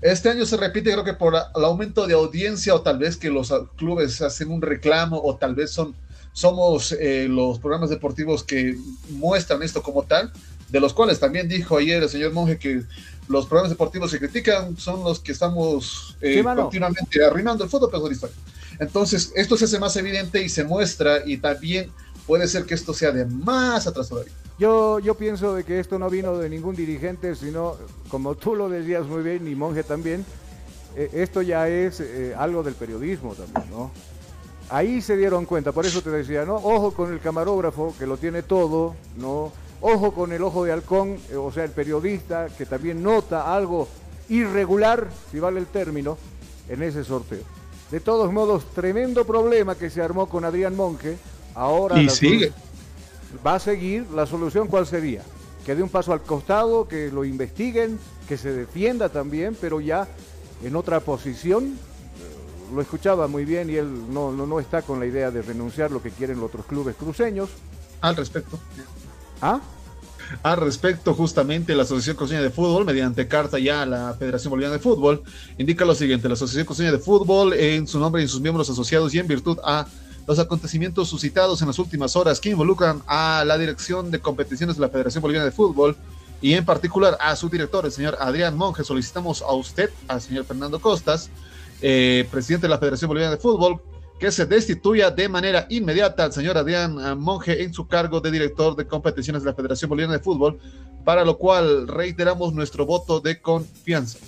este 0.00 0.30
año 0.30 0.46
se 0.46 0.56
repite, 0.56 0.92
creo 0.92 1.04
que 1.04 1.14
por 1.14 1.34
el 1.34 1.64
aumento 1.64 2.06
de 2.06 2.14
audiencia 2.14 2.74
o 2.74 2.82
tal 2.82 2.98
vez 2.98 3.16
que 3.16 3.30
los 3.30 3.52
clubes 3.76 4.22
hacen 4.22 4.50
un 4.50 4.62
reclamo 4.62 5.20
o 5.22 5.36
tal 5.36 5.54
vez 5.54 5.70
son 5.70 5.94
somos 6.32 6.92
eh, 6.92 7.26
los 7.28 7.58
programas 7.58 7.90
deportivos 7.90 8.44
que 8.44 8.76
muestran 9.10 9.62
esto 9.62 9.82
como 9.82 10.04
tal, 10.04 10.32
de 10.68 10.80
los 10.80 10.94
cuales 10.94 11.18
también 11.18 11.48
dijo 11.48 11.76
ayer 11.76 12.02
el 12.02 12.08
señor 12.08 12.32
Monge 12.32 12.58
que 12.58 12.82
los 13.28 13.46
programas 13.46 13.70
deportivos 13.70 14.10
que 14.12 14.18
critican 14.18 14.76
son 14.76 15.02
los 15.04 15.20
que 15.20 15.32
estamos 15.32 16.16
eh, 16.20 16.38
Sí, 16.38 16.42
continuamente 16.42 17.24
arruinando 17.24 17.64
el 17.64 17.70
fútbol, 17.70 17.88
pero 17.90 18.06
es 18.06 18.12
historia. 18.12 18.36
Entonces, 18.80 19.30
esto 19.36 19.58
se 19.58 19.66
hace 19.66 19.78
más 19.78 19.94
evidente 19.96 20.42
y 20.42 20.48
se 20.48 20.64
muestra 20.64 21.18
y 21.24 21.36
también 21.36 21.92
puede 22.26 22.48
ser 22.48 22.64
que 22.64 22.74
esto 22.74 22.94
sea 22.94 23.12
de 23.12 23.26
más 23.26 23.86
atrás 23.86 24.08
todavía. 24.08 24.32
Yo, 24.58 24.98
yo 24.98 25.14
pienso 25.14 25.54
de 25.54 25.64
que 25.64 25.80
esto 25.80 25.98
no 25.98 26.08
vino 26.08 26.36
de 26.38 26.48
ningún 26.48 26.74
dirigente, 26.74 27.34
sino, 27.34 27.76
como 28.08 28.34
tú 28.34 28.56
lo 28.56 28.68
decías 28.68 29.06
muy 29.06 29.22
bien, 29.22 29.46
y 29.46 29.54
Monje 29.54 29.82
también, 29.82 30.24
eh, 30.96 31.10
esto 31.12 31.42
ya 31.42 31.68
es 31.68 32.00
eh, 32.00 32.34
algo 32.36 32.62
del 32.62 32.74
periodismo 32.74 33.34
también, 33.34 33.70
¿no? 33.70 33.90
Ahí 34.70 35.02
se 35.02 35.16
dieron 35.16 35.44
cuenta, 35.44 35.72
por 35.72 35.84
eso 35.84 36.00
te 36.00 36.10
decía, 36.10 36.44
¿no? 36.44 36.56
Ojo 36.56 36.92
con 36.92 37.12
el 37.12 37.20
camarógrafo, 37.20 37.94
que 37.98 38.06
lo 38.06 38.16
tiene 38.16 38.42
todo, 38.42 38.94
¿no? 39.16 39.52
Ojo 39.82 40.12
con 40.12 40.32
el 40.32 40.42
ojo 40.42 40.64
de 40.64 40.72
halcón, 40.72 41.18
eh, 41.30 41.36
o 41.36 41.52
sea, 41.52 41.64
el 41.64 41.70
periodista, 41.70 42.48
que 42.48 42.64
también 42.66 43.02
nota 43.02 43.54
algo 43.54 43.88
irregular, 44.28 45.08
si 45.30 45.38
vale 45.38 45.60
el 45.60 45.66
término, 45.66 46.16
en 46.68 46.82
ese 46.82 47.04
sorteo. 47.04 47.59
De 47.90 48.00
todos 48.00 48.32
modos, 48.32 48.64
tremendo 48.74 49.24
problema 49.24 49.74
que 49.74 49.90
se 49.90 50.00
armó 50.00 50.26
con 50.28 50.44
Adrián 50.44 50.76
Monge. 50.76 51.16
Ahora 51.54 52.00
Y 52.00 52.08
sigue. 52.08 52.52
va 53.44 53.56
a 53.56 53.58
seguir. 53.58 54.06
¿La 54.14 54.26
solución 54.26 54.68
cuál 54.68 54.86
sería? 54.86 55.22
Que 55.66 55.74
dé 55.74 55.82
un 55.82 55.88
paso 55.88 56.12
al 56.12 56.22
costado, 56.22 56.86
que 56.86 57.10
lo 57.10 57.24
investiguen, 57.24 57.98
que 58.28 58.36
se 58.38 58.52
defienda 58.52 59.08
también, 59.08 59.56
pero 59.60 59.80
ya 59.80 60.06
en 60.62 60.76
otra 60.76 61.00
posición. 61.00 61.64
Eh, 61.74 62.74
Lo 62.74 62.80
escuchaba 62.80 63.26
muy 63.26 63.44
bien 63.44 63.68
y 63.68 63.74
él 63.74 64.12
no, 64.12 64.30
no, 64.30 64.46
no 64.46 64.60
está 64.60 64.82
con 64.82 65.00
la 65.00 65.06
idea 65.06 65.30
de 65.32 65.42
renunciar 65.42 65.90
lo 65.90 66.00
que 66.00 66.10
quieren 66.10 66.36
los 66.38 66.46
otros 66.46 66.66
clubes 66.66 66.94
cruceños. 66.96 67.50
Al 68.00 68.14
respecto. 68.16 68.58
¿Ah? 69.42 69.60
Al 70.42 70.56
respecto, 70.58 71.14
justamente 71.14 71.74
la 71.74 71.82
Asociación 71.82 72.16
Cruceña 72.16 72.42
de 72.42 72.50
Fútbol, 72.50 72.84
mediante 72.84 73.28
carta 73.28 73.58
ya 73.58 73.82
a 73.82 73.86
la 73.86 74.14
Federación 74.18 74.50
Boliviana 74.50 74.76
de 74.76 74.82
Fútbol, 74.82 75.22
indica 75.58 75.84
lo 75.84 75.94
siguiente: 75.94 76.28
la 76.28 76.34
Asociación 76.34 76.66
Cruceña 76.66 76.92
de 76.92 76.98
Fútbol, 76.98 77.52
en 77.52 77.86
su 77.86 77.98
nombre 77.98 78.22
y 78.22 78.24
en 78.24 78.28
sus 78.28 78.40
miembros 78.40 78.70
asociados 78.70 79.14
y 79.14 79.18
en 79.18 79.26
virtud 79.26 79.58
a 79.64 79.86
los 80.26 80.38
acontecimientos 80.38 81.08
suscitados 81.08 81.60
en 81.60 81.68
las 81.68 81.78
últimas 81.78 82.14
horas 82.14 82.40
que 82.40 82.50
involucran 82.50 83.02
a 83.06 83.44
la 83.44 83.58
dirección 83.58 84.10
de 84.10 84.20
competiciones 84.20 84.76
de 84.76 84.82
la 84.82 84.88
Federación 84.88 85.22
Boliviana 85.22 85.46
de 85.46 85.50
Fútbol 85.50 85.96
y 86.40 86.54
en 86.54 86.64
particular 86.64 87.18
a 87.20 87.36
su 87.36 87.48
director, 87.48 87.84
el 87.84 87.92
señor 87.92 88.16
Adrián 88.20 88.56
Monge, 88.56 88.84
solicitamos 88.84 89.42
a 89.42 89.52
usted, 89.52 89.90
al 90.08 90.22
señor 90.22 90.44
Fernando 90.44 90.80
Costas, 90.80 91.30
eh, 91.82 92.26
presidente 92.30 92.66
de 92.66 92.70
la 92.70 92.78
Federación 92.78 93.08
Boliviana 93.08 93.34
de 93.34 93.40
Fútbol, 93.40 93.80
que 94.20 94.30
se 94.30 94.44
destituya 94.44 95.10
de 95.10 95.30
manera 95.30 95.66
inmediata 95.70 96.24
al 96.24 96.32
señor 96.32 96.58
Adrián 96.58 96.98
eh, 97.00 97.14
Monge 97.14 97.62
en 97.62 97.72
su 97.72 97.88
cargo 97.88 98.20
de 98.20 98.30
director 98.30 98.76
de 98.76 98.86
competiciones 98.86 99.42
de 99.42 99.50
la 99.50 99.56
Federación 99.56 99.88
Boliviana 99.88 100.18
de 100.18 100.22
Fútbol, 100.22 100.60
para 101.04 101.24
lo 101.24 101.38
cual 101.38 101.88
reiteramos 101.88 102.52
nuestro 102.52 102.84
voto 102.84 103.20
de 103.20 103.40
confianza 103.40 104.18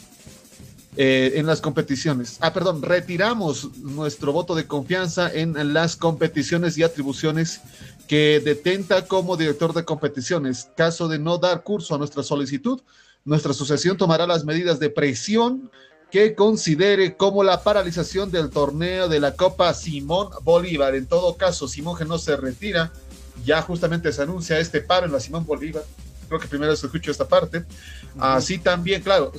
eh, 0.97 1.33
en 1.35 1.45
las 1.45 1.61
competiciones. 1.61 2.39
Ah, 2.41 2.55
perdón, 2.55 2.81
retiramos 2.81 3.77
nuestro 3.77 4.33
voto 4.33 4.55
de 4.55 4.67
confianza 4.67 5.31
en 5.31 5.75
las 5.75 5.97
competiciones 5.97 6.79
y 6.79 6.83
atribuciones 6.83 7.61
que 8.09 8.41
detenta 8.43 9.07
como 9.07 9.37
director 9.37 9.75
de 9.75 9.85
competiciones. 9.85 10.71
Caso 10.75 11.07
de 11.07 11.19
no 11.19 11.37
dar 11.37 11.63
curso 11.63 11.95
a 11.95 11.99
nuestra 11.99 12.23
solicitud, 12.23 12.81
nuestra 13.27 13.53
asociación 13.53 13.99
tomará 13.99 14.27
las 14.27 14.45
medidas 14.45 14.81
de 14.81 14.89
presión 14.89 15.71
que 16.13 16.35
considere 16.35 17.17
como 17.17 17.43
la 17.43 17.63
paralización 17.63 18.31
del 18.31 18.51
torneo 18.51 19.09
de 19.09 19.19
la 19.19 19.35
Copa 19.35 19.73
Simón 19.73 20.29
Bolívar. 20.43 20.95
En 20.95 21.07
todo 21.07 21.39
caso, 21.39 21.67
Simón 21.67 21.97
que 21.97 22.05
no 22.05 22.19
se 22.19 22.37
retira, 22.37 22.93
ya 23.47 23.63
justamente 23.63 24.13
se 24.13 24.21
anuncia 24.21 24.59
este 24.59 24.83
paro 24.83 25.07
en 25.07 25.13
la 25.13 25.21
Simón 25.21 25.47
Bolívar. 25.47 25.85
Creo 26.29 26.39
que 26.39 26.49
primero 26.49 26.77
se 26.77 26.85
escucho 26.85 27.11
esta 27.11 27.27
parte. 27.27 27.65
Así 28.19 28.59
también, 28.59 29.01
claro, 29.03 29.33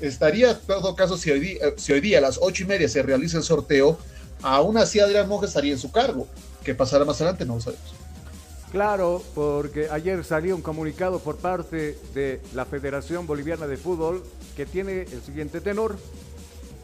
estaría 0.00 0.50
en 0.50 0.58
todo 0.66 0.96
caso 0.96 1.16
si 1.16 1.30
hoy 1.30 1.38
día, 1.38 1.60
si 1.76 1.92
hoy 1.92 2.00
día 2.00 2.18
a 2.18 2.22
las 2.22 2.40
ocho 2.42 2.64
y 2.64 2.66
media 2.66 2.88
se 2.88 3.02
realiza 3.02 3.38
el 3.38 3.44
sorteo, 3.44 3.96
aún 4.42 4.76
así 4.78 4.98
Adrián 4.98 5.28
Monge 5.28 5.46
estaría 5.46 5.72
en 5.72 5.78
su 5.78 5.92
cargo. 5.92 6.26
¿Qué 6.64 6.74
pasará 6.74 7.04
más 7.04 7.20
adelante? 7.20 7.44
No 7.44 7.54
lo 7.54 7.60
sabemos. 7.60 7.95
Claro, 8.70 9.22
porque 9.34 9.88
ayer 9.90 10.24
salió 10.24 10.56
un 10.56 10.62
comunicado 10.62 11.20
por 11.20 11.36
parte 11.36 11.98
de 12.14 12.40
la 12.54 12.64
Federación 12.64 13.26
Boliviana 13.26 13.66
de 13.66 13.76
Fútbol 13.76 14.22
que 14.56 14.66
tiene 14.66 15.02
el 15.02 15.22
siguiente 15.22 15.60
tenor. 15.60 15.96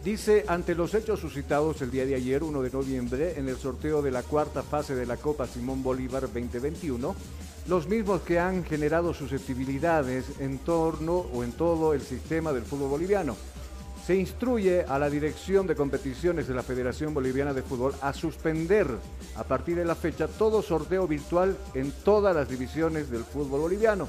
Dice, 0.05 0.45
ante 0.49 0.75
los 0.75 0.95
hechos 0.95 1.21
suscitados 1.21 1.83
el 1.83 1.91
día 1.91 2.07
de 2.07 2.15
ayer, 2.15 2.43
1 2.43 2.63
de 2.63 2.71
noviembre, 2.71 3.39
en 3.39 3.49
el 3.49 3.57
sorteo 3.57 4.03
de 4.03 4.11
la 4.11 4.23
cuarta 4.23 4.63
fase 4.63 4.95
de 4.95 5.07
la 5.07 5.17
Copa 5.17 5.47
Simón 5.47 5.83
Bolívar 5.83 6.23
2021, 6.23 7.15
los 7.69 7.89
mismos 7.89 8.23
que 8.23 8.39
han 8.39 8.65
generado 8.65 9.15
susceptibilidades 9.15 10.25
en 10.41 10.59
torno 10.59 11.19
o 11.19 11.45
en 11.45 11.53
todo 11.53 11.95
el 11.95 12.01
sistema 12.01 12.53
del 12.53 12.65
fútbol 12.65 12.91
boliviano. 12.91 13.37
Se 14.07 14.17
instruye 14.17 14.83
a 14.83 14.99
la 14.99 15.09
Dirección 15.09 15.67
de 15.67 15.77
Competiciones 15.77 16.49
de 16.49 16.55
la 16.55 16.63
Federación 16.63 17.15
Boliviana 17.15 17.55
de 17.55 17.63
Fútbol 17.63 17.95
a 18.03 18.13
suspender 18.13 18.89
a 19.37 19.45
partir 19.45 19.77
de 19.77 19.85
la 19.85 19.95
fecha 19.95 20.27
todo 20.27 20.61
sorteo 20.61 21.07
virtual 21.07 21.57
en 21.75 21.93
todas 22.05 22.35
las 22.35 22.49
divisiones 22.49 23.11
del 23.11 23.23
fútbol 23.23 23.61
boliviano 23.61 24.09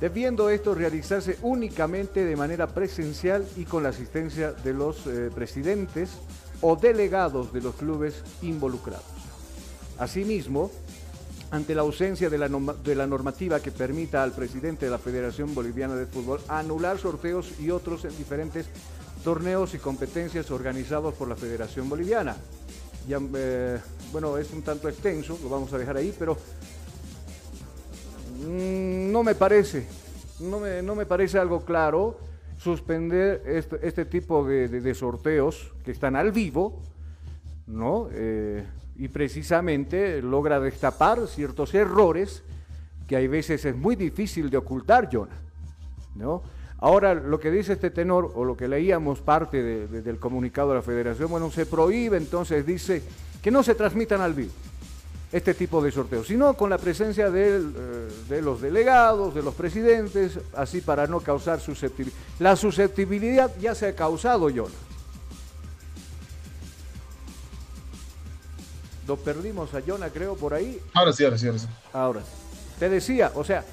debiendo 0.00 0.48
esto 0.48 0.74
realizarse 0.74 1.38
únicamente 1.42 2.24
de 2.24 2.34
manera 2.34 2.66
presencial 2.68 3.46
y 3.56 3.64
con 3.64 3.82
la 3.82 3.90
asistencia 3.90 4.52
de 4.52 4.72
los 4.72 5.06
eh, 5.06 5.30
presidentes 5.32 6.10
o 6.62 6.74
delegados 6.74 7.52
de 7.52 7.60
los 7.60 7.74
clubes 7.74 8.22
involucrados. 8.42 9.04
Asimismo, 9.98 10.70
ante 11.50 11.74
la 11.74 11.82
ausencia 11.82 12.30
de 12.30 12.38
la, 12.38 12.48
de 12.48 12.94
la, 12.94 13.06
normativa 13.06 13.60
que 13.60 13.72
permita 13.72 14.22
al 14.22 14.32
presidente 14.32 14.86
de 14.86 14.90
la 14.90 14.98
Federación 14.98 15.54
Boliviana 15.54 15.96
de 15.96 16.06
Fútbol 16.06 16.40
anular 16.48 16.98
sorteos 16.98 17.60
y 17.60 17.70
otros 17.70 18.04
en 18.04 18.16
diferentes 18.16 18.66
torneos 19.22 19.74
y 19.74 19.78
competencias 19.78 20.50
organizados 20.50 21.14
por 21.14 21.28
la 21.28 21.36
Federación 21.36 21.88
Boliviana. 21.88 22.36
Eh, 23.08 23.78
bueno, 24.12 24.38
es 24.38 24.52
un 24.52 24.62
tanto 24.62 24.88
extenso, 24.88 25.38
lo 25.42 25.48
vamos 25.48 25.72
a 25.72 25.78
dejar 25.78 25.96
ahí, 25.96 26.14
pero 26.18 26.36
Mm, 28.46 29.12
no 29.12 29.22
me 29.22 29.34
parece, 29.34 29.86
no 30.40 30.60
me, 30.60 30.82
no 30.82 30.94
me, 30.94 31.04
parece 31.04 31.38
algo 31.38 31.62
claro 31.64 32.18
suspender 32.56 33.42
este, 33.44 33.86
este 33.86 34.06
tipo 34.06 34.44
de, 34.44 34.94
sorteos 34.94 35.72
que 35.84 35.90
están 35.90 36.16
al 36.16 36.32
vivo, 36.32 36.80
¿no? 37.66 38.08
Eh, 38.12 38.64
y 38.96 39.08
precisamente 39.08 40.22
logra 40.22 40.58
destapar 40.58 41.26
ciertos 41.26 41.74
errores 41.74 42.42
que 43.06 43.16
hay 43.16 43.26
veces 43.26 43.64
es 43.64 43.76
muy 43.76 43.96
difícil 43.96 44.48
de 44.48 44.56
ocultar, 44.56 45.08
Jonah, 45.12 45.38
¿no? 46.14 46.42
Ahora, 46.80 47.14
lo 47.14 47.38
que 47.38 47.50
dice 47.50 47.74
este 47.74 47.90
tenor, 47.90 48.32
o 48.34 48.44
lo 48.44 48.56
que 48.56 48.66
leíamos 48.66 49.20
parte 49.20 49.62
del 49.62 50.18
comunicado 50.18 50.70
de 50.70 50.76
la 50.76 50.82
federación, 50.82 51.30
bueno, 51.30 51.50
se 51.50 51.66
prohíbe, 51.66 52.16
entonces 52.16 52.64
dice 52.64 53.02
que 53.42 53.50
no 53.50 53.62
se 53.62 53.74
transmitan 53.74 54.20
al 54.22 54.34
vivo 54.34 54.52
este 55.32 55.54
tipo 55.54 55.80
de 55.82 55.92
sorteos, 55.92 56.26
sino 56.26 56.54
con 56.54 56.70
la 56.70 56.78
presencia 56.78 57.28
eh, 57.32 57.62
de, 58.28 58.42
los 58.42 58.60
delegados, 58.60 59.34
de 59.34 59.42
los 59.42 59.54
presidentes, 59.54 60.38
así 60.56 60.80
para 60.80 61.06
no 61.06 61.20
causar 61.20 61.60
susceptibilidad. 61.60 62.18
La 62.40 62.56
susceptibilidad 62.56 63.50
ya 63.60 63.74
se 63.74 63.88
ha 63.88 63.94
causado, 63.94 64.50
Yona. 64.50 64.74
Lo 69.06 69.16
perdimos 69.16 69.72
a 69.74 69.80
Yona, 69.80 70.08
creo, 70.10 70.34
por 70.34 70.54
ahí. 70.54 70.80
Ahora 70.94 71.12
sí, 71.12 71.24
ahora 71.24 71.38
sí, 71.38 71.46
ahora 71.46 71.58
sí. 71.58 71.66
Ahora 71.92 72.20
Te 72.78 72.88
decía, 72.88 73.30
o 73.34 73.44
sea, 73.44 73.64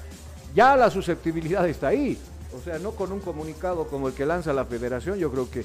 ya 0.54 0.76
la 0.76 0.90
susceptibilidad 0.90 1.68
está 1.68 1.88
ahí. 1.88 2.18
O 2.56 2.60
sea, 2.64 2.78
no 2.78 2.92
con 2.92 3.12
un 3.12 3.20
comunicado 3.20 3.86
como 3.86 4.08
el 4.08 4.14
que 4.14 4.24
lanza 4.24 4.52
la 4.52 4.64
federación, 4.64 5.18
yo 5.18 5.30
creo 5.30 5.50
que 5.50 5.64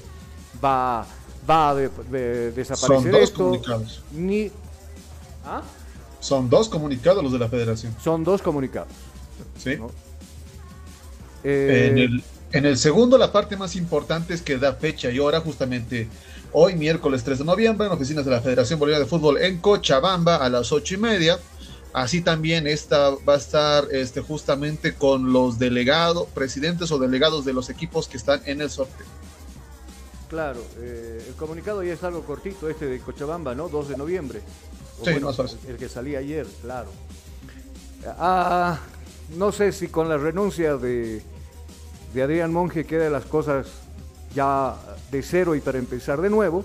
va, 0.62 1.06
va 1.48 1.70
a 1.70 1.74
desaparecer 1.74 3.12
Son 3.12 3.14
esto. 3.14 3.38
Comunicados. 3.38 4.02
Ni. 4.12 4.50
¿Ah? 5.44 5.62
Son 6.20 6.48
dos 6.48 6.68
comunicados 6.68 7.22
los 7.22 7.32
de 7.32 7.38
la 7.38 7.48
federación. 7.48 7.94
Son 8.02 8.24
dos 8.24 8.42
comunicados. 8.42 8.92
Sí. 9.58 9.78
Eh, 11.42 12.08
en, 12.52 12.64
el, 12.64 12.78
segundo, 12.78 13.18
la 13.18 13.30
parte 13.30 13.56
más 13.56 13.76
importante 13.76 14.32
es 14.32 14.40
que 14.40 14.56
da 14.56 14.74
fecha 14.74 15.10
y 15.10 15.18
hora, 15.18 15.40
justamente 15.40 16.08
hoy, 16.52 16.76
miércoles 16.76 17.22
3 17.24 17.40
de 17.40 17.44
noviembre, 17.44 17.86
en 17.86 17.92
oficinas 17.92 18.24
de 18.24 18.30
la 18.30 18.40
Federación 18.40 18.78
Boliviana 18.78 19.04
de 19.04 19.10
Fútbol 19.10 19.42
en 19.42 19.58
Cochabamba 19.58 20.36
a 20.36 20.48
las 20.48 20.72
ocho 20.72 20.94
y 20.94 20.98
media. 20.98 21.38
Así 21.94 22.22
también 22.22 22.66
esta 22.66 23.10
va 23.10 23.34
a 23.34 23.36
estar 23.36 23.86
este, 23.92 24.20
justamente 24.20 24.96
con 24.96 25.32
los 25.32 25.60
delegados, 25.60 26.26
presidentes 26.34 26.90
o 26.90 26.98
delegados 26.98 27.44
de 27.44 27.52
los 27.52 27.70
equipos 27.70 28.08
que 28.08 28.16
están 28.16 28.42
en 28.46 28.60
el 28.60 28.68
sorteo. 28.68 29.06
Claro, 30.28 30.60
eh, 30.78 31.24
el 31.28 31.34
comunicado 31.34 31.84
ya 31.84 31.92
es 31.92 32.02
algo 32.02 32.24
cortito, 32.24 32.68
este 32.68 32.86
de 32.86 32.98
Cochabamba, 32.98 33.54
¿no? 33.54 33.68
2 33.68 33.90
de 33.90 33.96
noviembre. 33.96 34.40
Sí, 35.04 35.20
más 35.20 35.36
fácil. 35.36 35.60
El 35.68 35.76
que 35.76 35.88
salía 35.88 36.18
ayer, 36.18 36.48
claro. 36.62 36.90
Ah, 38.18 38.80
no 39.36 39.52
sé 39.52 39.70
si 39.70 39.86
con 39.86 40.08
la 40.08 40.16
renuncia 40.16 40.76
de, 40.76 41.22
de 42.12 42.22
Adrián 42.24 42.52
Monge 42.52 42.84
quedan 42.84 43.12
las 43.12 43.24
cosas 43.24 43.68
ya 44.34 44.74
de 45.12 45.22
cero 45.22 45.54
y 45.54 45.60
para 45.60 45.78
empezar 45.78 46.20
de 46.20 46.28
nuevo. 46.28 46.64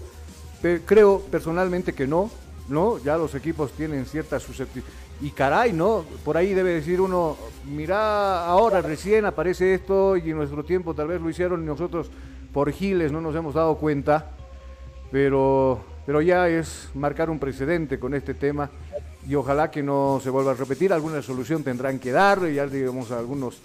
Pero 0.60 0.82
creo 0.88 1.22
personalmente 1.30 1.94
que 1.94 2.08
no, 2.08 2.32
¿no? 2.68 2.98
Ya 2.98 3.16
los 3.16 3.36
equipos 3.36 3.74
tienen 3.74 4.08
cierta 4.08 4.40
susceptibilidad. 4.40 5.09
Y 5.22 5.32
caray, 5.32 5.74
¿no? 5.74 6.06
Por 6.24 6.38
ahí 6.38 6.54
debe 6.54 6.72
decir 6.72 7.02
uno, 7.02 7.36
mira, 7.66 8.46
ahora 8.46 8.82
recién 8.82 9.26
aparece 9.26 9.74
esto 9.74 10.16
y 10.16 10.32
en 10.32 10.38
nuestro 10.38 10.64
tiempo 10.64 10.94
tal 10.94 11.08
vez 11.08 11.22
lo 11.22 11.30
hicieron 11.30 11.66
nosotros 11.66 12.10
por 12.54 12.72
giles 12.72 13.12
no 13.12 13.22
nos 13.22 13.36
hemos 13.36 13.54
dado 13.54 13.76
cuenta. 13.76 14.32
Pero 15.12 15.82
pero 16.10 16.24
ya 16.24 16.50
es 16.50 16.90
marcar 16.96 17.30
un 17.30 17.38
precedente 17.38 18.00
con 18.00 18.16
este 18.16 18.34
tema 18.34 18.68
y 19.28 19.36
ojalá 19.36 19.70
que 19.70 19.84
no 19.84 20.20
se 20.24 20.32
vuelva 20.32 20.54
a 20.54 20.56
repetir. 20.56 20.92
Alguna 20.92 21.22
solución 21.22 21.64
tendrán 21.64 22.00
que 22.00 22.12
dar, 22.12 22.50
ya 22.50 22.66
digamos 22.66 23.12
algunos, 23.12 23.60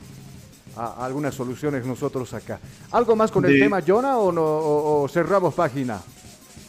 algunas 0.76 1.34
soluciones 1.34 1.86
nosotros 1.86 2.34
acá. 2.34 2.60
¿Algo 2.90 3.16
más 3.16 3.32
con 3.32 3.46
el 3.46 3.58
tema, 3.58 3.80
Jonah, 3.80 4.18
o, 4.18 4.30
no, 4.30 5.08
cerramos 5.08 5.54
página? 5.54 6.02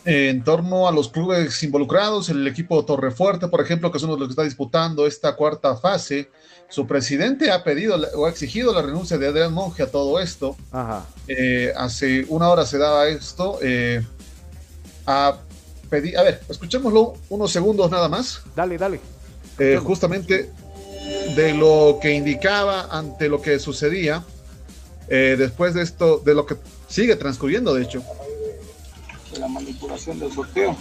En 0.05 0.43
torno 0.43 0.87
a 0.87 0.91
los 0.91 1.09
clubes 1.09 1.61
involucrados, 1.63 2.29
el 2.29 2.47
equipo 2.47 2.85
Torrefuerte, 2.85 3.47
por 3.47 3.59
ejemplo, 3.59 3.91
que 3.91 3.97
es 3.97 4.03
uno 4.03 4.13
de 4.13 4.19
los 4.19 4.27
que 4.27 4.33
está 4.33 4.43
disputando 4.43 5.07
esta 5.07 5.35
cuarta 5.35 5.75
fase, 5.77 6.29
su 6.69 6.85
presidente 6.85 7.51
ha 7.51 7.63
pedido 7.63 7.97
o 8.15 8.25
ha 8.27 8.29
exigido 8.29 8.71
la 8.73 8.83
renuncia 8.83 9.17
de 9.17 9.27
Adrián 9.27 9.53
Monge 9.53 9.83
a 9.83 9.87
todo 9.91 10.19
esto. 10.19 10.55
Ajá. 10.71 11.05
Eh, 11.27 11.73
hace 11.75 12.25
una 12.29 12.49
hora 12.49 12.65
se 12.65 12.77
daba 12.77 13.07
esto. 13.07 13.57
Eh, 13.61 14.05
a 15.07 15.39
a 16.17 16.23
ver, 16.23 16.41
escuchémoslo 16.49 17.13
unos 17.29 17.51
segundos 17.51 17.89
nada 17.89 18.09
más. 18.09 18.41
Dale, 18.55 18.77
dale. 18.77 18.99
Eh, 19.59 19.79
justamente 19.81 20.49
de 21.35 21.53
lo 21.53 21.99
que 22.01 22.11
indicaba 22.11 22.87
ante 22.91 23.29
lo 23.29 23.41
que 23.41 23.59
sucedía 23.59 24.23
eh, 25.07 25.35
después 25.37 25.73
de 25.73 25.83
esto, 25.83 26.17
de 26.25 26.33
lo 26.33 26.45
que 26.45 26.55
sigue 26.87 27.15
transcurriendo, 27.15 27.73
de 27.73 27.83
hecho. 27.83 28.03
De 29.35 29.41
la 29.41 29.47
manipulación 29.47 30.17
del 30.19 30.31
sorteo 30.31 30.75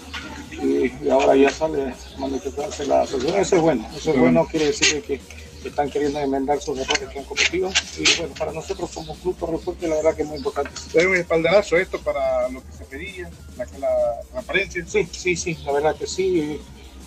y, 0.52 1.08
ahora 1.08 1.34
ya 1.34 1.50
sale 1.50 1.94
manifestarse 2.18 2.86
la 2.86 3.02
asociación. 3.02 3.40
Eso 3.40 3.56
es 3.56 3.62
bueno, 3.62 3.88
eso 3.96 4.10
es 4.12 4.18
bueno, 4.18 4.46
quiere 4.46 4.66
decir 4.66 5.02
que 5.02 5.20
están 5.68 5.90
queriendo 5.90 6.20
enmendar 6.20 6.60
sus 6.60 6.78
errores 6.78 7.08
que 7.08 7.18
han 7.18 7.24
cometido. 7.24 7.70
Y 7.98 8.18
bueno, 8.18 8.34
para 8.38 8.52
nosotros 8.52 8.90
como 8.92 9.14
club 9.16 9.36
Torre 9.36 9.88
la 9.88 9.96
verdad 9.96 10.14
que 10.14 10.22
es 10.22 10.28
muy 10.28 10.38
importante. 10.38 10.70
¿Es 10.92 11.04
un 11.04 11.16
espaldarazo 11.16 11.76
esto 11.76 11.98
para 12.00 12.48
lo 12.48 12.60
que 12.60 12.72
se 12.72 12.84
pedía, 12.84 13.30
la, 13.56 13.64
la 13.78 14.20
transparencia? 14.30 14.84
Sí, 14.86 15.08
sí, 15.10 15.36
sí, 15.36 15.58
la 15.64 15.72
verdad 15.72 15.96
que 15.96 16.06
sí. 16.06 16.60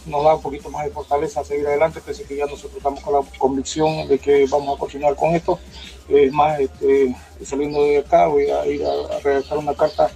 Nos 0.06 0.24
da 0.24 0.36
un 0.36 0.42
poquito 0.42 0.70
más 0.70 0.86
de 0.86 0.92
fortaleza 0.92 1.42
a 1.42 1.44
seguir 1.44 1.68
adelante, 1.68 2.00
pese 2.00 2.24
que 2.24 2.38
ya 2.38 2.46
nosotros 2.46 2.78
estamos 2.78 3.02
con 3.02 3.14
la 3.14 3.22
convicción 3.38 4.08
de 4.08 4.18
que 4.18 4.46
vamos 4.50 4.78
a 4.78 4.80
continuar 4.80 5.16
con 5.16 5.36
esto. 5.36 5.60
Es 6.08 6.32
más, 6.32 6.62
este, 6.62 7.14
saliendo 7.44 7.84
de 7.84 7.98
acá 7.98 8.28
voy 8.28 8.50
a 8.50 8.66
ir 8.68 8.86
a 8.86 9.20
redactar 9.20 9.58
una 9.58 9.74
carta 9.74 10.10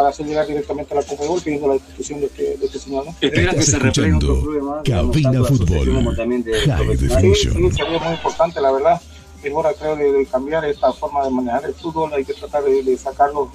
para 0.00 0.08
hacer 0.08 0.24
llegar 0.24 0.46
directamente 0.46 0.94
a 0.94 0.96
la 0.96 1.02
Conmebol 1.02 1.42
pidiendo 1.42 1.68
la 1.68 1.74
institución 1.74 2.20
de 2.20 2.26
este, 2.26 2.56
de 2.56 2.64
este 2.64 2.78
señor. 2.78 3.04
¿no? 3.04 3.14
Espera 3.20 3.52
que 3.52 3.62
se 3.62 3.78
refleje 3.78 4.14
otro 4.14 4.40
club 4.40 4.62
más. 4.62 4.82
Cabina 4.82 5.44
Fútbol. 5.44 6.16
Sí, 6.96 7.34
sería 7.34 7.98
muy 7.98 8.14
importante, 8.14 8.62
la 8.62 8.72
verdad. 8.72 9.02
Es 9.42 9.52
hora, 9.52 9.74
creo, 9.74 9.96
de, 9.96 10.10
de, 10.10 10.24
cambiar 10.24 10.64
esta 10.64 10.90
forma 10.94 11.22
de 11.22 11.30
manejar 11.30 11.66
el 11.66 11.74
fútbol. 11.74 12.14
Hay 12.14 12.24
que 12.24 12.32
tratar 12.32 12.64
de, 12.64 12.82
de 12.82 12.96
sacarlo 12.96 13.52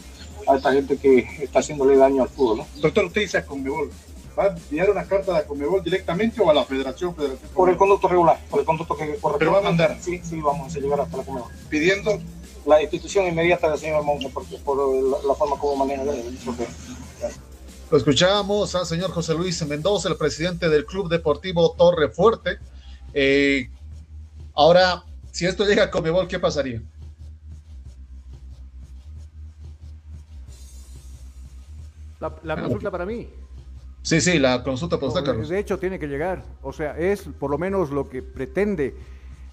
a 0.48 0.56
esta 0.56 0.72
gente 0.72 0.98
que 0.98 1.28
está 1.41 1.60
haciéndole 1.60 1.98
daño 1.98 2.22
al 2.22 2.30
fútbol. 2.30 2.60
¿no? 2.60 2.68
Doctor, 2.80 3.06
usted 3.06 3.22
dice 3.22 3.39
a 3.39 3.46
Conmebol. 3.46 3.89
¿Va 4.38 4.43
a 4.43 4.48
enviar 4.50 4.89
una 4.91 5.06
carta 5.06 5.32
a 5.32 5.39
la 5.39 5.46
Conmebol 5.48 5.84
directamente 5.84 6.41
o 6.41 6.50
a 6.52 6.54
la 6.54 6.64
Federación? 6.64 7.16
Federación 7.16 7.50
por 7.56 7.70
el 7.72 7.78
conducto 7.78 8.08
regular, 8.08 8.38
por 8.52 8.60
el 8.60 8.66
conducto 8.68 8.96
que 8.96 9.06
corresponde. 9.06 9.39
¿Pero 9.39 9.52
va 9.54 9.60
a 9.60 9.62
mandar? 9.62 9.98
Sí, 10.00 10.22
sí, 10.24 10.39
vamos 10.41 10.76
a 10.76 10.80
llegar 10.80 11.00
hasta 11.02 11.18
la 11.18 11.24
Conmebol. 11.24 11.50
¿Pidiendo? 11.70 12.20
La 12.66 12.82
institución 12.82 13.28
inmediata 13.28 13.70
del 13.70 13.80
señor 13.80 14.03
Monge 14.03 14.30
por, 14.30 14.45
por 14.63 14.78
la, 14.78 15.28
la, 15.28 15.36
forma 15.36 15.57
como 15.57 15.86
maneja 15.86 16.03
el 16.03 16.38
sorteo. 16.38 16.68
Lo 17.91 17.97
escuchábamos 17.97 18.74
al 18.76 18.86
señor 18.86 19.11
José 19.11 19.34
Luis 19.36 19.66
Mendoza, 19.66 20.09
el 20.09 20.18
presidente 20.18 20.70
del 20.70 20.86
Club 20.86 21.09
Deportivo 21.09 21.76
Torre 21.78 22.09
Fuerte. 22.09 22.57
Eh, 23.13 23.70
ahora, 24.53 25.03
si 25.32 25.45
esto 25.45 25.66
llega 25.66 25.84
a 25.84 25.91
Comebol, 25.91 26.28
¿qué 26.28 26.39
pasaría? 26.39 26.82
La, 32.20 32.34
la 32.43 32.61
consulta 32.61 32.89
para 32.89 33.05
mí. 33.05 33.30
Sí, 34.01 34.22
sí, 34.22 34.39
la 34.39 34.63
consulta 34.63 34.97
para 34.97 35.07
usted, 35.07 35.24
Carlos. 35.24 35.49
De 35.49 35.59
hecho, 35.59 35.78
tiene 35.78 35.99
que 35.99 36.07
llegar. 36.07 36.43
O 36.63 36.74
sea, 36.74 36.97
es 36.97 37.24
por 37.39 37.51
lo 37.51 37.57
menos 37.57 37.91
lo 37.91 38.09
que 38.09 38.22
pretende 38.22 38.95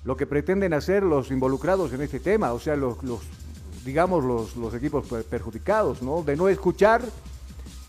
lo 0.05 0.17
que 0.17 0.27
pretenden 0.27 0.75
hacer 0.75 1.03
los 1.03 1.31
involucrados 1.31 1.93
en 1.93 2.03
este 2.03 2.21
tema, 2.21 2.53
o 2.53 2.59
sea, 2.59 2.77
los, 2.77 3.03
los 3.03 3.21
digamos, 3.85 4.25
los, 4.25 4.57
los, 4.57 4.75
equipos 4.75 5.07
perjudicados, 5.29 6.03
¿no? 6.03 6.23
De 6.23 6.37
no 6.37 6.49
escuchar 6.49 7.03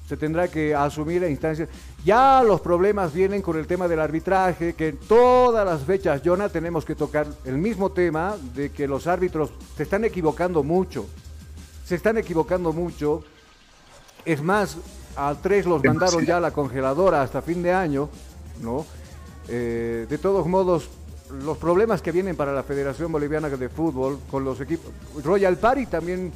se 0.07 0.17
tendrá 0.17 0.47
que 0.47 0.75
asumir 0.75 1.23
a 1.23 1.29
instancias. 1.29 1.69
Ya 2.03 2.43
los 2.43 2.61
problemas 2.61 3.13
vienen 3.13 3.41
con 3.41 3.57
el 3.57 3.67
tema 3.67 3.87
del 3.87 3.99
arbitraje, 3.99 4.73
que 4.73 4.89
en 4.89 4.97
todas 4.97 5.65
las 5.65 5.83
fechas, 5.83 6.21
Jonah, 6.23 6.49
tenemos 6.49 6.83
que 6.83 6.95
tocar 6.95 7.25
el 7.45 7.57
mismo 7.57 7.91
tema 7.91 8.35
de 8.53 8.71
que 8.71 8.87
los 8.87 9.07
árbitros 9.07 9.51
se 9.77 9.83
están 9.83 10.03
equivocando 10.03 10.61
mucho. 10.61 11.05
Se 11.85 11.95
están 11.95 12.17
equivocando 12.17 12.73
mucho. 12.73 13.23
Es 14.25 14.41
más, 14.41 14.77
a 15.15 15.35
tres 15.41 15.65
los 15.65 15.83
mandaron 15.83 16.25
ya 16.25 16.37
a 16.37 16.41
la 16.41 16.51
congeladora 16.51 17.21
hasta 17.21 17.41
fin 17.41 17.63
de 17.63 17.71
año, 17.71 18.09
¿no? 18.61 18.85
Eh, 19.47 20.05
de 20.09 20.17
todos 20.17 20.47
modos, 20.47 20.89
los 21.41 21.57
problemas 21.57 22.01
que 22.01 22.11
vienen 22.11 22.35
para 22.35 22.53
la 22.53 22.63
Federación 22.63 23.11
Boliviana 23.11 23.49
de 23.49 23.69
Fútbol 23.69 24.19
con 24.29 24.43
los 24.43 24.61
equipos. 24.61 24.91
Royal 25.23 25.57
Party 25.57 25.85
también 25.87 26.31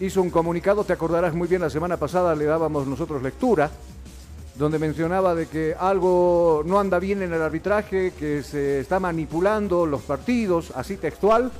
hizo 0.00 0.22
un 0.22 0.30
comunicado, 0.30 0.84
te 0.84 0.92
acordarás 0.92 1.34
muy 1.34 1.48
bien, 1.48 1.62
la 1.62 1.70
semana 1.70 1.96
pasada 1.96 2.34
le 2.34 2.44
dábamos 2.44 2.86
nosotros 2.86 3.22
lectura, 3.22 3.70
donde 4.56 4.78
mencionaba 4.78 5.34
de 5.34 5.46
que 5.46 5.74
algo 5.78 6.62
no 6.64 6.78
anda 6.78 6.98
bien 6.98 7.22
en 7.22 7.32
el 7.32 7.42
arbitraje, 7.42 8.12
que 8.12 8.42
se 8.42 8.80
está 8.80 9.00
manipulando 9.00 9.86
los 9.86 10.02
partidos, 10.02 10.72
así 10.76 10.96
textual, 10.96 11.50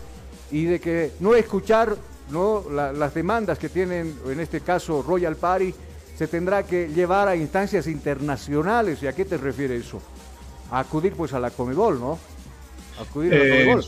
y 0.51 0.65
de 0.65 0.81
que 0.81 1.13
no 1.21 1.35
escuchar 1.35 1.97
¿no? 2.31 2.65
las 2.71 3.15
demandas 3.15 3.59
que 3.59 3.69
tienen, 3.69 4.17
en 4.27 4.41
este 4.41 4.61
caso 4.61 5.03
Royal 5.03 5.37
Party, 5.37 5.75
se 6.17 6.29
tendrá 6.29 6.63
que 6.63 6.89
llevar 6.89 7.27
a 7.27 7.35
instancias 7.35 7.89
internacionales. 7.89 9.03
¿Y 9.03 9.09
a 9.09 9.13
qué 9.13 9.25
te 9.25 9.37
refiere 9.37 9.77
eso? 9.77 10.01
A 10.71 10.81
acudir 10.81 11.15
pues 11.15 11.33
a 11.33 11.41
la 11.41 11.51
Comebol, 11.51 11.99
¿no? 11.99 12.19
Acudir 13.01 13.35
a 13.35 13.37
Eh. 13.37 13.81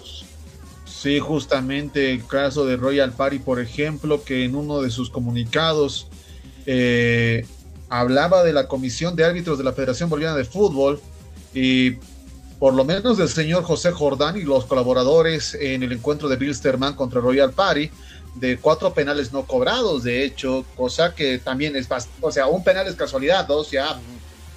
Sí, 0.85 1.21
justamente 1.21 2.11
el 2.11 2.27
caso 2.27 2.65
de 2.65 2.77
Royal 2.77 3.13
Party, 3.13 3.39
por 3.39 3.61
ejemplo, 3.61 4.25
que 4.25 4.45
en 4.45 4.57
uno 4.57 4.81
de 4.81 4.91
sus 4.91 5.11
comunicados 5.11 6.09
eh, 6.65 7.47
hablaba 7.89 8.43
de 8.43 8.53
la 8.53 8.67
Comisión 8.67 9.15
de 9.15 9.25
Árbitros 9.25 9.59
de 9.59 9.65
la 9.65 9.73
Federación 9.73 10.09
Boliviana 10.09 10.37
de 10.37 10.45
Fútbol 10.45 11.01
y 11.55 11.93
por 12.59 12.75
lo 12.75 12.85
menos 12.85 13.19
del 13.19 13.29
señor 13.29 13.63
José 13.65 13.93
Jordán 13.93 14.37
y 14.37 14.43
los 14.43 14.65
colaboradores 14.65 15.55
en 15.55 15.83
el 15.83 15.93
encuentro 15.93 16.29
de 16.29 16.37
Bilsterman 16.37 16.95
contra 16.95 17.21
Royal 17.21 17.53
Party 17.53 17.91
de 18.35 18.59
cuatro 18.59 18.93
penales 18.93 19.33
no 19.33 19.47
cobrados, 19.47 20.03
de 20.03 20.25
hecho, 20.25 20.65
cosa 20.77 21.15
que 21.15 21.39
también 21.39 21.75
es 21.75 21.89
o 22.21 22.31
sea, 22.31 22.47
un 22.47 22.63
penal 22.63 22.87
es 22.87 22.95
casualidad, 22.95 23.47
dos 23.47 23.71
ya, 23.71 23.99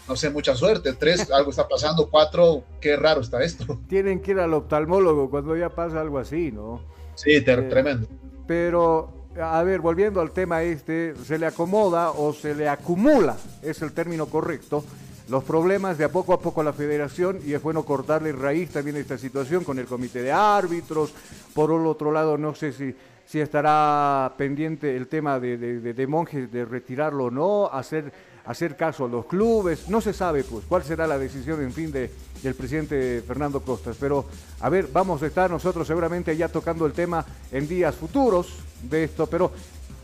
no 0.10 0.16
sé, 0.18 0.30
mucha 0.30 0.56
suerte, 0.56 0.94
tres, 0.94 1.32
algo 1.32 1.52
está 1.52 1.68
pasando, 1.68 2.10
cuatro, 2.10 2.64
qué 2.82 2.96
raro 2.98 3.22
está 3.22 3.42
esto. 3.44 3.80
Tienen 3.88 4.20
que 4.22 4.32
ir 4.32 4.40
al 4.40 4.54
oftalmólogo 4.54 5.30
cuando 5.30 5.56
ya 5.56 5.70
pasa 5.70 6.02
algo 6.02 6.18
así, 6.20 6.52
¿no? 6.52 6.82
Sí, 7.16 7.34
Eh, 7.36 7.42
tremendo. 7.42 8.08
Pero, 8.48 9.10
a 9.40 9.62
ver, 9.64 9.80
volviendo 9.80 10.20
al 10.22 10.32
tema 10.32 10.64
este, 10.64 11.14
se 11.24 11.38
le 11.38 11.46
acomoda 11.46 12.12
o 12.12 12.34
se 12.34 12.56
le 12.56 12.68
acumula, 12.68 13.38
es 13.62 13.82
el 13.82 13.92
término 13.94 14.26
correcto, 14.26 14.84
los 15.30 15.44
problemas 15.44 16.00
de 16.00 16.06
a 16.06 16.10
poco 16.12 16.34
a 16.34 16.40
poco 16.40 16.62
a 16.62 16.64
la 16.64 16.74
federación 16.74 17.38
y 17.46 17.54
es 17.54 17.62
bueno 17.62 17.84
cortarle 17.84 18.32
raíz 18.32 18.72
también 18.72 18.96
a 18.96 19.00
esta 19.00 19.18
situación 19.20 19.64
con 19.64 19.78
el 19.78 19.86
comité 19.86 20.24
de 20.24 20.32
árbitros. 20.32 21.14
Por 21.54 21.70
el 21.70 21.86
otro 21.86 22.12
lado, 22.12 22.36
no 22.40 22.56
sé 22.56 22.72
si, 22.74 22.96
si 23.28 23.40
estará 23.40 24.34
pendiente 24.38 24.96
el 24.98 25.08
tema 25.08 25.40
de, 25.40 25.58
de, 25.60 25.80
de- 25.82 25.94
de 25.94 26.08
Monjes 26.08 26.52
de 26.52 26.66
retirarlo 26.66 27.26
o 27.26 27.30
no, 27.32 27.68
hacer, 27.72 28.12
hacer 28.50 28.76
caso 28.76 29.06
a 29.06 29.08
los 29.08 29.28
clubes, 29.28 29.90
no 29.90 30.02
se 30.02 30.12
sabe 30.12 30.44
pues 30.44 30.66
cuál 30.68 30.84
será 30.84 31.06
la 31.06 31.20
decisión 31.20 31.62
en 31.62 31.72
fin 31.72 31.92
de, 31.92 32.12
del 32.42 32.56
presidente 32.56 33.24
Fernando 33.26 33.62
Costas. 33.62 33.96
Pero, 34.00 34.26
a 34.60 34.70
ver, 34.70 34.90
vamos 34.92 35.22
a 35.22 35.28
estar 35.28 35.52
nosotros 35.52 35.86
seguramente 35.86 36.36
ya 36.36 36.48
tocando 36.48 36.88
el 36.88 36.94
tema 36.94 37.24
en 37.52 37.68
días 37.68 37.94
futuros 37.94 38.48
de 38.82 39.04
esto, 39.04 39.28
pero 39.28 39.52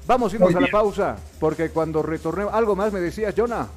vamos 0.06 0.32
a 0.32 0.36
irnos 0.36 0.54
a 0.54 0.62
la 0.62 0.68
pausa, 0.68 1.18
porque 1.40 1.72
cuando 1.72 2.04
retornemos, 2.04 2.54
algo 2.54 2.76
más 2.76 2.94
me 2.94 3.00
decías, 3.00 3.34
Jonah. 3.36 3.68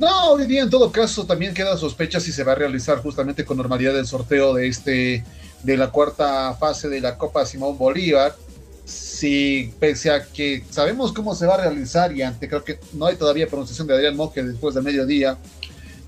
No, 0.00 0.32
hoy 0.32 0.48
día 0.48 0.64
en 0.64 0.70
todo 0.70 0.90
caso 0.90 1.24
también 1.24 1.54
queda 1.54 1.76
sospecha 1.76 2.18
si 2.18 2.32
se 2.32 2.42
va 2.42 2.52
a 2.52 2.56
realizar 2.56 2.98
justamente 2.98 3.44
con 3.44 3.56
normalidad 3.56 3.96
el 3.96 4.06
sorteo 4.06 4.52
de 4.52 4.66
este 4.66 5.24
de 5.62 5.76
la 5.76 5.92
cuarta 5.92 6.54
fase 6.54 6.88
de 6.88 7.00
la 7.00 7.16
Copa 7.16 7.46
Simón 7.46 7.78
Bolívar. 7.78 8.34
Si 8.86 9.74
pese 9.78 10.10
a 10.10 10.24
que 10.24 10.64
sabemos 10.70 11.12
cómo 11.12 11.34
se 11.34 11.44
va 11.44 11.56
a 11.56 11.58
realizar 11.58 12.16
y 12.16 12.22
ante 12.22 12.48
creo 12.48 12.64
que 12.64 12.78
no 12.92 13.06
hay 13.06 13.16
todavía 13.16 13.46
pronunciación 13.46 13.86
de 13.86 13.94
Adrián 13.94 14.16
Moque 14.16 14.42
después 14.42 14.74
de 14.74 14.80
mediodía, 14.80 15.36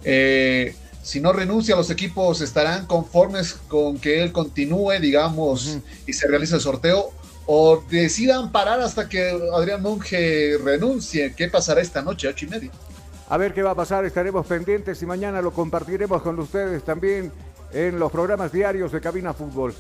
eh, 0.05 0.75
si 1.03 1.21
no 1.21 1.33
renuncia 1.33 1.75
los 1.75 1.91
equipos 1.91 2.41
estarán 2.41 2.87
conformes 2.87 3.55
con 3.67 3.99
que 3.99 4.23
él 4.23 4.31
continúe, 4.31 5.01
digamos, 5.01 5.79
y 6.07 6.13
se 6.13 6.29
realice 6.29 6.55
el 6.55 6.61
sorteo 6.61 7.13
o 7.47 7.83
decidan 7.91 8.53
parar 8.53 8.81
hasta 8.81 9.09
que 9.09 9.31
Adrián 9.55 9.83
Monge 9.83 10.59
renuncie. 10.63 11.35
¿Qué 11.35 11.49
pasará 11.49 11.81
esta 11.81 12.03
noche, 12.03 12.29
ocho 12.29 12.45
y 12.45 12.49
media? 12.49 12.71
A 13.31 13.37
ver 13.39 13.55
qué 13.55 13.63
va 13.63 13.71
a 13.73 13.75
pasar, 13.75 14.05
estaremos 14.05 14.47
pendientes 14.47 15.03
y 15.03 15.07
mañana 15.07 15.43
lo 15.43 15.53
compartiremos 15.53 16.23
con 16.23 16.39
ustedes 16.39 16.85
también 16.85 17.33
en 17.73 17.99
los 17.99 18.13
programas 18.13 18.53
diarios 18.53 18.93
de 18.93 19.01
Cabina 19.01 19.35
Fútbol. 19.35 19.75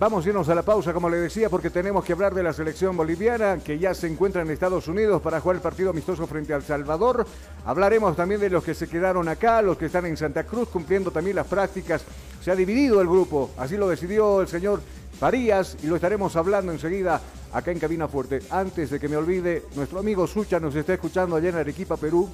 Vamos 0.00 0.24
a 0.24 0.28
irnos 0.28 0.48
a 0.48 0.54
la 0.54 0.62
pausa, 0.62 0.92
como 0.92 1.10
le 1.10 1.16
decía, 1.16 1.50
porque 1.50 1.70
tenemos 1.70 2.04
que 2.04 2.12
hablar 2.12 2.32
de 2.32 2.44
la 2.44 2.52
selección 2.52 2.96
boliviana 2.96 3.58
que 3.58 3.80
ya 3.80 3.94
se 3.94 4.06
encuentra 4.06 4.42
en 4.42 4.50
Estados 4.50 4.86
Unidos 4.86 5.20
para 5.20 5.40
jugar 5.40 5.56
el 5.56 5.62
partido 5.62 5.90
amistoso 5.90 6.24
frente 6.28 6.54
al 6.54 6.62
Salvador. 6.62 7.26
Hablaremos 7.64 8.14
también 8.14 8.40
de 8.40 8.48
los 8.48 8.62
que 8.62 8.74
se 8.74 8.86
quedaron 8.86 9.26
acá, 9.26 9.60
los 9.60 9.76
que 9.76 9.86
están 9.86 10.06
en 10.06 10.16
Santa 10.16 10.44
Cruz 10.44 10.68
cumpliendo 10.68 11.10
también 11.10 11.34
las 11.34 11.48
prácticas. 11.48 12.04
Se 12.40 12.52
ha 12.52 12.54
dividido 12.54 13.00
el 13.00 13.08
grupo, 13.08 13.50
así 13.58 13.76
lo 13.76 13.88
decidió 13.88 14.40
el 14.40 14.46
señor 14.46 14.82
Farías 15.18 15.76
y 15.82 15.88
lo 15.88 15.96
estaremos 15.96 16.36
hablando 16.36 16.70
enseguida 16.70 17.20
acá 17.52 17.72
en 17.72 17.80
Cabina 17.80 18.06
Fuerte. 18.06 18.38
Antes 18.50 18.90
de 18.90 19.00
que 19.00 19.08
me 19.08 19.16
olvide, 19.16 19.64
nuestro 19.74 19.98
amigo 19.98 20.28
Sucha 20.28 20.60
nos 20.60 20.76
está 20.76 20.94
escuchando 20.94 21.34
allá 21.34 21.48
en 21.48 21.56
Arequipa, 21.56 21.96
Perú. 21.96 22.30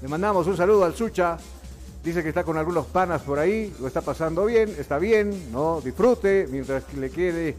Le 0.00 0.08
mandamos 0.08 0.46
un 0.46 0.56
saludo 0.56 0.86
al 0.86 0.94
Sucha. 0.94 1.36
Dice 2.02 2.22
que 2.22 2.30
está 2.30 2.44
con 2.44 2.56
algunos 2.56 2.86
panas 2.86 3.20
por 3.22 3.38
ahí, 3.38 3.74
lo 3.78 3.86
está 3.86 4.00
pasando 4.00 4.46
bien, 4.46 4.74
está 4.78 4.98
bien, 4.98 5.52
¿no? 5.52 5.82
Disfrute 5.82 6.48
mientras 6.50 6.84
que 6.84 6.96
le 6.96 7.10
quede 7.10 7.56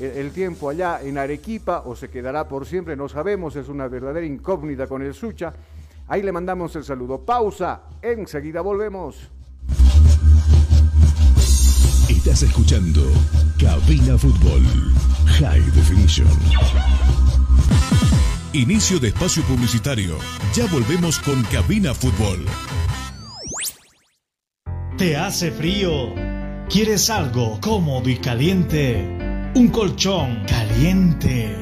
el, 0.00 0.32
tiempo 0.32 0.68
allá 0.68 1.00
en 1.00 1.16
Arequipa 1.16 1.82
o 1.86 1.94
se 1.94 2.10
quedará 2.10 2.48
por 2.48 2.66
siempre, 2.66 2.96
no 2.96 3.08
sabemos, 3.08 3.54
es 3.54 3.68
una 3.68 3.86
verdadera 3.86 4.26
incógnita 4.26 4.88
con 4.88 5.02
el 5.02 5.14
Sucha. 5.14 5.52
Ahí 6.08 6.22
le 6.22 6.32
mandamos 6.32 6.74
el 6.74 6.84
saludo. 6.84 7.20
Pausa, 7.20 7.82
enseguida 8.02 8.60
volvemos. 8.60 9.30
Estás 12.08 12.42
escuchando 12.42 13.02
Cabina 13.58 14.18
Fútbol 14.18 14.62
High 15.38 15.70
Definition. 15.70 16.28
Inicio 18.52 18.98
de 18.98 19.08
espacio 19.08 19.42
publicitario. 19.44 20.16
Ya 20.54 20.66
volvemos 20.66 21.18
con 21.20 21.42
Cabina 21.44 21.94
Fútbol. 21.94 22.44
¿Te 24.96 25.16
hace 25.16 25.50
frío? 25.50 26.14
¿Quieres 26.70 27.10
algo 27.10 27.58
cómodo 27.60 28.08
y 28.08 28.16
caliente? 28.16 29.04
Un 29.56 29.68
colchón 29.68 30.44
caliente. 30.46 31.52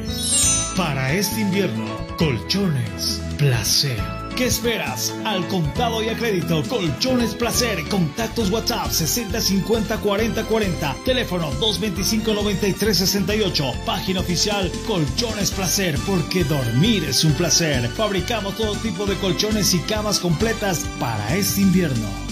Para 0.76 1.14
este 1.14 1.40
invierno, 1.40 1.86
colchones 2.18 3.22
placer. 3.38 3.98
¿Qué 4.36 4.46
esperas? 4.46 5.14
Al 5.24 5.48
contado 5.48 6.02
y 6.02 6.10
a 6.10 6.16
crédito, 6.16 6.62
Colchones 6.68 7.34
Placer. 7.34 7.82
Contactos 7.88 8.50
WhatsApp 8.50 8.90
60 8.90 9.40
50 9.40 9.96
40 9.98 10.44
40. 10.44 10.96
Teléfono 11.04 11.50
225 11.52 12.34
93 12.34 12.98
68. 12.98 13.72
Página 13.86 14.20
oficial 14.20 14.70
Colchones 14.86 15.50
Placer, 15.50 15.98
porque 16.06 16.44
dormir 16.44 17.04
es 17.04 17.24
un 17.24 17.32
placer. 17.32 17.88
Fabricamos 17.88 18.56
todo 18.56 18.74
tipo 18.76 19.06
de 19.06 19.16
colchones 19.16 19.72
y 19.74 19.78
camas 19.80 20.18
completas 20.18 20.86
para 20.98 21.36
este 21.36 21.62
invierno. 21.62 22.31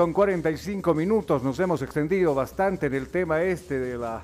Con 0.00 0.14
45 0.14 0.94
minutos, 0.94 1.42
nos 1.42 1.60
hemos 1.60 1.82
extendido 1.82 2.34
bastante 2.34 2.86
en 2.86 2.94
el 2.94 3.08
tema 3.08 3.42
este 3.42 3.78
de 3.78 3.98
la, 3.98 4.22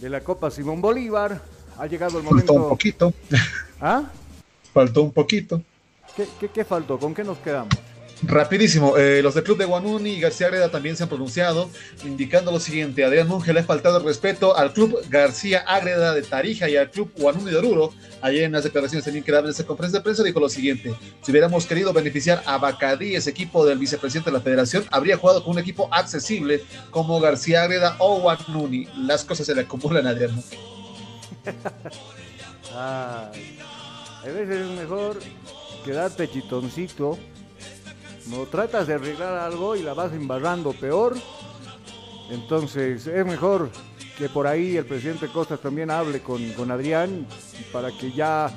de 0.00 0.10
la 0.10 0.20
Copa 0.20 0.50
Simón 0.50 0.80
Bolívar. 0.80 1.40
Ha 1.78 1.86
llegado 1.86 2.18
el 2.18 2.24
momento. 2.24 2.52
Faltó 2.52 2.62
un 2.64 2.68
poquito. 2.68 3.14
¿Ah? 3.80 4.02
Faltó 4.74 5.02
un 5.02 5.12
poquito. 5.12 5.62
¿Qué, 6.16 6.26
qué, 6.40 6.48
qué 6.48 6.64
faltó? 6.64 6.98
¿Con 6.98 7.14
qué 7.14 7.22
nos 7.22 7.38
quedamos? 7.38 7.72
Rapidísimo, 8.26 8.96
eh, 8.96 9.22
los 9.22 9.34
del 9.34 9.44
club 9.44 9.56
de 9.56 9.66
Guanuni 9.66 10.10
y 10.10 10.20
García 10.20 10.48
Agreda 10.48 10.68
también 10.68 10.96
se 10.96 11.04
han 11.04 11.08
pronunciado, 11.08 11.70
indicando 12.04 12.50
lo 12.50 12.58
siguiente: 12.58 13.04
Adrián 13.04 13.28
Monge 13.28 13.52
le 13.52 13.60
ha 13.60 13.64
faltado 13.64 13.98
el 13.98 14.04
respeto 14.04 14.56
al 14.56 14.72
club 14.72 14.98
García 15.08 15.60
Agreda 15.60 16.12
de 16.12 16.22
Tarija 16.22 16.68
y 16.68 16.76
al 16.76 16.90
club 16.90 17.12
Guanuni 17.16 17.52
de 17.52 17.56
Oruro. 17.56 17.92
Ayer 18.22 18.42
en 18.42 18.52
las 18.52 18.64
declaraciones 18.64 19.04
también 19.04 19.24
que 19.24 19.30
daban 19.30 19.44
en 19.44 19.52
esa 19.52 19.64
conferencia 19.64 20.00
de 20.00 20.02
prensa 20.02 20.24
dijo 20.24 20.40
lo 20.40 20.48
siguiente: 20.48 20.92
Si 21.22 21.30
hubiéramos 21.30 21.66
querido 21.66 21.92
beneficiar 21.92 22.42
a 22.46 22.58
Bacadí, 22.58 23.14
ese 23.14 23.30
equipo 23.30 23.64
del 23.64 23.78
vicepresidente 23.78 24.30
de 24.30 24.36
la 24.36 24.42
federación, 24.42 24.84
habría 24.90 25.16
jugado 25.16 25.44
con 25.44 25.52
un 25.52 25.60
equipo 25.60 25.88
accesible 25.92 26.64
como 26.90 27.20
García 27.20 27.62
Agreda 27.62 27.94
o 28.00 28.18
Guanuni. 28.20 28.88
Las 28.96 29.22
cosas 29.22 29.46
se 29.46 29.54
le 29.54 29.60
acumulan 29.60 30.04
a 30.04 30.10
Adrián 30.10 30.34
Monge. 30.34 30.58
a 32.74 33.30
veces 34.24 34.48
es 34.48 34.70
mejor 34.70 35.20
quedarte 35.84 36.28
chitoncito 36.28 37.16
no 38.28 38.44
tratas 38.46 38.86
de 38.86 38.94
arreglar 38.94 39.34
algo 39.34 39.76
y 39.76 39.82
la 39.82 39.94
vas 39.94 40.12
embarrando 40.12 40.72
peor. 40.72 41.16
Entonces 42.30 43.06
es 43.06 43.26
mejor 43.26 43.70
que 44.18 44.28
por 44.28 44.46
ahí 44.46 44.76
el 44.76 44.86
presidente 44.86 45.28
Costas 45.28 45.60
también 45.60 45.90
hable 45.90 46.20
con, 46.20 46.52
con 46.52 46.70
Adrián 46.70 47.26
para 47.72 47.90
que 47.92 48.12
ya 48.12 48.50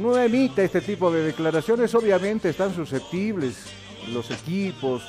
no 0.00 0.18
emita 0.18 0.62
este 0.62 0.80
tipo 0.80 1.10
de 1.10 1.22
declaraciones. 1.22 1.94
Obviamente 1.94 2.48
están 2.48 2.74
susceptibles 2.74 3.66
los 4.12 4.30
equipos. 4.30 5.02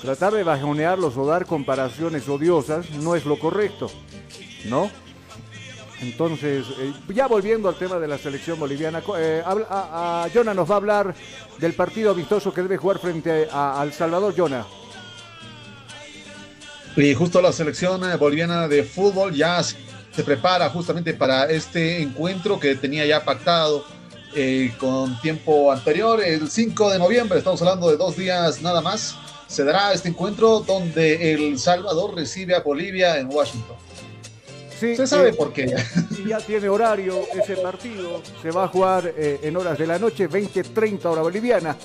Tratar 0.00 0.32
de 0.34 0.42
bajonearlos 0.42 1.16
o 1.16 1.24
dar 1.24 1.46
comparaciones 1.46 2.28
odiosas 2.28 2.90
no 2.90 3.14
es 3.14 3.24
lo 3.24 3.38
correcto, 3.38 3.90
¿no? 4.68 4.90
Entonces, 6.02 6.66
eh, 6.78 6.92
ya 7.14 7.28
volviendo 7.28 7.68
al 7.68 7.76
tema 7.76 7.98
de 7.98 8.08
la 8.08 8.18
selección 8.18 8.58
boliviana, 8.58 9.02
eh, 9.16 9.42
a, 9.44 10.24
a, 10.24 10.28
Jonah 10.34 10.52
nos 10.52 10.68
va 10.68 10.74
a 10.74 10.78
hablar 10.78 11.14
del 11.58 11.74
partido 11.74 12.10
amistoso 12.10 12.52
que 12.52 12.62
debe 12.62 12.76
jugar 12.76 12.98
frente 12.98 13.48
a, 13.50 13.80
a 13.80 13.84
El 13.84 13.92
Salvador, 13.92 14.34
Jonah. 14.36 14.66
Y 16.96 17.14
justo 17.14 17.40
la 17.40 17.52
selección 17.52 18.04
eh, 18.04 18.16
boliviana 18.16 18.68
de 18.68 18.84
fútbol 18.84 19.32
ya 19.32 19.62
se 19.62 20.24
prepara 20.24 20.68
justamente 20.68 21.14
para 21.14 21.44
este 21.46 22.02
encuentro 22.02 22.60
que 22.60 22.74
tenía 22.74 23.06
ya 23.06 23.24
pactado 23.24 23.84
eh, 24.34 24.72
con 24.78 25.18
tiempo 25.20 25.72
anterior, 25.72 26.22
el 26.22 26.50
5 26.50 26.90
de 26.90 26.98
noviembre, 26.98 27.38
estamos 27.38 27.60
hablando 27.62 27.90
de 27.90 27.96
dos 27.96 28.16
días 28.16 28.60
nada 28.60 28.80
más, 28.80 29.14
se 29.46 29.64
dará 29.64 29.92
este 29.92 30.08
encuentro 30.08 30.60
donde 30.60 31.32
El 31.32 31.58
Salvador 31.58 32.14
recibe 32.14 32.54
a 32.54 32.60
Bolivia 32.60 33.18
en 33.18 33.28
Washington. 33.28 33.76
Sí, 34.82 34.96
Se 34.96 35.06
sabe 35.06 35.28
eh, 35.28 35.32
por 35.34 35.52
qué. 35.52 35.72
y 36.18 36.28
ya 36.28 36.38
tiene 36.38 36.68
horario 36.68 37.20
ese 37.40 37.56
partido. 37.56 38.20
Se 38.42 38.50
va 38.50 38.64
a 38.64 38.68
jugar 38.68 39.14
eh, 39.16 39.38
en 39.44 39.56
horas 39.56 39.78
de 39.78 39.86
la 39.86 39.96
noche, 39.96 40.28
20-30 40.28 41.04
hora 41.04 41.22
boliviana. 41.22 41.76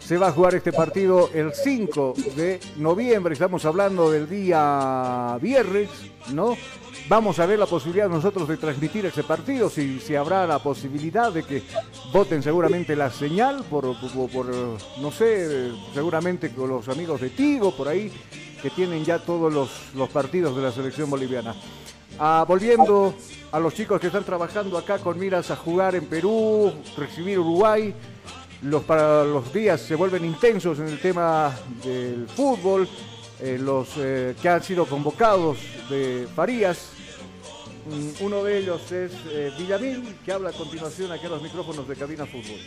Se 0.00 0.16
va 0.16 0.28
a 0.28 0.32
jugar 0.32 0.54
este 0.54 0.72
partido 0.72 1.28
el 1.34 1.52
5 1.52 2.14
de 2.34 2.58
noviembre. 2.78 3.34
Estamos 3.34 3.62
hablando 3.66 4.10
del 4.10 4.26
día 4.26 5.36
viernes, 5.42 5.90
¿no? 6.32 6.56
Vamos 7.10 7.38
a 7.40 7.44
ver 7.44 7.58
la 7.58 7.66
posibilidad 7.66 8.08
nosotros 8.08 8.48
de 8.48 8.56
transmitir 8.56 9.04
ese 9.04 9.22
partido, 9.22 9.68
si, 9.68 10.00
si 10.00 10.14
habrá 10.14 10.46
la 10.46 10.58
posibilidad 10.58 11.30
de 11.30 11.42
que 11.42 11.62
voten 12.10 12.42
seguramente 12.42 12.96
la 12.96 13.10
señal 13.10 13.64
por, 13.68 14.00
por, 14.00 14.30
por, 14.30 14.46
no 14.46 15.12
sé, 15.12 15.72
seguramente 15.92 16.54
con 16.54 16.70
los 16.70 16.88
amigos 16.88 17.20
de 17.20 17.28
Tigo, 17.28 17.76
por 17.76 17.86
ahí, 17.86 18.10
que 18.62 18.70
tienen 18.70 19.04
ya 19.04 19.18
todos 19.18 19.52
los, 19.52 19.68
los 19.94 20.08
partidos 20.08 20.56
de 20.56 20.62
la 20.62 20.72
selección 20.72 21.10
boliviana. 21.10 21.54
Ah, 22.18 22.46
volviendo 22.48 23.14
a 23.52 23.60
los 23.60 23.74
chicos 23.74 24.00
que 24.00 24.06
están 24.06 24.24
trabajando 24.24 24.78
acá 24.78 24.98
con 24.98 25.18
miras 25.18 25.50
a 25.50 25.56
jugar 25.56 25.94
en 25.94 26.06
Perú, 26.06 26.72
recibir 26.96 27.38
Uruguay, 27.38 27.94
los, 28.62 28.84
para 28.84 29.22
los 29.24 29.52
días 29.52 29.82
se 29.82 29.94
vuelven 29.96 30.24
intensos 30.24 30.78
en 30.78 30.86
el 30.88 30.98
tema 30.98 31.54
del 31.84 32.26
fútbol, 32.26 32.88
eh, 33.38 33.58
los 33.60 33.88
eh, 33.98 34.34
que 34.40 34.48
han 34.48 34.62
sido 34.62 34.86
convocados 34.86 35.58
de 35.90 36.26
Farías, 36.34 36.88
mm, 37.86 38.24
uno 38.24 38.42
de 38.42 38.58
ellos 38.60 38.90
es 38.92 39.12
eh, 39.28 39.52
Villamil, 39.58 40.16
que 40.24 40.32
habla 40.32 40.50
a 40.50 40.52
continuación 40.54 41.12
aquí 41.12 41.26
a 41.26 41.30
los 41.30 41.42
micrófonos 41.42 41.86
de 41.86 41.96
Cabina 41.96 42.24
Fútbol. 42.24 42.60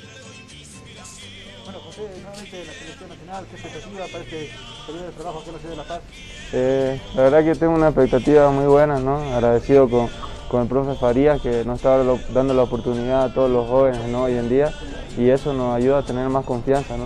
Bueno, 1.70 1.86
José, 1.86 2.02
nuevamente 2.24 2.66
la 2.66 2.74
selección 2.74 3.10
nacional, 3.10 3.46
¿qué 3.46 3.56
expectativa 3.56 4.06
para 4.12 4.24
este 4.24 4.50
periodo 4.88 5.06
de 5.06 5.12
trabajo 5.12 5.40
aquí 5.40 5.50
en 5.50 5.54
la 5.54 5.60
ciudad 5.60 5.76
de 5.76 5.78
La 5.78 5.84
Paz? 5.84 6.02
Eh, 6.52 7.02
la 7.14 7.22
verdad 7.22 7.44
que 7.44 7.56
tengo 7.60 7.74
una 7.76 7.88
expectativa 7.90 8.50
muy 8.50 8.66
buena, 8.66 8.98
¿no? 8.98 9.18
Agradecido 9.36 9.88
con, 9.88 10.10
con 10.50 10.64
el 10.64 10.68
profe 10.68 10.96
Farías 10.96 11.40
que 11.40 11.64
nos 11.66 11.76
está 11.76 12.04
dando 12.34 12.56
la 12.56 12.64
oportunidad 12.64 13.26
a 13.26 13.34
todos 13.36 13.52
los 13.52 13.70
jóvenes 13.70 14.04
¿no? 14.08 14.24
hoy 14.24 14.34
en 14.34 14.50
día 14.50 14.74
y 15.16 15.30
eso 15.30 15.54
nos 15.54 15.76
ayuda 15.76 16.00
a 16.00 16.02
tener 16.02 16.28
más 16.30 16.44
confianza, 16.44 16.98
¿no? 16.98 17.06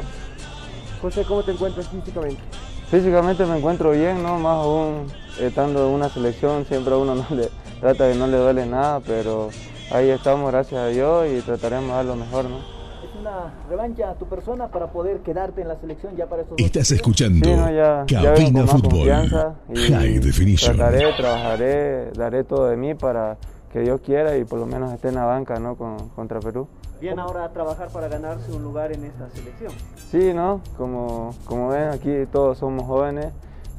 José, 1.01 1.25
¿cómo 1.27 1.43
te 1.43 1.51
encuentras 1.51 1.89
físicamente? 1.89 2.41
Físicamente 2.89 3.45
me 3.45 3.57
encuentro 3.57 3.91
bien, 3.91 4.23
¿no? 4.23 4.39
Más 4.39 4.63
aún 4.63 5.11
estando 5.41 5.89
en 5.89 5.93
una 5.93 6.07
selección, 6.07 6.65
siempre 6.65 6.93
a 6.93 6.97
uno 6.97 7.15
no 7.29 7.35
le, 7.35 7.49
trata 7.81 8.05
de 8.05 8.15
no 8.15 8.27
le 8.27 8.37
duele 8.37 8.65
nada, 8.65 9.01
pero 9.01 9.49
ahí 9.91 10.09
estamos, 10.09 10.49
gracias 10.49 10.79
a 10.79 10.87
Dios, 10.87 11.27
y 11.29 11.41
trataremos 11.41 11.89
de 11.89 11.95
dar 11.95 12.05
lo 12.05 12.15
mejor, 12.15 12.45
¿no? 12.45 12.82
Una 13.23 13.53
revancha 13.69 14.09
a 14.09 14.15
tu 14.15 14.25
persona 14.25 14.67
para 14.67 14.87
poder 14.91 15.19
quedarte 15.19 15.61
en 15.61 15.69
la 15.69 15.77
selección 15.79 16.13
ya 16.17 16.27
para 16.27 16.41
estos 16.41 16.57
Estás 16.59 16.91
escuchando 16.91 17.47
Sí, 17.47 17.55
no, 17.55 17.71
ya- 17.71 18.03
ya 18.05 18.21
Cabina 18.33 18.63
más 18.63 18.71
Fútbol. 18.71 19.07
High 19.09 20.19
Definition. 20.19 20.75
Trataré, 20.75 21.13
trabajaré, 21.15 22.11
daré 22.11 22.43
todo 22.43 22.67
de 22.67 22.75
mí 22.75 22.95
para 22.95 23.37
que 23.71 23.79
Dios 23.79 24.01
quiera 24.01 24.35
y 24.35 24.43
por 24.43 24.59
lo 24.59 24.65
menos 24.65 24.91
esté 24.91 25.07
en 25.07 25.15
la 25.15 25.23
banca 25.23 25.57
¿no? 25.57 25.77
Con- 25.77 26.09
contra 26.09 26.41
Perú. 26.41 26.67
Bien 26.99 27.17
ahora 27.17 27.45
a 27.45 27.49
trabajar 27.53 27.87
para 27.93 28.09
ganarse 28.09 28.51
un 28.51 28.61
lugar 28.61 28.91
en 28.91 29.05
esta 29.05 29.29
selección. 29.29 29.71
Sí, 30.11 30.33
¿no? 30.33 30.59
Como, 30.77 31.33
como 31.45 31.69
ven, 31.69 31.89
aquí 31.91 32.25
todos 32.29 32.57
somos 32.57 32.85
jóvenes. 32.85 33.27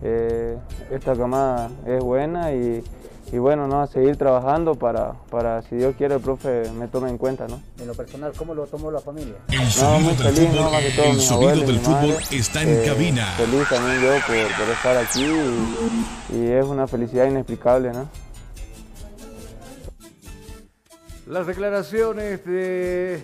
eh, 0.03 0.57
esta 0.90 1.14
camada 1.14 1.68
es 1.86 2.03
buena 2.03 2.51
y, 2.53 2.82
y 3.33 3.39
bueno, 3.39 3.66
¿no? 3.66 3.81
A 3.81 3.87
seguir 3.87 4.16
trabajando 4.16 4.75
para, 4.77 5.14
para, 5.31 5.62
si 5.62 5.75
Dios 5.77 5.95
quiere, 5.97 6.14
el 6.14 6.20
profe 6.20 6.70
me 6.79 6.87
tome 6.89 7.09
en 7.11 7.18
cuenta, 7.18 7.49
¿no? 7.49 7.61
En 7.81 7.87
lo 7.89 7.95
personal, 7.95 8.33
¿cómo 8.37 8.55
lo 8.55 8.66
tomó 8.66 8.91
la 8.91 9.01
familia? 9.01 9.35
El 9.51 9.59
No, 9.59 9.70
sonido 9.70 10.01
muy 10.01 10.14
del 10.14 10.35
feliz, 10.35 10.49
fútbol, 10.51 10.64
¿no? 10.64 10.70
Más 10.70 10.83
que 10.83 10.91
todo 10.91 11.07
el 11.07 11.20
sonido 11.20 11.66
del 11.66 11.81
madre. 11.81 12.16
está 12.31 12.62
en 12.62 12.68
Eh, 12.68 12.83
cabina. 12.87 13.27
Feliz 13.37 13.68
también 13.68 14.01
yo 14.03 14.09
por, 14.27 14.37
por 14.66 14.75
estar 14.75 14.97
aquí 14.99 15.25
y, 15.25 16.37
y 16.37 16.47
es 16.53 16.64
una 16.64 16.87
felicidad 16.87 17.27
inexplicable, 17.27 17.93
¿no? 17.93 18.09
Las 21.27 21.47
declaraciones 21.47 22.45
de, 22.45 23.22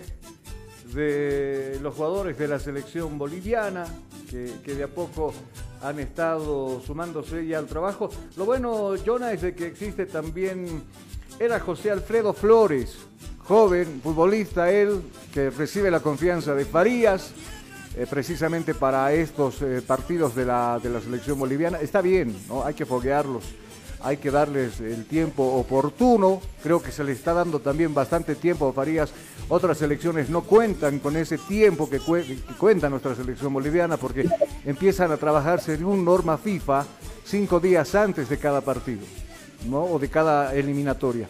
de 0.93 1.79
los 1.81 1.93
jugadores 1.95 2.37
de 2.37 2.47
la 2.47 2.59
selección 2.59 3.17
boliviana, 3.19 3.85
que, 4.29 4.51
que 4.65 4.73
de 4.73 4.83
a 4.85 4.87
poco 4.87 5.33
han 5.81 5.99
estado 5.99 6.81
sumándose 6.85 7.45
ya 7.45 7.59
al 7.59 7.67
trabajo. 7.67 8.09
Lo 8.37 8.45
bueno, 8.45 8.93
Jonah, 9.05 9.33
es 9.33 9.41
que 9.53 9.67
existe 9.67 10.05
también, 10.05 10.83
era 11.39 11.59
José 11.59 11.91
Alfredo 11.91 12.33
Flores, 12.33 12.97
joven 13.39 13.99
futbolista, 14.03 14.71
él, 14.71 15.01
que 15.33 15.49
recibe 15.49 15.91
la 15.91 15.99
confianza 15.99 16.53
de 16.55 16.65
Farías, 16.65 17.31
eh, 17.97 18.05
precisamente 18.09 18.73
para 18.73 19.11
estos 19.13 19.61
eh, 19.61 19.81
partidos 19.85 20.35
de 20.35 20.45
la, 20.45 20.79
de 20.81 20.89
la 20.89 21.01
selección 21.01 21.37
boliviana. 21.37 21.79
Está 21.79 22.01
bien, 22.01 22.35
¿no? 22.47 22.63
hay 22.63 22.73
que 22.73 22.85
foguearlos 22.85 23.43
hay 24.03 24.17
que 24.17 24.31
darles 24.31 24.79
el 24.79 25.05
tiempo 25.05 25.43
oportuno. 25.43 26.41
Creo 26.63 26.81
que 26.81 26.91
se 26.91 27.03
le 27.03 27.11
está 27.11 27.33
dando 27.33 27.59
también 27.59 27.93
bastante 27.93 28.35
tiempo 28.35 28.67
a 28.67 28.73
Farías. 28.73 29.11
Otras 29.49 29.77
selecciones 29.77 30.29
no 30.29 30.41
cuentan 30.43 30.99
con 30.99 31.17
ese 31.17 31.37
tiempo 31.37 31.89
que, 31.89 31.99
cue- 31.99 32.25
que 32.25 32.53
cuenta 32.57 32.89
nuestra 32.89 33.15
selección 33.15 33.53
boliviana 33.53 33.97
porque 33.97 34.27
empiezan 34.65 35.11
a 35.11 35.17
trabajar 35.17 35.61
según 35.61 36.05
norma 36.05 36.37
FIFA 36.37 36.85
cinco 37.25 37.59
días 37.59 37.93
antes 37.95 38.29
de 38.29 38.37
cada 38.37 38.61
partido, 38.61 39.01
¿no? 39.69 39.83
O 39.83 39.99
de 39.99 40.09
cada 40.09 40.53
eliminatoria. 40.55 41.27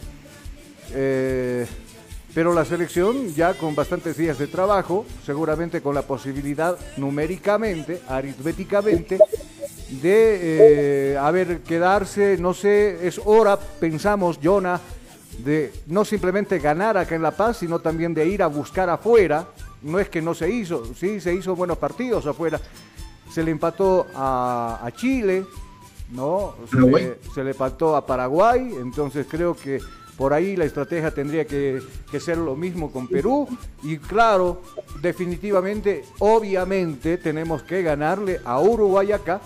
Eh, 0.93 1.65
pero 2.33 2.53
la 2.53 2.63
selección 2.63 3.33
ya 3.33 3.53
con 3.55 3.75
bastantes 3.75 4.15
días 4.17 4.37
de 4.37 4.47
trabajo, 4.47 5.05
seguramente 5.25 5.81
con 5.81 5.93
la 5.93 6.03
posibilidad 6.03 6.77
numéricamente, 6.97 8.01
aritméticamente, 8.07 9.19
de, 9.91 11.13
eh, 11.13 11.17
a 11.17 11.29
ver, 11.31 11.61
quedarse, 11.61 12.37
no 12.37 12.53
sé, 12.53 13.05
es 13.05 13.19
hora, 13.23 13.57
pensamos, 13.57 14.39
Jonah, 14.41 14.79
de 15.39 15.73
no 15.87 16.05
simplemente 16.05 16.59
ganar 16.59 16.97
acá 16.97 17.15
en 17.15 17.21
La 17.21 17.31
Paz, 17.31 17.57
sino 17.57 17.79
también 17.79 18.13
de 18.13 18.27
ir 18.27 18.41
a 18.43 18.47
buscar 18.47 18.89
afuera. 18.89 19.47
No 19.81 19.99
es 19.99 20.09
que 20.09 20.21
no 20.21 20.33
se 20.33 20.49
hizo, 20.49 20.93
sí, 20.93 21.19
se 21.19 21.33
hizo 21.33 21.55
buenos 21.55 21.77
partidos 21.77 22.25
afuera. 22.25 22.59
Se 23.33 23.43
le 23.43 23.51
empató 23.51 24.05
a, 24.15 24.79
a 24.83 24.91
Chile, 24.91 25.45
¿no? 26.11 26.55
Se 26.69 26.77
le, 26.77 27.17
se 27.33 27.43
le 27.43 27.51
empató 27.51 27.95
a 27.95 28.05
Paraguay, 28.05 28.75
entonces 28.79 29.25
creo 29.29 29.55
que 29.55 29.79
por 30.17 30.33
ahí 30.33 30.55
la 30.55 30.65
estrategia 30.65 31.11
tendría 31.11 31.45
que, 31.45 31.81
que 32.11 32.19
ser 32.19 32.37
lo 32.37 32.55
mismo 32.55 32.91
con 32.91 33.07
Perú. 33.07 33.47
Y 33.81 33.97
claro, 33.97 34.61
definitivamente, 35.01 36.03
obviamente, 36.19 37.17
tenemos 37.17 37.63
que 37.63 37.81
ganarle 37.81 38.39
a 38.45 38.59
Uruguay 38.61 39.11
acá 39.13 39.41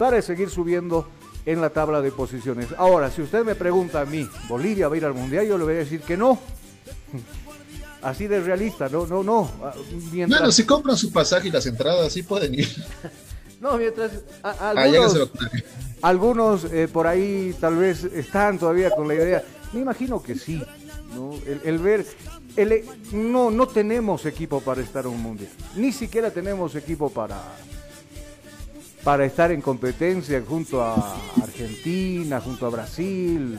para 0.00 0.22
seguir 0.22 0.48
subiendo 0.48 1.06
en 1.44 1.60
la 1.60 1.68
tabla 1.68 2.00
de 2.00 2.10
posiciones. 2.10 2.68
Ahora, 2.78 3.10
si 3.10 3.20
usted 3.20 3.44
me 3.44 3.54
pregunta 3.54 4.00
a 4.00 4.06
mí, 4.06 4.26
¿Bolivia 4.48 4.88
va 4.88 4.94
a 4.94 4.96
ir 4.96 5.04
al 5.04 5.12
Mundial? 5.12 5.46
Yo 5.46 5.58
le 5.58 5.64
voy 5.64 5.74
a 5.74 5.76
decir 5.76 6.00
que 6.00 6.16
no. 6.16 6.38
Así 8.02 8.26
de 8.26 8.40
realista, 8.40 8.88
no, 8.88 9.06
no, 9.06 9.22
no. 9.22 9.50
Ah, 9.62 9.74
Mientras, 10.10 10.40
Bueno, 10.40 10.52
si 10.52 10.64
compran 10.64 10.96
su 10.96 11.12
pasaje 11.12 11.48
y 11.48 11.50
las 11.50 11.66
entradas, 11.66 12.10
sí 12.14 12.22
pueden 12.22 12.54
ir. 12.54 12.66
no, 13.60 13.76
mientras 13.76 14.12
a- 14.42 14.70
Ah, 14.70 14.74
algunos, 16.00 16.64
eh, 16.72 16.88
por 16.90 17.06
ahí 17.06 17.54
tal 17.60 17.76
vez 17.76 18.04
están 18.04 18.58
todavía 18.58 18.90
con 18.90 19.06
la 19.06 19.14
idea. 19.16 19.44
Me 19.74 19.80
imagino 19.80 20.22
que 20.22 20.34
sí. 20.34 20.62
¿no? 21.14 21.34
El, 21.46 21.60
el 21.64 21.78
ver, 21.78 22.06
el- 22.56 22.84
no, 23.12 23.50
no 23.50 23.68
tenemos 23.68 24.24
equipo 24.24 24.62
para 24.62 24.80
estar 24.80 25.04
en 25.04 25.10
un 25.10 25.20
mundial. 25.22 25.50
Ni 25.76 25.92
siquiera 25.92 26.30
tenemos 26.30 26.74
equipo 26.74 27.10
para, 27.10 27.36
para 29.04 29.24
estar 29.24 29.50
en 29.50 29.60
competencia 29.60 30.42
junto 30.46 30.82
a 30.82 31.16
Argentina, 31.42 32.40
junto 32.40 32.66
a 32.66 32.70
Brasil, 32.70 33.58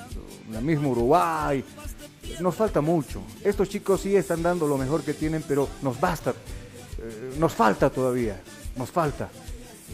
la 0.51 0.61
misma 0.61 0.89
Uruguay. 0.89 1.63
Nos 2.39 2.55
falta 2.55 2.81
mucho. 2.81 3.21
Estos 3.43 3.69
chicos 3.69 4.01
sí 4.01 4.15
están 4.15 4.43
dando 4.43 4.67
lo 4.67 4.77
mejor 4.77 5.01
que 5.01 5.13
tienen, 5.13 5.43
pero 5.47 5.67
nos 5.81 5.99
basta. 5.99 6.31
Eh, 6.31 7.35
nos 7.37 7.53
falta 7.53 7.89
todavía. 7.89 8.39
Nos 8.75 8.89
falta. 8.89 9.29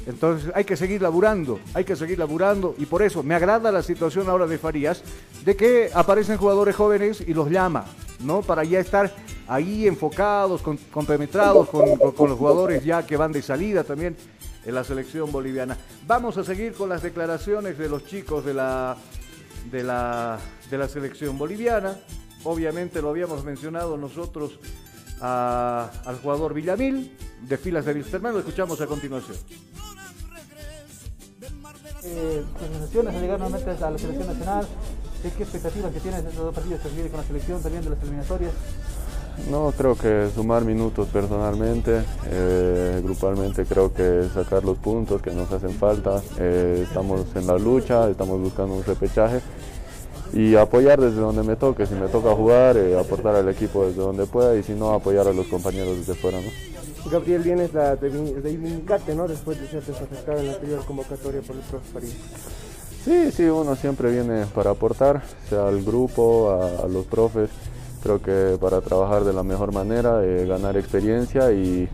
Entonces 0.06 0.52
hay 0.56 0.64
que 0.64 0.78
seguir 0.78 1.02
laburando, 1.02 1.60
hay 1.74 1.84
que 1.84 1.96
seguir 1.96 2.20
laburando 2.20 2.76
y 2.78 2.86
por 2.86 3.02
eso 3.02 3.24
me 3.24 3.36
agrada 3.36 3.72
la 3.72 3.84
situación 3.84 4.30
ahora 4.30 4.48
de 4.48 4.58
Farías, 4.58 5.04
de 5.44 5.56
que 5.56 5.90
aparecen 5.94 6.38
jugadores 6.38 6.76
jóvenes 6.76 7.22
y 7.26 7.34
los 7.34 7.50
llama, 7.50 7.86
¿no? 8.20 8.42
Para 8.42 8.64
ya 8.64 8.80
estar 8.80 9.12
ahí 9.48 9.88
enfocados, 9.88 10.62
con- 10.62 10.78
compenetrados 10.78 11.70
con, 11.70 11.96
con- 11.98 12.12
con 12.12 12.30
los 12.30 12.38
jugadores 12.38 12.84
ya 12.84 13.06
que 13.06 13.16
van 13.18 13.32
de 13.32 13.42
salida 13.42 13.84
también 13.84 14.16
en 14.66 14.76
la 14.76 14.84
selección 14.84 15.32
boliviana. 15.32 15.78
Vamos 16.06 16.38
a 16.38 16.44
seguir 16.44 16.74
con 16.74 16.90
las 16.90 17.02
declaraciones 17.02 17.78
de 17.78 17.88
los 17.90 18.06
chicos 18.06 18.44
de 18.46 18.54
la, 18.54 18.98
de 19.72 19.84
la, 19.84 20.38
de 20.70 20.78
la 20.78 20.88
selección 20.90 21.38
boliviana. 21.38 21.98
Obviamente 22.44 23.02
lo 23.02 23.10
habíamos 23.10 23.44
mencionado 23.46 23.98
nosotros 23.98 24.60
al 25.20 26.20
jugador 26.22 26.54
Villamil 26.54 27.18
de 27.42 27.58
filas 27.58 27.86
de 27.86 27.94
Wilstermann, 27.94 28.34
lo 28.34 28.40
escuchamos 28.40 28.80
a 28.82 28.88
continuación. 28.88 29.38
Eh, 32.04 32.44
sensaciones 32.60 33.22
llegar 33.22 33.40
nuevamente 33.40 33.72
a 33.84 33.90
la 33.92 33.98
selección 33.98 34.28
nacional, 34.28 34.68
¿qué, 35.22 35.28
expectativas 35.44 35.92
que 35.94 36.00
tienes 36.00 36.24
de 36.24 36.30
estos 36.30 36.46
dos 36.46 36.56
partidos 36.56 36.82
que 36.82 36.90
se 36.90 36.94
vienen 36.96 37.12
con 37.12 37.22
la 37.22 37.28
selección, 37.28 37.62
también 37.62 37.84
de 37.84 37.90
las 37.90 38.02
eliminatorias? 38.02 38.52
No, 39.50 39.72
creo 39.78 39.96
que 39.96 40.30
sumar 40.36 40.66
minutos 40.66 41.08
personalmente, 41.08 42.02
eh, 42.26 43.00
grupalmente 43.02 43.64
creo 43.66 43.94
que 43.94 44.28
sacar 44.34 44.66
los 44.66 44.78
puntos 44.78 45.22
que 45.22 45.32
nos 45.32 45.50
hacen 45.52 45.72
falta. 45.72 46.22
Eh, 46.38 46.84
estamos 46.86 47.22
en 47.34 47.48
la 47.48 47.58
lucha, 47.58 48.10
estamos 48.10 48.42
buscando 48.42 48.74
un 48.74 48.84
repechaje 48.84 49.40
y 50.34 50.56
apoyar 50.56 51.00
desde 51.00 51.22
donde 51.22 51.44
me 51.44 51.56
toque. 51.56 51.86
Si 51.86 51.94
me 51.94 52.08
toca 52.08 52.36
jugar, 52.36 52.76
eh, 52.76 53.00
aportar 53.00 53.36
al 53.36 53.48
equipo 53.48 53.86
desde 53.86 54.02
donde 54.02 54.26
pueda 54.26 54.54
y 54.56 54.64
si 54.64 54.74
no, 54.74 54.94
apoyar 54.94 55.28
a 55.28 55.34
los 55.34 55.48
compañeros 55.48 55.98
desde 55.98 56.16
fuera. 56.16 56.40
¿no? 56.42 57.10
Gabriel, 57.10 57.42
vienes 57.42 57.74
la 57.74 57.96
de 57.96 58.10
reivindicarte, 58.10 59.16
¿no? 59.16 59.30
Después 59.30 59.62
de 59.62 59.68
ser 59.68 59.86
desafectado 59.86 60.40
en 60.40 60.48
la 60.48 60.54
anterior 60.54 60.84
convocatoria 60.84 61.40
por 61.42 61.56
el 61.56 61.62
profe 61.62 61.94
París. 61.94 62.16
Sí, 63.06 63.32
sí, 63.32 63.44
uno 63.44 63.78
siempre 63.78 64.12
viene 64.12 64.46
para 64.48 64.72
aportar, 64.72 65.24
sea 65.48 65.70
al 65.70 65.82
grupo, 65.86 66.50
a, 66.52 66.84
a 66.84 66.88
los 66.90 67.06
profes. 67.06 67.50
Creo 68.04 68.22
que 68.22 68.58
para 68.60 68.82
trabajar 68.82 69.24
de 69.24 69.34
la 69.34 69.44
mejor 69.44 69.74
manera, 69.74 70.24
eh, 70.24 70.46
ganar 70.48 70.78
experiencia 70.78 71.52
y, 71.52 71.88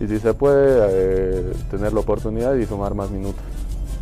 y 0.00 0.06
si 0.06 0.18
se 0.18 0.34
puede, 0.34 0.86
eh, 0.90 1.52
tener 1.70 1.92
la 1.92 2.00
oportunidad 2.00 2.54
y 2.54 2.66
sumar 2.66 2.94
más 2.94 3.10
minutos. 3.10 3.42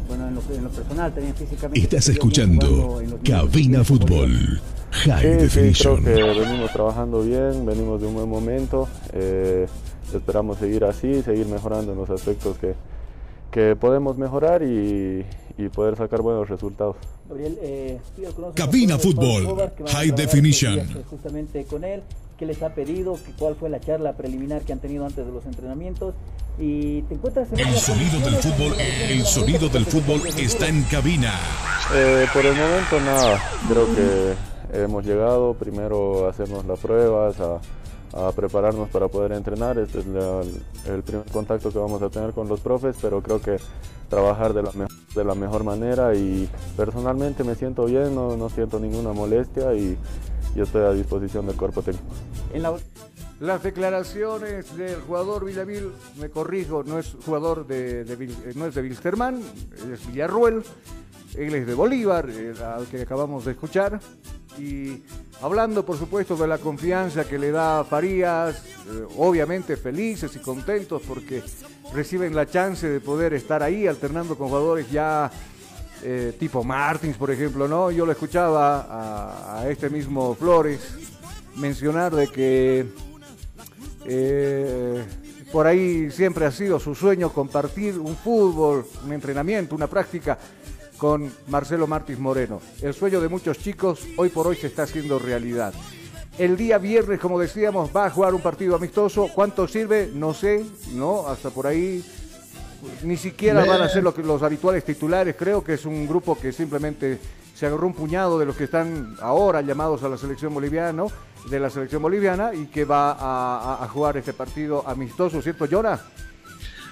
Bueno, 0.08 0.26
en 0.28 0.34
lo, 0.34 0.42
en 0.52 0.64
lo 0.64 0.70
personal, 0.70 1.12
también 1.12 1.34
físicamente. 1.34 1.80
Estás 1.80 2.08
escuchando 2.08 3.00
Cabina 3.24 3.84
Fútbol. 3.84 4.60
High 4.92 5.48
Sí, 5.48 5.72
sí, 5.72 5.82
creo 5.82 5.96
que 6.02 6.40
venimos 6.40 6.72
trabajando 6.72 7.22
bien, 7.22 7.64
venimos 7.64 8.00
de 8.00 8.08
un 8.08 8.14
buen 8.14 8.28
momento. 8.28 8.88
eh, 9.12 9.66
esperamos 10.12 10.58
seguir 10.58 10.84
así, 10.84 11.22
seguir 11.22 11.46
mejorando 11.46 11.92
en 11.92 11.98
los 11.98 12.10
aspectos 12.10 12.58
que, 12.58 12.74
que 13.50 13.76
podemos 13.76 14.18
mejorar 14.18 14.62
y, 14.62 15.24
y 15.58 15.68
poder 15.68 15.96
sacar 15.96 16.20
buenos 16.22 16.48
resultados. 16.48 16.96
Gabriel, 17.28 17.58
eh, 17.62 18.00
Cabina 18.54 18.98
Fútbol, 18.98 19.70
High 19.88 20.10
Definition. 20.12 20.78
eh, 20.80 20.86
Justamente 21.08 21.64
con 21.64 21.84
él, 21.84 22.02
qué 22.38 22.46
les 22.46 22.62
ha 22.62 22.74
pedido, 22.74 23.18
cuál 23.38 23.54
fue 23.56 23.68
la 23.70 23.80
charla 23.80 24.14
preliminar 24.16 24.62
que 24.62 24.72
han 24.72 24.80
tenido 24.80 25.04
antes 25.06 25.24
de 25.26 25.32
los 25.32 25.44
entrenamientos. 25.46 26.14
Y 26.58 27.02
te 27.02 27.14
encuentras 27.14 27.50
en 27.52 27.60
El 27.60 27.74
sonido 27.76 28.18
del 28.20 28.34
fútbol, 28.36 28.74
el 29.08 29.24
sonido 29.24 29.68
del 29.68 29.86
fútbol 29.86 30.20
está 30.38 30.68
en 30.68 30.82
cabina. 30.84 31.32
Eh, 31.94 32.26
por 32.34 32.44
el 32.44 32.54
momento 32.54 33.00
nada, 33.00 33.40
creo 33.68 33.86
que 33.94 34.80
hemos 34.82 35.04
llegado 35.04 35.54
primero 35.54 36.26
a 36.26 36.30
hacernos 36.30 36.64
las 36.66 36.78
pruebas, 36.78 37.36
a, 37.40 37.60
a 38.28 38.32
prepararnos 38.32 38.88
para 38.90 39.08
poder 39.08 39.32
entrenar. 39.32 39.78
Este 39.78 40.00
es 40.00 40.06
la- 40.06 40.42
el 40.92 41.02
primer 41.02 41.24
contacto 41.30 41.70
que 41.70 41.78
vamos 41.78 42.02
a 42.02 42.10
tener 42.10 42.32
con 42.32 42.46
los 42.48 42.60
profes, 42.60 42.94
pero 43.00 43.22
creo 43.22 43.40
que 43.40 43.56
trabajar 44.10 44.52
de 44.52 44.62
la, 44.62 44.70
me- 44.72 44.86
de 45.14 45.24
la 45.24 45.34
mejor 45.34 45.64
manera 45.64 46.14
y 46.14 46.48
personalmente 46.76 47.44
me 47.44 47.54
siento 47.54 47.84
bien, 47.84 48.14
no, 48.14 48.36
no 48.36 48.48
siento 48.48 48.78
ninguna 48.78 49.12
molestia 49.12 49.74
y, 49.74 49.98
y 50.54 50.60
estoy 50.60 50.82
a 50.82 50.92
disposición 50.92 51.46
del 51.46 51.56
cuerpo 51.56 51.82
técnico. 51.82 52.06
En 52.52 52.62
la, 52.62 52.76
las 53.40 53.62
declaraciones 53.62 54.76
del 54.76 55.00
jugador 55.00 55.46
Villavil, 55.46 55.90
me 56.20 56.28
corrijo, 56.28 56.84
no 56.84 56.98
es 56.98 57.16
jugador 57.24 57.66
de, 57.66 58.04
de 58.04 58.24
eh, 58.24 58.52
no 58.54 58.66
es 58.66 58.74
de 58.74 58.82
Wilstermann, 58.82 59.40
es 59.92 60.06
Villarruel, 60.06 60.62
él 61.34 61.54
es 61.54 61.66
de 61.66 61.74
Bolívar, 61.74 62.28
eh, 62.28 62.52
al 62.62 62.86
que 62.86 63.00
acabamos 63.00 63.46
de 63.46 63.52
escuchar, 63.52 63.98
y 64.58 65.02
hablando 65.40 65.86
por 65.86 65.96
supuesto 65.96 66.36
de 66.36 66.46
la 66.46 66.58
confianza 66.58 67.26
que 67.26 67.38
le 67.38 67.50
da 67.50 67.82
Farías, 67.82 68.62
eh, 68.62 69.06
obviamente 69.16 69.78
felices 69.78 70.36
y 70.36 70.40
contentos 70.40 71.00
porque 71.08 71.42
reciben 71.94 72.36
la 72.36 72.44
chance 72.44 72.86
de 72.90 73.00
poder 73.00 73.32
estar 73.32 73.62
ahí 73.62 73.86
alternando 73.86 74.36
con 74.36 74.48
jugadores 74.48 74.90
ya 74.90 75.30
tipo 76.38 76.64
Martins, 76.64 77.18
por 77.18 77.30
ejemplo, 77.30 77.68
¿no? 77.68 77.90
Yo 77.90 78.06
lo 78.06 78.12
escuchaba 78.12 78.86
a, 78.88 79.60
a 79.60 79.68
este 79.68 79.90
mismo 79.90 80.34
Flores 80.34 80.80
mencionar 81.56 82.14
de 82.14 82.26
que 82.28 82.86
eh, 84.06 85.04
por 85.52 85.66
ahí 85.66 86.10
siempre 86.10 86.46
ha 86.46 86.52
sido 86.52 86.78
su 86.80 86.94
sueño 86.94 87.32
compartir 87.32 87.98
un 87.98 88.16
fútbol, 88.16 88.86
un 89.04 89.12
entrenamiento, 89.12 89.74
una 89.74 89.86
práctica 89.88 90.38
con 90.96 91.32
Marcelo 91.48 91.86
Martins 91.86 92.18
Moreno. 92.18 92.60
El 92.82 92.94
sueño 92.94 93.20
de 93.20 93.28
muchos 93.28 93.58
chicos 93.58 94.00
hoy 94.16 94.28
por 94.28 94.46
hoy 94.46 94.56
se 94.56 94.66
está 94.68 94.82
haciendo 94.84 95.18
realidad. 95.18 95.72
El 96.38 96.56
día 96.56 96.78
viernes, 96.78 97.18
como 97.20 97.38
decíamos, 97.38 97.90
va 97.94 98.06
a 98.06 98.10
jugar 98.10 98.34
un 98.34 98.40
partido 98.40 98.76
amistoso. 98.76 99.28
¿Cuánto 99.34 99.66
sirve? 99.66 100.10
No 100.14 100.32
sé, 100.32 100.64
¿no? 100.94 101.26
Hasta 101.26 101.50
por 101.50 101.66
ahí 101.66 102.04
ni 103.02 103.16
siquiera 103.18 103.64
van 103.64 103.82
a 103.82 103.88
ser 103.88 104.02
lo 104.02 104.14
que- 104.14 104.22
los 104.22 104.42
habituales 104.42 104.84
titulares. 104.84 105.34
Creo 105.38 105.62
que 105.62 105.74
es 105.74 105.84
un 105.84 106.06
grupo 106.06 106.38
que 106.38 106.52
simplemente 106.52 107.18
se 107.60 107.66
agarró 107.66 107.86
un 107.86 107.92
puñado 107.92 108.38
de 108.38 108.46
los 108.46 108.56
que 108.56 108.64
están 108.64 109.18
ahora 109.20 109.60
llamados 109.60 110.02
a 110.02 110.08
la 110.08 110.16
selección 110.16 110.54
boliviana, 110.54 111.04
de 111.50 111.60
la 111.60 111.68
selección 111.68 112.00
boliviana, 112.00 112.54
y 112.54 112.68
que 112.68 112.86
va 112.86 113.14
a, 113.20 113.86
jugar 113.88 114.16
este 114.16 114.32
partido 114.32 114.82
amistoso, 114.88 115.42
¿cierto, 115.42 115.66
Jonah? 115.70 116.00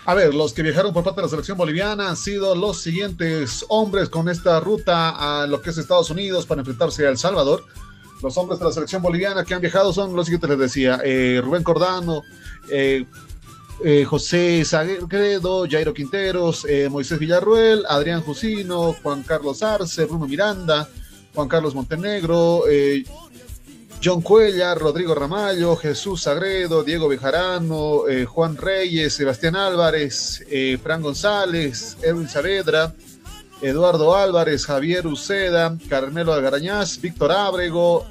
A 0.05 0.13
ver, 0.13 0.35
los 0.35 0.53
que 0.53 0.63
viajaron 0.63 0.93
por 0.93 1.05
parte 1.05 1.23
de 1.23 1.27
la 1.27 1.31
selección 1.31 1.57
boliviana 1.57 2.11
han 2.11 2.19
sido 2.19 2.55
los 2.55 2.83
siguientes 2.83 3.65
hombres 3.71 4.11
con 4.11 4.29
esta 4.29 4.61
ruta 4.61 5.43
a 5.43 5.47
lo 5.47 5.63
que 5.63 5.71
es 5.71 5.79
Estados 5.79 6.11
Unidos 6.11 6.45
para 6.45 6.61
enfrentarse 6.61 7.07
a 7.07 7.09
El 7.09 7.17
Salvador. 7.17 7.65
Los 8.23 8.37
hombres 8.37 8.59
de 8.59 8.67
la 8.67 8.73
selección 8.73 9.01
boliviana 9.01 9.45
que 9.45 9.55
han 9.55 9.63
viajado 9.63 9.91
son 9.95 10.15
los 10.15 10.27
siguientes, 10.27 10.51
les 10.51 10.59
decía, 10.59 11.01
eh, 11.03 11.41
Rubén 11.43 11.63
Cordano, 11.63 12.25
eh, 12.71 13.07
eh, 13.85 14.05
José 14.05 14.65
Sagredo, 14.65 15.67
Jairo 15.71 15.95
Quinteros, 15.95 16.65
eh, 16.69 16.89
Moisés 16.89 17.19
Villarruel, 17.19 17.85
Adrián 17.89 18.23
Jusino, 18.23 18.93
Juan 19.03 19.23
Carlos 19.23 19.63
Arce, 19.63 20.05
Bruno 20.05 20.27
Miranda, 20.27 20.89
Juan 21.33 21.49
Carlos 21.49 21.75
Montenegro, 21.75 22.65
eh, 22.69 23.05
John 24.03 24.21
Cuellar, 24.21 24.79
Rodrigo 24.79 25.15
Ramallo, 25.15 25.77
Jesús 25.77 26.23
Sagredo, 26.23 26.83
Diego 26.83 27.09
Bejarano, 27.09 28.03
Juan 28.29 28.57
Reyes, 28.57 29.15
Sebastián 29.15 29.57
Álvarez, 29.57 30.45
Fran 30.81 31.03
González, 31.03 31.97
Erwin 32.03 32.29
Saavedra, 32.29 32.95
Eduardo 33.61 34.15
Álvarez, 34.15 34.67
Javier 34.67 35.05
Uceda, 35.05 35.77
Carmelo 35.89 36.33
Algarañaz, 36.33 37.01
Víctor 37.01 37.33
Ábrego, 37.33 38.07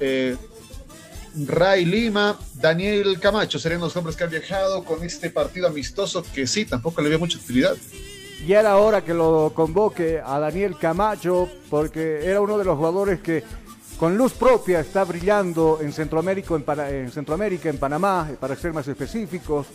Ray 1.46 1.84
Lima, 1.84 2.38
Daniel 2.54 3.18
Camacho 3.20 3.58
serían 3.58 3.80
los 3.80 3.96
hombres 3.96 4.16
que 4.16 4.24
han 4.24 4.30
viajado 4.30 4.84
con 4.84 5.02
este 5.04 5.30
partido 5.30 5.68
amistoso 5.68 6.24
que 6.34 6.46
sí, 6.46 6.64
tampoco 6.64 7.00
le 7.00 7.08
veo 7.08 7.18
mucha 7.18 7.38
utilidad. 7.38 7.76
Ya 8.46 8.60
era 8.60 8.76
hora 8.76 9.04
que 9.04 9.14
lo 9.14 9.52
convoque 9.54 10.20
a 10.24 10.38
Daniel 10.38 10.76
Camacho, 10.78 11.48
porque 11.68 12.20
era 12.24 12.40
uno 12.40 12.56
de 12.56 12.64
los 12.64 12.76
jugadores 12.76 13.20
que 13.20 13.42
con 13.98 14.16
luz 14.16 14.32
propia 14.32 14.80
está 14.80 15.04
brillando 15.04 15.80
en 15.82 15.92
Centroamérica, 15.92 16.54
en, 16.88 17.10
Centroamérica, 17.10 17.68
en 17.68 17.78
Panamá, 17.78 18.28
eh, 18.30 18.36
para 18.38 18.54
ser 18.54 18.72
más 18.72 18.86
específicos. 18.86 19.66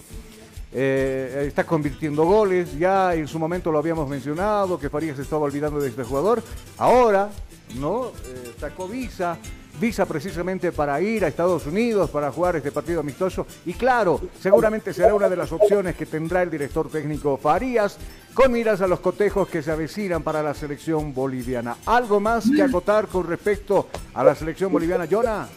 Eh, 0.72 1.44
está 1.48 1.66
convirtiendo 1.66 2.24
goles, 2.24 2.78
ya 2.80 3.14
en 3.14 3.28
su 3.28 3.38
momento 3.38 3.72
lo 3.72 3.78
habíamos 3.78 4.10
mencionado, 4.10 4.80
que 4.80 4.90
Farías 4.90 5.20
estaba 5.20 5.44
olvidando 5.44 5.80
de 5.80 5.90
este 5.90 6.04
jugador. 6.04 6.42
Ahora, 6.78 7.30
¿no? 7.76 8.08
Eh, 8.08 8.54
sacó 8.60 8.88
visa, 8.88 9.38
visa 9.80 10.06
precisamente 10.06 10.72
para 10.72 11.00
ir 11.02 11.26
a 11.26 11.28
Estados 11.28 11.66
Unidos, 11.66 12.10
para 12.10 12.32
jugar 12.32 12.56
este 12.56 12.72
partido 12.72 13.02
amistoso. 13.02 13.46
Y 13.66 13.74
claro, 13.74 14.22
seguramente 14.42 14.94
será 14.94 15.14
una 15.14 15.30
de 15.30 15.36
las 15.36 15.52
opciones 15.52 15.96
que 15.96 16.06
tendrá 16.06 16.42
el 16.42 16.50
director 16.50 16.90
técnico 16.90 17.38
Farías, 17.38 17.98
con 18.34 18.52
miras 18.52 18.82
a 18.82 18.88
los 18.88 19.00
cotejos 19.00 19.48
que 19.48 19.62
se 19.62 19.72
avecinan 19.72 20.24
para 20.24 20.42
la 20.42 20.54
selección 20.54 21.14
boliviana. 21.14 21.78
¿Algo 21.86 22.20
más 22.20 22.50
que 22.50 22.62
acotar 22.62 23.08
con 23.08 23.28
respecto 23.28 23.88
a 24.14 24.24
la 24.24 24.36
selección 24.36 24.72
boliviana, 24.72 25.08
Jonah? 25.10 25.48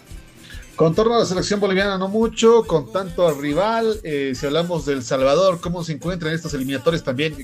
Con 0.76 0.94
torno 0.94 1.14
a 1.14 1.20
la 1.20 1.24
selección 1.24 1.58
boliviana, 1.58 1.96
no 1.96 2.08
mucho, 2.08 2.64
con 2.66 2.92
tanto 2.92 3.26
al 3.26 3.38
rival, 3.40 3.98
eh, 4.02 4.32
si 4.34 4.44
hablamos 4.44 4.84
del 4.84 5.02
Salvador, 5.02 5.58
cómo 5.58 5.82
se 5.82 5.92
encuentran 5.92 6.34
estos 6.34 6.52
eliminatorios 6.52 7.02
también, 7.02 7.34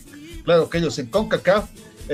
claro 0.45 0.69
que 0.69 0.77
ellos 0.77 0.99
en 0.99 1.07
CONCACAF, 1.07 1.65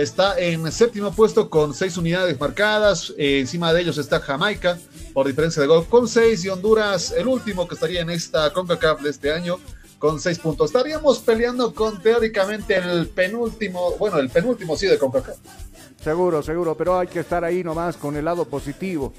está 0.03 0.39
en 0.39 0.71
séptimo 0.71 1.13
puesto 1.13 1.51
con 1.51 1.75
seis 1.75 1.97
unidades 1.97 2.39
marcadas, 2.39 3.13
eh, 3.19 3.41
encima 3.41 3.73
de 3.73 3.81
ellos 3.81 3.99
está 3.99 4.21
Jamaica, 4.21 4.79
por 5.13 5.27
diferencia 5.27 5.61
de 5.61 5.67
gol, 5.67 5.87
con 5.87 6.07
seis, 6.07 6.45
y 6.45 6.49
Honduras, 6.49 7.11
el 7.11 7.27
último 7.27 7.67
que 7.67 7.75
estaría 7.75 8.03
en 8.03 8.11
esta 8.11 8.53
CONCACAF 8.53 9.03
de 9.03 9.11
este 9.11 9.33
año, 9.33 9.59
con 9.99 10.21
seis 10.21 10.39
puntos. 10.39 10.67
Estaríamos 10.67 11.19
peleando 11.19 11.75
con 11.75 12.01
teóricamente 12.01 12.77
el 12.77 13.09
penúltimo, 13.09 13.97
bueno, 13.99 14.19
el 14.19 14.31
penúltimo 14.31 14.77
sí 14.77 14.87
de 14.87 14.99
CONCACAF. 14.99 15.37
Seguro, 16.03 16.45
seguro, 16.45 16.77
pero 16.77 16.97
hay 16.97 17.09
que 17.09 17.19
estar 17.19 17.43
ahí 17.45 17.65
nomás 17.65 17.97
con 17.97 18.17
el 18.17 18.25
lado 18.25 18.45
positivo. 18.45 19.13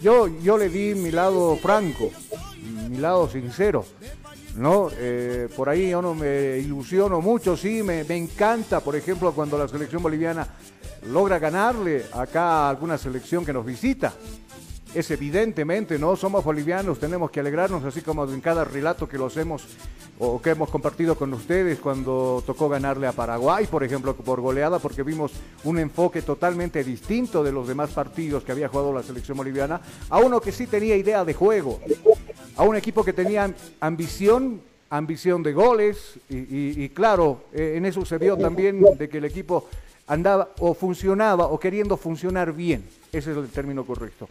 Yo, 0.00 0.26
yo 0.42 0.58
le 0.58 0.68
di 0.68 0.96
mi 0.96 1.12
lado 1.12 1.56
franco, 1.56 2.10
mi 2.90 2.96
lado 2.96 3.30
sincero, 3.30 3.86
¿no? 4.56 4.88
Eh, 4.96 5.48
por 5.56 5.68
ahí 5.68 5.90
yo 5.90 6.02
no 6.02 6.14
me 6.14 6.58
ilusiono 6.58 7.20
mucho, 7.20 7.56
sí, 7.56 7.82
me, 7.82 8.04
me 8.04 8.16
encanta, 8.16 8.80
por 8.80 8.96
ejemplo, 8.96 9.32
cuando 9.32 9.58
la 9.58 9.68
selección 9.68 10.02
boliviana 10.02 10.46
logra 11.08 11.38
ganarle 11.38 12.04
acá 12.12 12.66
a 12.66 12.70
alguna 12.70 12.98
selección 12.98 13.44
que 13.44 13.52
nos 13.52 13.64
visita. 13.64 14.12
Es 14.94 15.10
evidentemente, 15.10 15.98
¿no? 15.98 16.14
Somos 16.14 16.44
bolivianos, 16.44 17.00
tenemos 17.00 17.30
que 17.30 17.40
alegrarnos, 17.40 17.84
así 17.84 18.00
como 18.00 18.24
en 18.24 18.40
cada 18.40 18.64
relato 18.64 19.08
que 19.08 19.18
los 19.18 19.36
hemos 19.36 19.66
o 20.18 20.40
que 20.40 20.50
hemos 20.50 20.70
compartido 20.70 21.16
con 21.16 21.32
ustedes 21.32 21.80
cuando 21.80 22.42
tocó 22.46 22.68
ganarle 22.68 23.06
a 23.06 23.12
Paraguay, 23.12 23.66
por 23.66 23.82
ejemplo, 23.82 24.14
por 24.14 24.40
goleada, 24.40 24.78
porque 24.78 25.02
vimos 25.02 25.32
un 25.64 25.78
enfoque 25.78 26.22
totalmente 26.22 26.84
distinto 26.84 27.42
de 27.42 27.50
los 27.50 27.66
demás 27.66 27.90
partidos 27.90 28.44
que 28.44 28.52
había 28.52 28.68
jugado 28.68 28.92
la 28.92 29.02
selección 29.02 29.36
boliviana, 29.36 29.80
a 30.08 30.18
uno 30.18 30.40
que 30.40 30.52
sí 30.52 30.68
tenía 30.68 30.96
idea 30.96 31.24
de 31.24 31.34
juego, 31.34 31.80
a 32.56 32.62
un 32.62 32.76
equipo 32.76 33.04
que 33.04 33.12
tenía 33.12 33.52
ambición, 33.80 34.60
ambición 34.90 35.42
de 35.42 35.52
goles, 35.52 36.18
y, 36.28 36.88
claro, 36.90 37.44
eh, 37.52 37.74
en 37.76 37.86
eso 37.86 38.04
se 38.04 38.18
vio 38.18 38.36
también 38.36 38.84
de 38.98 39.08
que 39.08 39.18
el 39.18 39.24
equipo 39.24 39.68
andaba 40.06 40.50
o 40.58 40.74
funcionaba 40.74 41.46
o 41.46 41.58
queriendo 41.58 41.96
funcionar 41.96 42.52
bien, 42.52 42.84
ese 43.12 43.32
es 43.32 43.36
el 43.36 43.48
término 43.48 43.84
correcto. 43.84 44.28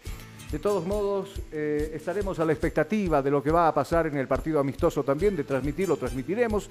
De 0.51 0.59
todos 0.59 0.85
modos, 0.85 1.31
eh, 1.51 1.91
estaremos 1.95 2.37
a 2.37 2.45
la 2.45 2.53
expectativa 2.53 3.23
de 3.23 3.31
lo 3.31 3.41
que 3.41 3.49
va 3.49 3.67
a 3.67 3.73
pasar 3.73 4.05
en 4.05 4.17
el 4.17 4.27
partido 4.27 4.59
amistoso 4.59 5.03
también, 5.03 5.35
de 5.35 5.43
transmitirlo, 5.43 5.97
transmitiremos. 5.97 6.69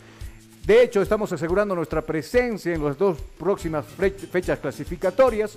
De 0.65 0.85
hecho, 0.85 1.03
estamos 1.03 1.33
asegurando 1.33 1.75
nuestra 1.75 2.01
presencia 2.01 2.73
en 2.73 2.85
las 2.85 2.97
dos 2.97 3.19
próximas 3.37 3.85
fechas 3.87 4.61
clasificatorias 4.61 5.57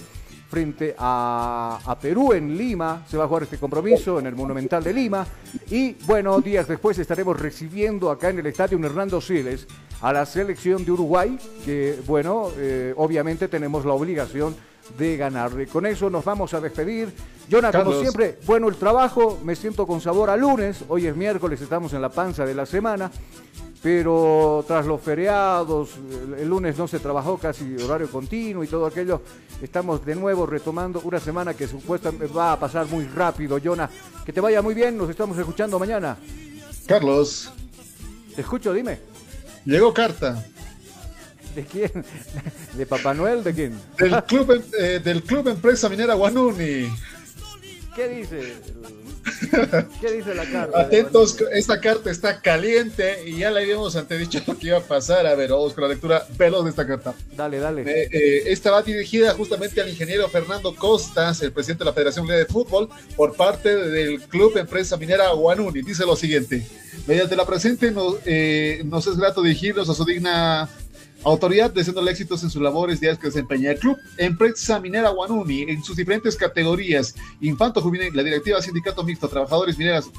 frente 0.56 0.95
a, 0.97 1.82
a 1.86 1.99
Perú 1.99 2.32
en 2.32 2.58
Lima. 2.58 3.03
Se 3.10 3.18
va 3.18 3.26
a 3.26 3.28
jugar 3.28 3.43
este 3.43 3.58
compromiso 3.58 4.20
en 4.20 4.26
el 4.26 4.36
Monumental 4.36 4.82
de 4.82 4.93
Lima. 4.93 5.28
Y 5.70 5.97
bueno, 6.06 6.39
días 6.39 6.66
después 6.66 6.97
estaremos 6.97 7.38
recibiendo 7.38 8.10
acá 8.10 8.30
en 8.30 8.39
el 8.39 8.45
Estadio 8.45 8.80
Hernando 8.80 9.20
Siles 9.20 9.68
a 9.99 10.14
la 10.14 10.26
selección 10.26 10.86
de 10.86 10.93
Uruguay, 10.93 11.38
que 11.66 11.99
bueno, 12.08 12.51
eh, 12.58 12.93
obviamente 12.95 13.49
tenemos 13.49 13.84
la 13.84 13.91
obligación 13.91 14.56
de 14.97 15.18
ganarle. 15.18 15.68
Con 15.68 15.86
eso 15.86 16.10
nos 16.10 16.24
vamos 16.24 16.53
a 16.53 16.62
despedir. 16.62 17.14
Jonah, 17.51 17.74
como 17.74 17.91
siempre, 17.99 18.39
bueno 18.45 18.70
el 18.70 18.78
trabajo, 18.78 19.38
me 19.43 19.58
siento 19.58 19.86
con 19.86 19.99
sabor 19.99 20.30
a 20.30 20.38
lunes, 20.38 20.86
hoy 20.88 21.06
es 21.06 21.18
miércoles, 21.18 21.60
estamos 21.60 21.91
en 21.91 22.01
la 22.01 22.10
panza 22.10 22.45
de 22.45 22.56
la 22.56 22.66
semana, 22.66 23.12
pero 23.86 24.65
tras 24.67 24.88
los 24.88 24.99
feriados, 24.99 25.91
el, 26.39 26.49
lunes 26.49 26.75
no 26.75 26.88
se 26.88 26.97
trabajó 26.97 27.38
casi 27.38 27.75
horario 27.83 28.09
continuo 28.09 28.63
y 28.63 28.67
todo 28.67 28.88
aquello, 28.88 29.21
estamos 29.61 30.03
de 30.03 30.15
nuevo 30.15 30.47
retomando 30.47 31.01
una 31.01 31.19
semana 31.19 31.53
que 31.53 31.67
supuestamente 31.67 32.25
va 32.25 32.53
a 32.53 32.59
pasar 32.59 32.88
muy 32.88 33.05
rápido, 33.05 33.59
Jonah. 33.63 33.88
Que 34.25 34.33
te 34.33 34.41
vaya 34.41 34.63
muy 34.63 34.73
bien, 34.73 34.97
nos 34.97 35.07
estamos 35.07 35.38
escuchando 35.38 35.77
mañana. 35.77 36.17
Carlos. 36.88 37.51
Te 38.36 38.41
escucho, 38.41 38.73
dime. 38.73 38.97
Llegó 39.65 39.93
carta. 39.93 40.43
¿De 41.53 41.63
quién? 41.63 41.91
¿De 42.73 42.88
Papá 42.88 43.13
Noel? 43.13 43.43
¿De 43.43 43.53
quién? 43.53 43.79
Del 43.99 44.23
club, 44.23 44.63
eh, 44.79 44.99
del 44.99 45.21
club 45.21 45.47
Empresa 45.47 45.89
Minera 45.89 46.15
Guanuni. 46.15 46.91
¿Qué 47.95 48.09
dice? 48.09 48.55
¿Qué 50.01 50.11
dice 50.11 50.36
la 50.36 50.45
carta? 50.45 50.82
Atentos, 50.82 51.38
esta 51.53 51.80
carta 51.80 52.11
está 52.11 52.41
caliente 52.41 53.23
y 53.26 53.39
ya 53.39 53.51
le 53.51 53.61
habíamos 53.61 53.95
antedicho 53.95 54.39
lo 54.45 54.57
que 54.59 54.67
iba 54.67 54.78
a 54.78 54.82
pasar. 54.82 55.26
A 55.26 55.36
ver, 55.36 55.51
vamos 55.51 55.73
con 55.73 55.84
la 55.84 55.89
lectura 55.89 56.26
veloz 56.38 56.63
de 56.63 56.69
esta 56.69 56.86
carta. 56.86 57.13
Dale, 57.36 57.59
dale. 57.59 57.82
Eh, 57.82 58.09
eh, 58.11 58.43
esta 58.47 58.71
va 58.71 58.82
dirigida 58.82 59.34
justamente 59.34 59.82
al 59.82 59.89
ingeniero 59.89 60.28
Fernando 60.30 60.76
Costas, 60.76 61.41
el 61.41 61.51
presidente 61.51 61.84
de 61.84 61.89
la 61.89 61.93
Federación 61.93 62.28
de 62.28 62.45
Fútbol, 62.45 62.89
por 63.15 63.36
parte 63.36 63.76
del 63.76 64.21
Club 64.23 64.57
Empresa 64.57 64.97
Minera 64.97 65.32
Guanuni. 65.32 65.82
Dice 65.82 66.05
lo 66.05 66.15
siguiente: 66.15 66.65
mediante 67.07 67.36
la 67.36 67.45
presente 67.45 67.91
nos, 67.91 68.15
eh, 68.26 68.82
nos 68.86 69.07
es 69.07 69.17
grato 69.17 69.41
dirigirnos 69.41 69.89
a 69.89 69.93
su 69.93 70.05
digna 70.05 70.69
autoridad, 71.26 71.71
deseándole 71.71 72.11
éxitos 72.11 72.43
en 72.43 72.49
sus 72.49 72.61
labores 72.61 72.99
diarias 72.99 73.19
que 73.19 73.28
desempeña 73.28 73.71
el 73.71 73.80
club. 73.80 73.97
Empresa 74.17 74.80
Minera 74.80 75.09
Guanuni, 75.09 75.63
en 75.63 75.84
sus 75.84 75.97
diferentes 75.97 76.36
categorías, 76.36 77.15
infanto 77.41 77.82
juvenil, 77.82 78.15
la 78.15 78.23
directiva 78.23 78.61
sindicato 78.61 79.03
mixto, 79.03 79.28
trabajadores 79.28 79.78
mineras 79.78 80.09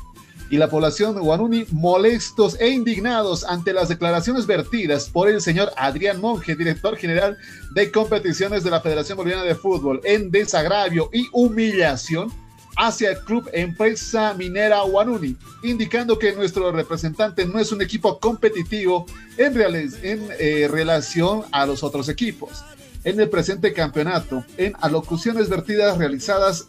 y 0.51 0.59
la 0.59 0.69
población 0.69 1.19
Guanuni 1.19 1.67
molestos 1.73 2.57
e 2.61 2.69
indignados 2.69 3.45
ante 3.45 3.73
las 3.73 3.89
declaraciones 3.89 4.47
vertidas 4.47 5.09
por 5.09 5.29
el 5.29 5.41
señor 5.41 5.73
Adrián 5.77 6.21
Monge, 6.21 6.55
director 6.55 6.97
general 6.97 7.37
de 7.75 7.91
competiciones 7.91 8.63
de 8.63 8.71
la 8.71 8.81
Federación 8.81 9.17
Boliviana 9.17 9.45
de 9.45 9.55
Fútbol, 9.55 10.01
en 10.05 10.31
desagravio 10.31 11.11
y 11.13 11.27
humillación 11.33 12.33
hacia 12.77 13.11
el 13.11 13.19
club 13.21 13.49
Empresa 13.53 14.35
Minera 14.35 14.83
Guanuni, 14.83 15.37
indicando 15.63 16.19
que 16.19 16.35
nuestro 16.35 16.71
representante 16.73 17.47
no 17.47 17.59
es 17.59 17.73
un 17.73 17.83
equipo 17.83 18.21
competitivo 18.21 19.07
en, 19.37 19.55
reales, 19.55 19.99
en 20.03 20.29
eh, 20.39 20.69
relación 20.71 21.45
a 21.53 21.67
los 21.67 21.83
otros 21.83 22.09
equipos. 22.09 22.65
En 23.05 23.19
el 23.21 23.29
presente 23.29 23.73
campeonato, 23.73 24.45
en 24.57 24.75
alocuciones 24.81 25.49
vertidas 25.49 25.97
realizadas 25.97 26.69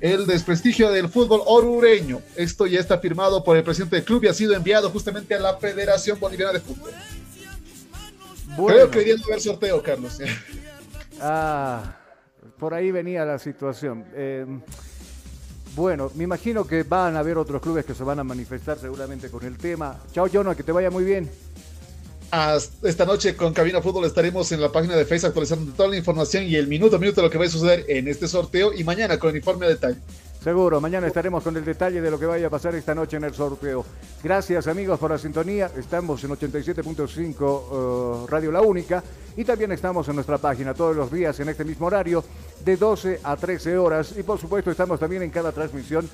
el 0.00 0.26
desprestigio 0.26 0.90
del 0.90 1.08
fútbol 1.08 1.42
orureño. 1.46 2.20
Esto 2.36 2.66
ya 2.66 2.80
está 2.80 2.98
firmado 2.98 3.42
por 3.44 3.56
el 3.56 3.64
presidente 3.64 3.96
del 3.96 4.04
club 4.04 4.24
y 4.24 4.28
ha 4.28 4.34
sido 4.34 4.54
enviado 4.54 4.90
justamente 4.90 5.34
a 5.34 5.40
la 5.40 5.56
Federación 5.56 6.18
Boliviana 6.18 6.52
de 6.52 6.60
Fútbol. 6.60 6.90
Bueno. 8.56 8.66
Creo 8.66 8.90
que 8.90 8.98
hoy 8.98 9.04
día 9.04 9.16
no 9.16 9.24
haber 9.24 9.40
sorteo, 9.40 9.82
Carlos. 9.82 10.18
Ah, 11.20 11.96
por 12.58 12.74
ahí 12.74 12.90
venía 12.90 13.24
la 13.24 13.38
situación. 13.38 14.04
Eh, 14.14 14.46
bueno, 15.76 16.10
me 16.14 16.24
imagino 16.24 16.66
que 16.66 16.84
van 16.84 17.16
a 17.16 17.18
haber 17.18 17.36
otros 17.36 17.60
clubes 17.60 17.84
que 17.84 17.94
se 17.94 18.02
van 18.02 18.18
a 18.18 18.24
manifestar 18.24 18.78
seguramente 18.78 19.28
con 19.28 19.44
el 19.44 19.58
tema. 19.58 19.98
Chao, 20.10 20.26
Jono, 20.32 20.56
que 20.56 20.62
te 20.62 20.72
vaya 20.72 20.90
muy 20.90 21.04
bien. 21.04 21.30
Hasta 22.30 22.88
esta 22.88 23.04
noche 23.04 23.36
con 23.36 23.52
Cabina 23.52 23.82
Fútbol 23.82 24.06
estaremos 24.06 24.50
en 24.52 24.62
la 24.62 24.72
página 24.72 24.96
de 24.96 25.04
Facebook 25.04 25.28
actualizando 25.28 25.72
toda 25.72 25.90
la 25.90 25.96
información 25.96 26.44
y 26.44 26.56
el 26.56 26.66
minuto 26.66 26.96
a 26.96 26.98
minuto 26.98 27.20
de 27.20 27.26
lo 27.26 27.30
que 27.30 27.38
va 27.38 27.44
a 27.44 27.48
suceder 27.48 27.84
en 27.88 28.08
este 28.08 28.26
sorteo 28.26 28.72
y 28.72 28.84
mañana 28.84 29.18
con 29.18 29.30
el 29.30 29.36
informe 29.36 29.66
a 29.66 29.68
detalle. 29.68 29.98
Seguro, 30.42 30.80
mañana 30.80 31.08
estaremos 31.08 31.42
con 31.42 31.56
el 31.56 31.64
detalle 31.64 32.00
de 32.00 32.10
lo 32.10 32.18
que 32.18 32.24
vaya 32.24 32.46
a 32.46 32.50
pasar 32.50 32.74
esta 32.74 32.94
noche 32.94 33.18
en 33.18 33.24
el 33.24 33.34
sorteo. 33.34 33.84
Gracias 34.24 34.66
amigos 34.68 34.98
por 34.98 35.10
la 35.10 35.18
sintonía. 35.18 35.70
Estamos 35.76 36.24
en 36.24 36.30
87.5 36.30 38.22
uh, 38.22 38.26
Radio 38.28 38.50
La 38.50 38.62
Única 38.62 39.04
y 39.36 39.44
también 39.44 39.72
estamos 39.72 40.08
en 40.08 40.14
nuestra 40.14 40.38
página 40.38 40.74
todos 40.74 40.96
los 40.96 41.12
días 41.12 41.38
en 41.40 41.48
este 41.48 41.64
mismo 41.64 41.86
horario 41.86 42.24
de 42.64 42.76
12 42.76 43.20
a 43.22 43.36
13 43.36 43.78
horas 43.78 44.14
y 44.16 44.22
por 44.22 44.38
supuesto 44.38 44.70
estamos 44.70 44.98
también 44.98 45.22
en 45.22 45.30
cada 45.30 45.52
transmisión 45.52 46.08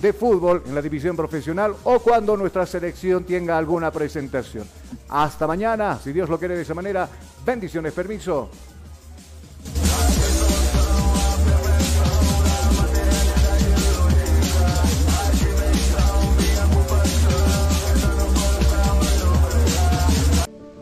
de 0.00 0.12
fútbol 0.12 0.62
en 0.66 0.74
la 0.74 0.82
división 0.82 1.16
profesional 1.16 1.74
o 1.84 1.98
cuando 1.98 2.36
nuestra 2.36 2.64
selección 2.64 3.24
tenga 3.24 3.58
alguna 3.58 3.90
presentación. 3.90 4.66
Hasta 5.08 5.46
mañana, 5.46 5.98
si 5.98 6.12
Dios 6.12 6.28
lo 6.28 6.38
quiere 6.38 6.56
de 6.56 6.62
esa 6.62 6.74
manera. 6.74 7.08
Bendiciones, 7.44 7.92
permiso. 7.92 8.50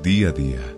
Día 0.02 0.28
a 0.28 0.32
día, 0.32 0.77